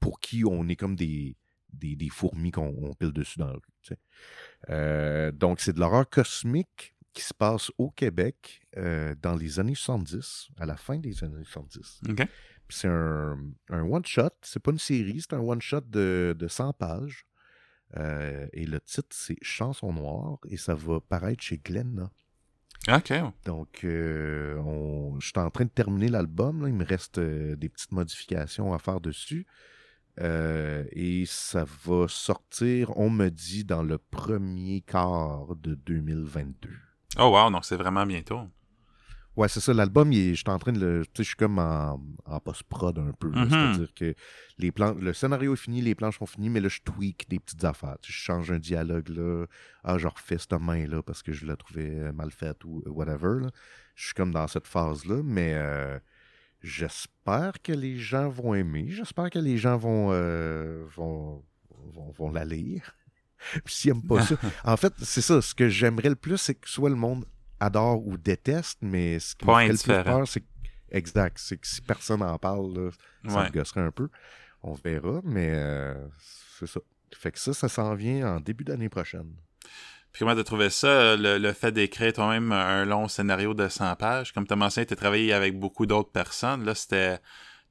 [0.00, 1.36] pour qui on est comme des,
[1.72, 3.96] des, fourmis qu'on pile dessus dans la rue.
[4.70, 9.74] Euh, donc, c'est de l'horreur cosmique qui se passe au Québec euh, dans les années
[9.74, 12.00] 70, à la fin des années 70.
[12.68, 13.38] C'est un,
[13.70, 17.26] one-shot, c'est pas une série, c'est un one-shot de, 100 pages.
[17.96, 22.10] Euh, et le titre, c'est Chanson noire, et ça va paraître chez Glenna.
[22.88, 23.12] OK.
[23.44, 24.60] Donc, euh,
[25.18, 26.64] je suis en train de terminer l'album.
[26.66, 29.46] Il me reste des petites modifications à faire dessus.
[30.18, 36.68] et ça va sortir, on me dit, dans le premier quart de 2022.
[37.18, 38.48] Oh wow, donc c'est vraiment bientôt.
[39.38, 39.72] Ouais, c'est ça.
[39.72, 41.06] L'album, je suis en train de le.
[41.06, 43.30] Tu sais, je suis comme en, post-prod un peu.
[43.30, 43.48] Mm-hmm.
[43.48, 44.14] C'est-à-dire que
[44.58, 47.38] les plans, le scénario est fini, les planches sont finies, mais là, je tweak des
[47.38, 47.98] petites affaires.
[48.04, 49.46] je change un dialogue là.
[49.84, 53.46] Ah, je refais cette main-là parce que je la trouvais mal faite ou whatever.
[53.94, 56.00] Je suis comme dans cette phase-là, mais euh,
[56.60, 58.86] j'espère que les gens vont aimer.
[58.88, 61.44] J'espère que les gens vont, euh, vont,
[61.92, 62.96] vont, vont la lire.
[63.64, 64.34] Puis s'ils n'aiment pas ça.
[64.64, 65.40] En fait, c'est ça.
[65.40, 67.24] Ce que j'aimerais le plus, c'est que soit le monde
[67.60, 70.44] adore ou déteste, mais ce qui me fait le plus peur, c'est
[70.90, 71.38] exact.
[71.38, 72.90] C'est que si personne n'en parle,
[73.28, 74.08] ça me gosserait un peu.
[74.62, 75.94] On verra, mais euh,
[76.58, 76.80] c'est ça.
[77.14, 79.32] Fait que ça, ça s'en vient en début d'année prochaine.
[80.12, 83.96] Puis comment tu as trouvé ça, le, fait d'écrire toi-même un long scénario de 100
[83.96, 84.32] pages?
[84.32, 86.64] Comme tu as mentionné, tu as travaillé avec beaucoup d'autres personnes.
[86.64, 87.18] Là, c'était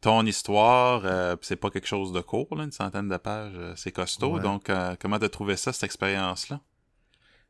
[0.01, 3.91] ton histoire, euh, c'est pas quelque chose de court, une centaine de pages, euh, c'est
[3.91, 4.39] costaud.
[4.39, 6.59] Donc, euh, comment t'as trouvé ça, cette expérience-là?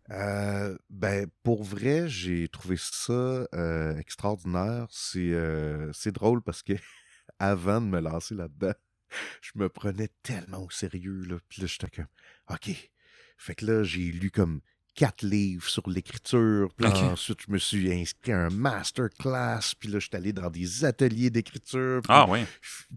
[0.10, 3.48] Ben, pour vrai, j'ai trouvé ça
[3.98, 4.88] extraordinaire.
[4.90, 6.74] C'est drôle parce que
[7.40, 8.74] avant de me lancer là-dedans,
[9.42, 11.24] je me prenais tellement au sérieux.
[11.28, 11.38] Là.
[11.50, 12.08] Puis là, j'étais comme,
[12.50, 12.92] OK.
[13.38, 14.62] Fait que là, j'ai lu comme
[14.96, 16.70] quatre livres sur l'écriture.
[16.76, 19.76] Puis ensuite, je me suis inscrit à un masterclass.
[19.80, 22.02] Puis là, je suis allé dans des ateliers d'écriture.
[22.02, 22.40] Puis, Ah oui.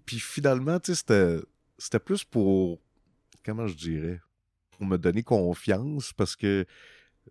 [0.06, 1.46] puis finalement, tu sais, c'était,
[1.78, 2.80] c'était plus pour,
[3.44, 4.20] comment je dirais,
[4.70, 6.64] pour me donner confiance parce que,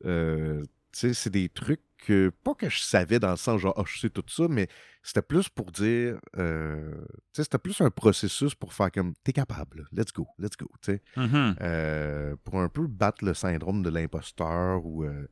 [0.06, 4.00] euh, c'est des trucs que, pas que je savais dans le sens genre, ah, je
[4.00, 4.68] sais tout ça, mais
[5.04, 10.12] c'était plus pour dire, euh, c'était plus un processus pour faire comme, t'es capable, let's
[10.14, 11.02] go, let's go, tu sais.
[11.18, 11.56] Mhm.
[11.62, 15.28] Euh, pour un peu battre le syndrome de l'imposteur ou euh,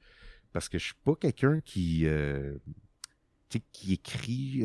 [0.54, 2.06] parce que je suis pas quelqu'un qui
[3.72, 4.64] qui écrit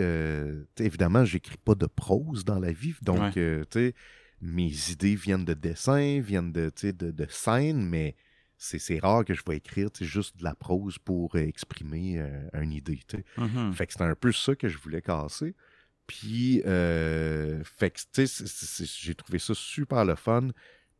[0.78, 3.64] évidemment j'écris pas de prose dans la vie donc Ouais.
[3.70, 3.94] tu sais,
[4.40, 8.16] mes idées viennent de dessins viennent de de, de scènes mais
[8.64, 12.20] c'est c'est rare que je vais écrire sais, juste de la prose pour euh, exprimer
[12.20, 13.00] euh, une idée.
[13.36, 13.72] Mhm.
[13.72, 15.54] Fait que c'était un peu ça que je voulais casser.
[16.06, 20.48] Puis, euh, fait que, tu sais, c'est- c'est- c'est- j'ai trouvé ça super le fun.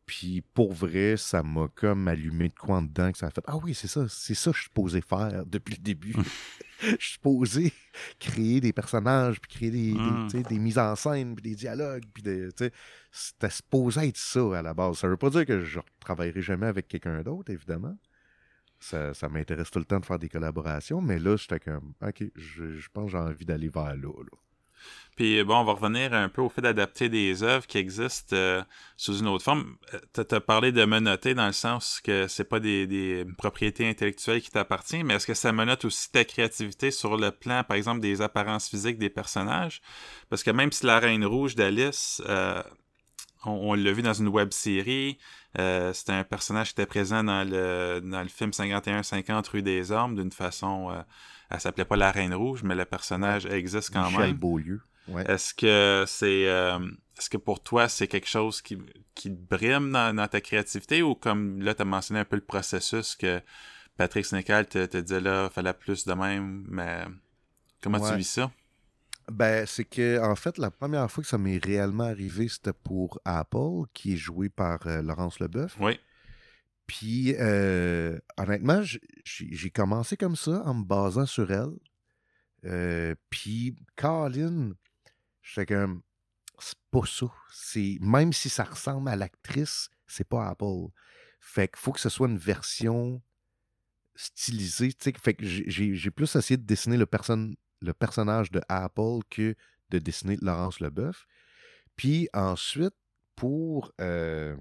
[0.05, 3.43] Puis, pour vrai, ça m'a comme allumé de quoi en dedans que ça a fait
[3.47, 6.13] Ah oui, c'est ça, c'est ça que je suis supposé faire depuis le début.
[6.99, 7.73] je suis supposé
[8.19, 10.43] créer des personnages, puis créer des, des, Mm.
[10.43, 12.49] des mises en scène, puis des dialogues, puis des,
[13.11, 14.97] c'était supposé être ça à la base.
[14.97, 17.97] Ça veut pas dire que je ne travaillerai jamais avec quelqu'un d'autre, évidemment.
[18.79, 22.23] Ça, ça m'intéresse tout le temps de faire des collaborations, mais là, j'étais comme, OK,
[22.35, 24.09] je, je pense que j'ai envie d'aller vers là.
[24.23, 24.37] là.
[25.15, 28.63] Puis bon, on va revenir un peu au fait d'adapter des œuvres qui existent euh,
[28.97, 29.75] sous une autre forme.
[30.13, 34.41] Tu as parlé de menotter dans le sens que c'est pas des, des propriétés intellectuelles
[34.41, 37.99] qui t'appartiennent, mais est-ce que ça menotte aussi ta créativité sur le plan, par exemple,
[38.01, 39.81] des apparences physiques des personnages?
[40.29, 42.63] Parce que même si la Reine Rouge d'Alice, euh,
[43.45, 45.17] on, on l'a vu dans une web série,
[45.59, 49.91] euh, c'était un personnage qui était présent dans le, dans le film 51-50 Rue des
[49.91, 50.89] Ormes d'une façon.
[50.91, 51.01] euh,
[51.49, 54.33] elle s'appelait pas la Reine Rouge, mais le personnage existe quand Michel même.
[54.33, 54.81] Beaulieu.
[55.07, 55.29] Ouais.
[55.29, 56.79] Est-ce que c'est euh,
[57.17, 58.77] est-ce que pour toi c'est quelque chose qui,
[59.15, 62.37] qui te brime dans, dans ta créativité ou comme là tu as mentionné un peu
[62.37, 63.41] le processus que
[63.97, 67.03] Patrick Sénécal te, te disait là fallait plus de même mais
[67.81, 68.51] comment tu vis ça?
[69.31, 73.19] Ben, c'est que, en fait, la première fois que ça m'est réellement arrivé, c'était pour
[73.23, 75.77] Apple, qui est joué par euh, Laurence Leboeuf.
[75.79, 75.99] Oui.
[76.87, 81.71] Puis, euh, honnêtement, j'ai j'ai commencé comme ça, en me basant sur elle.
[82.65, 84.71] Euh, puis, Colin,
[85.43, 86.01] j'étais comme,
[86.59, 87.27] c'est pas ça.
[87.51, 90.87] C'est, même si ça ressemble à l'actrice, c'est pas Apple.
[91.39, 93.21] Fait qu'il faut que ce soit une version
[94.15, 94.91] stylisée.
[95.21, 97.07] Fait que j'ai- j'ai plus essayé de dessiner le,
[97.81, 99.55] le personnage de Apple que
[99.89, 101.27] de dessiner Laurence Leboeuf.
[101.95, 102.95] Puis ensuite,
[103.35, 104.55] pour, euh,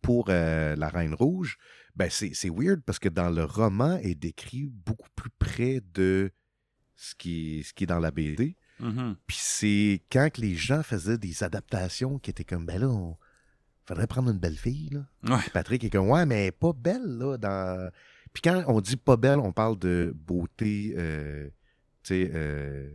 [0.00, 1.58] pour euh, La Reine Rouge,
[1.94, 6.30] ben c'est c'est weird parce que dans le roman, est décrit beaucoup plus près de
[6.96, 8.56] ce qui ce qui est dans la BD.
[8.82, 9.16] Mhm.
[9.26, 13.16] Puis c'est quand que les gens faisaient des adaptations qui étaient comme, ben là, on
[13.86, 15.36] faudrait prendre une belle fille, là.
[15.36, 15.42] Ouais.
[15.52, 17.38] Patrick est comme, ouais, mais pas belle, là.
[17.38, 17.90] Dans...
[18.32, 21.48] Puis quand on dit pas belle, on parle de beauté, euh,
[22.02, 22.90] tu sais, euh,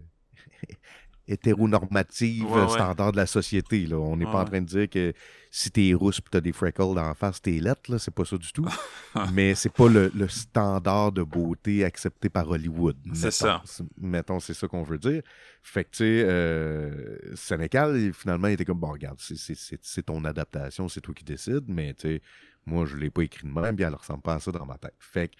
[1.28, 2.70] hétéronormative, Ouais, ouais.
[2.70, 3.98] standard de la société, là.
[3.98, 5.14] On n'est Ouais, pas en train de dire que
[5.52, 8.00] si t'es rousse pis t'as des freckles d'en face, t'es lettre, là.
[8.00, 8.66] C'est pas ça du tout.
[9.34, 12.98] mais c'est pas le, le standard de beauté accepté par Hollywood.
[13.14, 13.62] C'est ça.
[14.00, 15.22] Mettons, c'est ça qu'on veut dire.
[15.64, 20.88] Fait que, tu sais, euh, Sénécal, finalement, il était comme, bon, regarde, c'est ton adaptation,
[20.88, 22.22] c'est toi qui décides, mais, tu sais,
[22.66, 24.78] moi, je l'ai pas écrit de même, puis elle ressemble pas à ça dans ma
[24.78, 24.96] tête.
[25.00, 25.36] Fait que,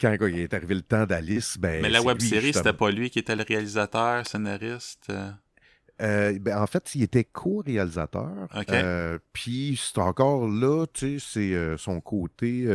[0.00, 1.82] quand il est arrivé le temps d'Alice, ben.
[1.82, 5.30] mais la web série c'était pas lui qui était le réalisateur scénariste euh,
[6.02, 8.48] Euh, ben, en fait, il était co-réalisateur.
[8.54, 8.70] Ok.
[8.70, 12.66] Euh, Puis c'est encore là, tu sais, c'est euh, son côté.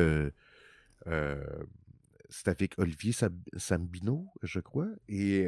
[2.30, 4.88] c'est avec Olivier Sab- Sambino, je crois.
[5.08, 5.48] Et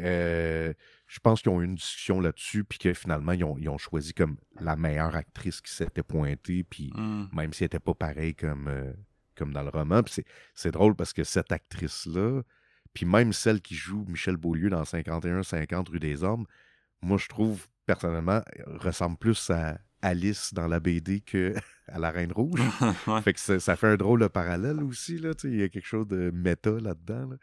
[1.07, 3.79] je pense qu'ils ont eu une discussion là-dessus, puis que finalement, ils ont, ils ont
[3.79, 7.27] choisi comme la meilleure actrice qui s'était pointée, puis hmm.
[7.33, 8.69] même si elle n'était pas pareille comme,
[9.35, 10.03] comme dans le roman.
[10.03, 10.23] Puis
[10.55, 12.41] c'est- drôle parce que cette actrice-là,
[12.93, 16.45] puis même celle qui joue Michel Beaulieu dans 51-50 rue des Hommes,
[17.01, 21.53] moi, je trouve, personnellement, elle ressemble plus à Alice dans la BD que
[21.87, 22.59] à la Reine Rouge.
[23.07, 23.21] Ouais.
[23.21, 25.17] Fait que ça, ça fait un drôle de parallèle aussi.
[25.17, 27.29] Là, il y a quelque chose de méta là-dedans.
[27.31, 27.37] là,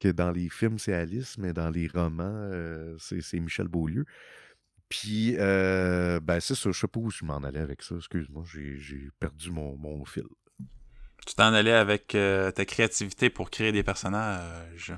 [0.00, 4.06] que dans les films, c'est Alice, mais dans les romans, euh, c'est Michel Beaulieu.
[4.88, 6.70] Puis, euh, ben, c'est ça.
[6.72, 7.94] Je sais pas où je m'en allais avec ça.
[7.96, 10.24] Excuse-moi, j'ai j'ai perdu mon, mon fil.
[11.26, 14.94] Tu t'en allais avec euh, ta créativité pour créer des personnages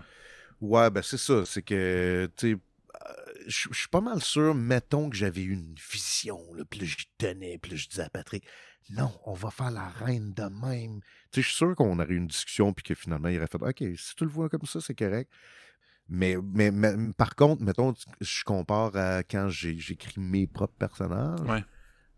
[0.60, 1.44] Ouais, ben, c'est ça.
[1.44, 3.12] C'est que, tu sais, euh,
[3.48, 7.58] je je suis pas mal sûr, mettons que j'avais une vision, là, puis j'y tenais,
[7.58, 8.44] puis je disais à Patrick,
[8.90, 11.00] non, on va faire la reine de même.
[11.32, 13.48] Tu sais, je suis sûr qu'on aurait eu une discussion, puis que finalement, il aurait
[13.48, 15.30] fait, OK, si tu le vois comme ça, c'est correct.
[16.08, 21.40] Mais, mais, mais, par contre, mettons, je compare à quand j'écris mes propres personnages.
[21.40, 21.64] Ouais.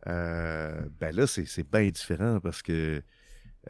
[0.06, 3.02] euh, ben là, c'est c'est bien différent parce que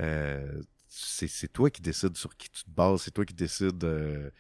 [0.00, 4.30] euh, c'est toi qui décides sur qui tu te bases, c'est toi qui décides euh,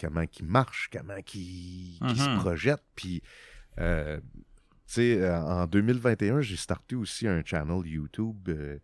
[0.00, 2.38] comment qui marche, comment qui, qui se Mhm.
[2.40, 2.82] projette.
[2.94, 3.22] Puis,
[3.78, 4.20] euh,
[4.86, 8.78] tu sais, en 2021, j'ai starté aussi un channel YouTube euh,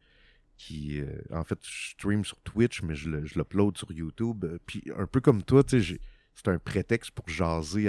[0.56, 1.00] qui,
[1.30, 4.44] en fait, je stream sur Twitch, mais je l'upload sur YouTube.
[4.66, 6.00] Puis, un peu comme toi, tu sais, j'ai-
[6.34, 7.88] c'est un prétexte pour jaser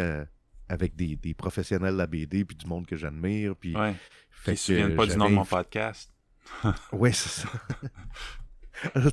[0.68, 3.56] avec des, des professionnels de la BD, puis du monde que j'admire.
[3.56, 3.96] Puis, Ouais.
[4.30, 6.12] fait Ils se souviennent pas du nom de mon podcast.
[6.92, 7.50] Ouais, c'est ça.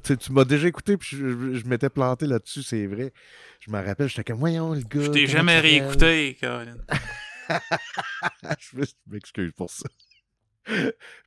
[0.03, 3.13] tu tu m'as déjà écouté, puis je, m'étais planté là-dessus, c'est vrai.
[3.61, 5.03] Je me rappelle, j'étais comme, voyons, le gars.
[5.03, 6.83] Je t'ai jamais réécouté, Caroline.
[7.49, 9.89] je me- je m'excuse pour ça.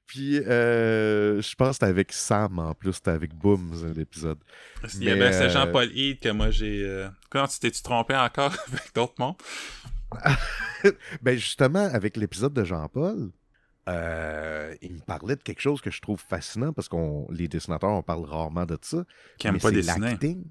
[0.05, 4.39] Puis, euh, je pense que c'était avec Sam en plus, c'était avec Boom, l'épisode.
[4.95, 6.83] Il y avait euh, Jean-Paul Heed que moi j'ai.
[6.83, 9.35] euh, Comment tu t'es-tu trompé encore avec d'autres mondes?
[11.21, 13.31] Ben, justement, avec l'épisode de Jean-Paul,
[13.87, 17.89] euh, il me parlait de quelque chose que je trouve fascinant parce qu'on les dessinateurs,
[17.91, 19.03] on parle rarement de ça.
[19.37, 20.09] Qui aime mais pas dessiner.
[20.11, 20.43] l'acting.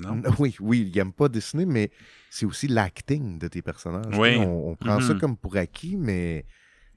[0.00, 0.22] Non?
[0.38, 1.90] Oui, oui, il n'aime pas dessiner, mais
[2.30, 4.16] c'est aussi l'acting de tes personnages.
[4.16, 4.36] Oui.
[4.36, 5.20] On, on prend ça Mhm.
[5.20, 6.46] comme pour acquis, mais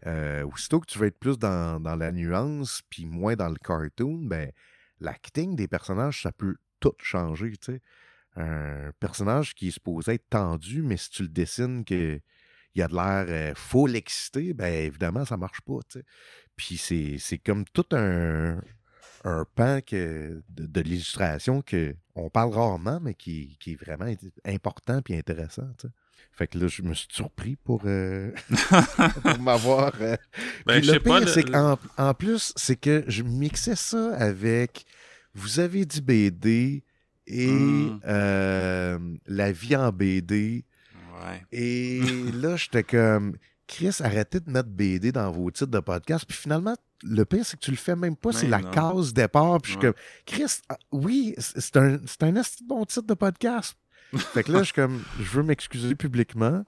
[0.06, 3.56] euh, aussitôt que tu veux être plus dans, dans la nuance, puis moins dans le
[3.56, 4.52] cartoon, ben
[5.00, 7.82] l'acting des personnages, ça peut tout changer, tu sais.
[8.36, 12.20] Un personnage qui est supposé être tendu, mais si tu le dessines que
[12.76, 13.54] il a de l'air euh,
[13.96, 15.80] excité, ben évidemment, ça marche pas.
[16.56, 18.62] Puis c'est, c'est comme tout un,
[19.24, 24.14] un pan que, de, de l'illustration que on parle rarement, mais qui, qui est vraiment
[24.46, 25.70] important puis intéressant.
[26.34, 28.32] Fait que là, je me suis surpris pour, euh,
[29.24, 29.92] pour m'avoir.
[30.02, 30.16] euh,
[30.66, 31.00] Ben, le
[31.46, 34.86] le- qu'en en plus, c'est que je mixais ça avec
[35.34, 36.84] Vous avez dit BD
[37.28, 38.00] et Mm.
[38.08, 40.66] euh, La vie en BD.
[41.22, 41.46] Ouais.
[41.52, 42.02] Et
[42.34, 43.36] là, j'étais comme,
[43.68, 46.26] Chris, arrêtez de mettre BD dans vos titres de podcast.
[46.28, 48.32] Puis finalement, le pire, c'est que tu le fais même pas.
[48.32, 48.72] C'est Mais la non.
[48.72, 49.62] case départ.
[49.62, 53.76] Puis je suis comme, Chris, ah, oui, c'est un, un bon titre de podcast.
[54.16, 56.66] fait que là, je suis comme, je veux m'excuser publiquement.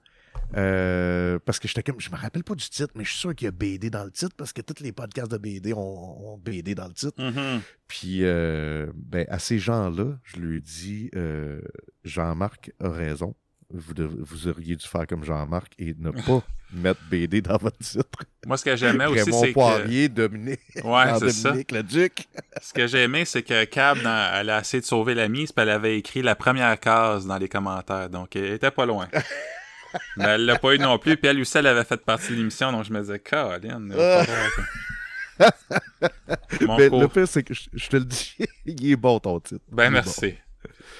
[0.56, 3.34] euh, parce que j'étais comme, je me rappelle pas du titre, mais je suis sûr
[3.34, 6.32] qu'il y a BD dans le titre parce que tous les podcasts de BD ont,
[6.34, 7.22] ont BD dans le titre.
[7.22, 7.60] Mhm.
[7.86, 11.60] Puis, euh, ben, à ces gens-là, je lui ai dit euh,
[12.04, 13.34] Jean-Marc a raison.
[13.76, 16.42] Vous, dev- vous auriez dû faire comme Jean-Marc et ne pas
[16.72, 18.04] mettre BD dans votre titre.
[18.46, 19.52] Moi, ce que j'aimais aussi, c'est que.
[19.52, 21.48] Poirier, Dominique, Ouais, c'est ça.
[21.48, 22.28] Dominique Leduc.
[22.62, 25.50] Ce que j'ai aimé, c'est que Cab, dans- elle a essayé de sauver la mise,
[25.50, 28.08] puis elle avait écrit la première case dans les commentaires.
[28.10, 29.08] Donc, elle était pas loin.
[30.16, 31.16] Mais elle l'a pas eu non plus.
[31.16, 32.70] Puis elle aussi, elle avait fait partie de l'émission.
[32.72, 33.92] Donc, je me disais, Caroline.
[33.92, 35.44] que-
[36.78, 37.00] Mais cours.
[37.00, 38.36] le pire, c'est que je, je te le dis,
[38.66, 39.64] il est bon ton titre.
[39.70, 40.34] Ben, Il merci.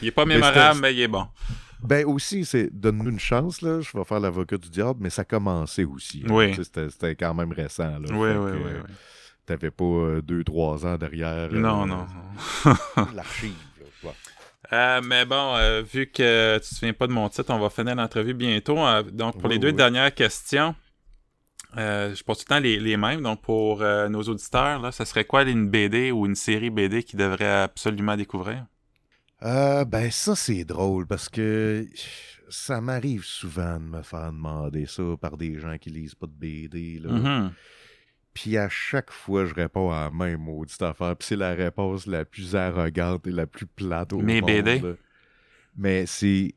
[0.03, 1.27] Il est pas mémorable, mais il est bon.
[1.87, 3.81] Ben aussi, c'est donne-nous une chance, là.
[3.81, 6.25] Je vais faire l'avocat du diable, mais ça commençait aussi.
[6.29, 6.55] Oui.
[6.55, 7.99] C'était quand même récent.
[7.99, 8.95] Là, Oui, oui, que, oui, euh, oui.
[9.47, 11.51] T'avais pas euh, deux, trois ans derrière.
[11.53, 12.07] euh, Non, non.
[13.15, 13.53] L'archive.
[14.03, 14.11] Ouais.
[14.73, 17.69] Euh, mais bon, euh, vu que tu te souviens pas de mon titre, on va
[17.69, 18.79] finir l'entrevue bientôt.
[18.79, 19.75] Euh, donc, pour Oui, les deux oui.
[19.75, 20.75] dernières questions,
[21.77, 23.21] euh, je pose tout le temps les, les mêmes.
[23.21, 27.03] Donc, pour euh, nos auditeurs, là, ça serait quoi une BD ou une série BD
[27.03, 28.65] qu'ils devraient absolument découvrir?
[29.45, 31.87] Euh, ben ça c'est drôle parce que
[32.49, 36.33] ça m'arrive souvent de me faire demander ça par des gens qui lisent pas de
[36.33, 36.99] BD.
[36.99, 37.13] Là.
[37.13, 37.53] Mhm.
[38.33, 41.17] Puis à chaque fois, je réponds à la même maudite affaire.
[41.17, 44.51] Puis c'est la réponse la plus arrogante et la plus plate au Mes monde.
[44.51, 44.81] BD.
[44.81, 44.95] là.
[45.77, 46.55] Mais c'est...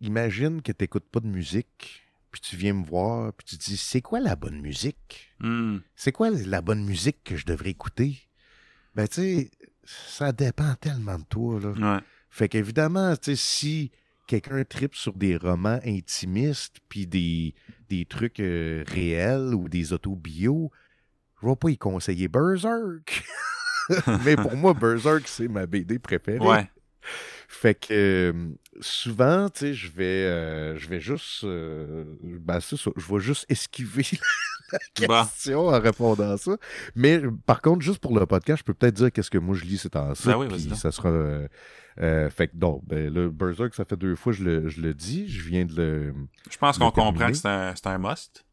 [0.00, 4.00] Imagine que t'écoutes pas de musique, puis tu viens me voir, puis tu dis, c'est
[4.00, 5.34] quoi la bonne musique?
[5.40, 5.78] Hmm.
[5.94, 8.16] C'est quoi la bonne musique que je devrais écouter?
[8.94, 9.50] Ben tu sais,
[10.08, 11.70] ça dépend tellement de toi, là.
[11.70, 12.00] Ouais.
[12.30, 13.90] Fait qu'évidemment, si
[14.26, 17.54] quelqu'un tripe sur des romans intimistes puis des,
[17.88, 20.70] des trucs euh, réels ou des autobios,
[21.42, 23.24] je vais pas y conseiller Berserk.
[24.24, 26.38] Mais pour moi, Berserk, c'est ma BD préférée.
[26.38, 26.70] Ouais.
[27.48, 28.32] Fait que euh,
[28.80, 33.44] souvent, tu sais, je vais, euh, je vais juste, euh, ben ça, je vais juste
[33.48, 34.06] esquiver
[34.94, 36.56] question en répondant à ça.
[36.94, 39.64] Mais par contre, juste pour le podcast, je peux peut-être dire qu'est-ce que moi je
[39.64, 40.26] lis ces temps-ci.
[40.26, 40.78] Ben oui, puis vas-y donc.
[40.78, 41.08] ça sera.
[41.08, 41.48] euh,
[42.00, 44.80] euh, fait que donc, ben, le Berserk, ça fait deux fois que je le, je
[44.80, 45.28] le dis.
[45.28, 46.14] Je viens de le.
[46.48, 48.44] Je pense qu'on comprend que c'est un, c'est un must.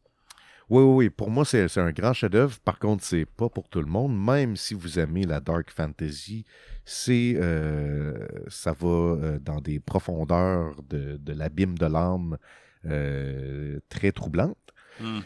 [0.70, 1.10] Oui, oui, oui.
[1.10, 2.58] Pour moi, c'est c'est un grand chef-d'œuvre.
[2.60, 4.18] Par contre, c'est pas pour tout le monde.
[4.18, 6.44] Même si vous aimez la dark fantasy,
[6.84, 12.38] c'est euh, ça va euh, dans des profondeurs de, l'abîme de l'âme
[12.86, 14.56] euh, très troublantes.
[15.00, 15.20] Hmm.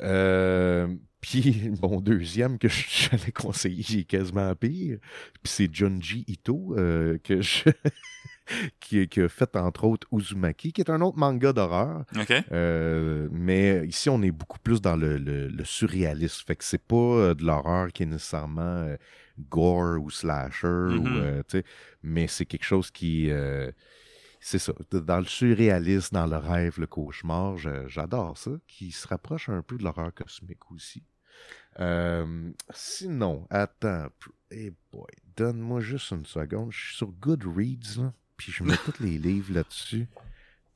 [0.00, 0.88] Euh,
[1.20, 4.98] puis mon deuxième que j'allais conseiller, il est quasiment pire.
[5.42, 7.70] Puis c'est Junji Ito euh, que je
[8.80, 12.04] qui, qui a fait entre autres Uzumaki, qui est un autre manga d'horreur.
[12.52, 16.44] Euh, mais ici, on est beaucoup plus dans le, le, le surréalisme.
[16.46, 18.94] Fait que c'est pas de l'horreur qui est nécessairement
[19.48, 21.08] gore ou slasher, ou,
[21.48, 21.64] sais,
[22.02, 23.30] mais c'est quelque chose qui.
[24.46, 24.74] C'est ça.
[24.90, 29.78] Dans le surréalisme, dans le rêve, le cauchemar, j'adore ça, qui se rapproche un peu
[29.78, 31.02] de l'horreur cosmique aussi.
[31.80, 34.08] Euh, sinon, attends.
[34.50, 36.72] Eh boy, donne-moi juste une seconde.
[36.72, 40.08] Je suis sur Goodreads, puis je mets tous les livres là-dessus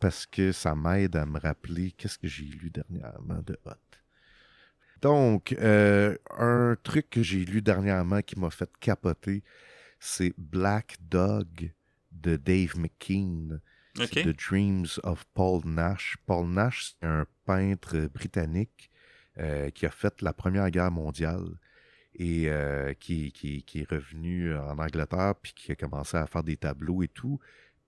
[0.00, 3.72] parce que ça m'aide à me rappeler qu'est-ce que j'ai lu dernièrement de hot.
[5.02, 9.44] Donc, euh, un truc que j'ai lu dernièrement qui m'a fait capoter,
[10.00, 11.74] c'est Black Dog
[12.22, 13.60] de Dave McKean.
[14.22, 16.16] The Dreams of Paul Nash.
[16.26, 18.90] Paul Nash, c'est un peintre britannique
[19.38, 21.44] euh, qui a fait la Première Guerre mondiale
[22.14, 26.42] et euh, qui, qui- qui est revenu en Angleterre puis qui a commencé à faire
[26.44, 27.38] des tableaux et tout.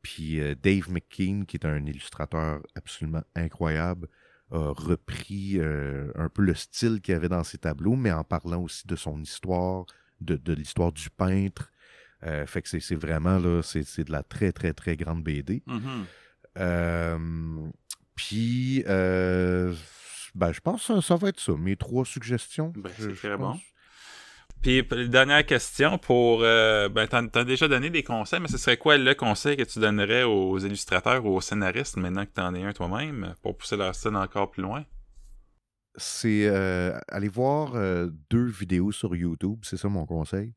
[0.02, 4.08] Puis euh, Dave McKean, qui est un illustrateur absolument incroyable,
[4.52, 8.84] a repris un peu le style qu'il avait dans ses tableaux, mais en parlant aussi
[8.84, 9.84] de son histoire,
[10.20, 11.70] de, de l'histoire du peintre.
[12.24, 15.62] Euh, fait que c'est- vraiment là, c'est de la très, très, très grande BD.
[15.66, 16.04] Mhm.
[16.58, 17.18] Euh,
[18.14, 19.74] Puis, euh,
[20.34, 21.52] ben, je pense que ça, ça va être ça.
[21.56, 22.72] Mes trois suggestions.
[22.76, 23.56] Ben, c'est très pense.
[23.56, 23.60] bon.
[24.60, 26.42] Puis, dernière question pour.
[26.42, 29.78] euh, ben, t'as déjà donné des conseils, mais ce serait quoi le conseil que tu
[29.78, 33.94] donnerais aux illustrateurs ou aux scénaristes maintenant que t'en es un toi-même pour pousser leur
[33.94, 34.84] style encore plus loin?
[35.96, 40.52] C'est euh, aller voir euh, deux vidéos sur YouTube, c'est ça mon conseil.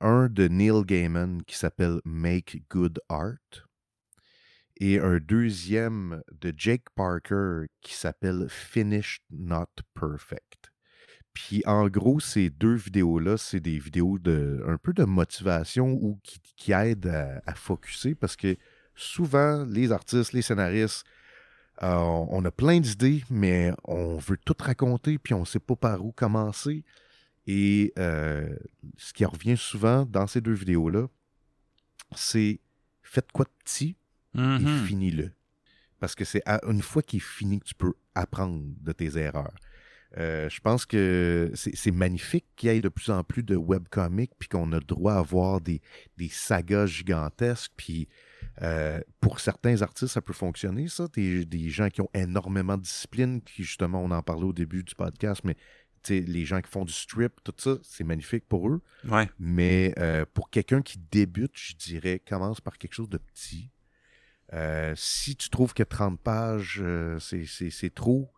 [0.00, 3.68] Un de Neil Gaiman qui s'appelle Make Good Art
[4.80, 10.70] et un deuxième de Jake Parker qui s'appelle Finished Not Perfect.
[11.34, 16.20] Puis en gros, ces deux vidéos-là, c'est des vidéos de un peu de motivation ou
[16.22, 18.56] qui, aident à, focusser parce que
[18.94, 21.04] souvent, les artistes, les scénaristes,
[21.82, 25.76] euh, on a plein d'idées, mais on veut tout raconter, puis on ne sait pas
[25.76, 26.84] par où commencer.
[27.50, 28.54] Et euh,
[28.98, 31.08] ce qui revient souvent dans ces deux vidéos-là,
[32.14, 32.60] c'est
[33.02, 33.96] faites quoi de petit
[34.34, 34.84] et Mhm.
[34.86, 35.32] finis-le.
[35.98, 39.16] Parce que c'est à- une fois qu'il est fini que tu peux apprendre de tes
[39.16, 39.54] erreurs.
[40.16, 44.32] Euh, je pense que c'est magnifique qu'il y ait de plus en plus de webcomics,
[44.38, 45.80] puis qu'on a droit à voir des,
[46.16, 47.72] des sagas gigantesques.
[47.76, 48.08] Puis
[48.62, 51.08] euh, pour certains artistes, ça peut fonctionner, ça.
[51.12, 54.82] Des, des gens qui ont énormément de discipline, qui justement, on en parlait au début
[54.84, 55.56] du podcast, mais
[56.10, 58.80] les gens qui font du strip, tout ça, c'est magnifique pour eux.
[59.08, 59.28] Ouais.
[59.38, 63.70] Mais euh, pour quelqu'un qui débute, je dirais, commence par quelque chose de petit.
[64.54, 68.32] Euh, si tu trouves que 30 pages, euh, c'est- trop,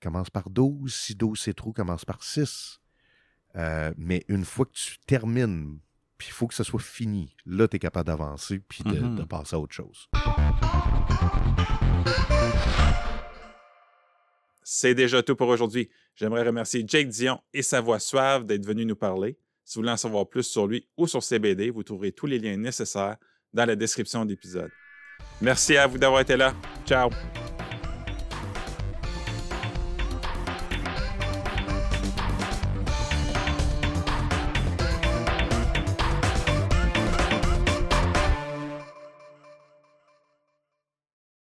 [0.00, 0.92] commence par 12.
[0.94, 2.80] Si 12 c'est trop, commence par 6.
[3.56, 5.78] Euh, mais une fois que tu termines,
[6.18, 9.16] puis il faut que ce soit fini, là, tu es capable d'avancer puis de, Mhm.
[9.16, 10.08] de passer à autre chose.
[14.62, 15.90] C'est déjà tout pour aujourd'hui.
[16.14, 19.38] J'aimerais remercier Jake Dion et sa voix suave d'être venu nous parler.
[19.64, 22.26] Si vous voulez en savoir plus sur lui ou sur ses BD, vous trouverez tous
[22.26, 23.16] les liens nécessaires
[23.52, 24.70] dans la description de l'épisode.
[25.40, 26.54] Merci à vous d'avoir été là.
[26.86, 27.10] Ciao!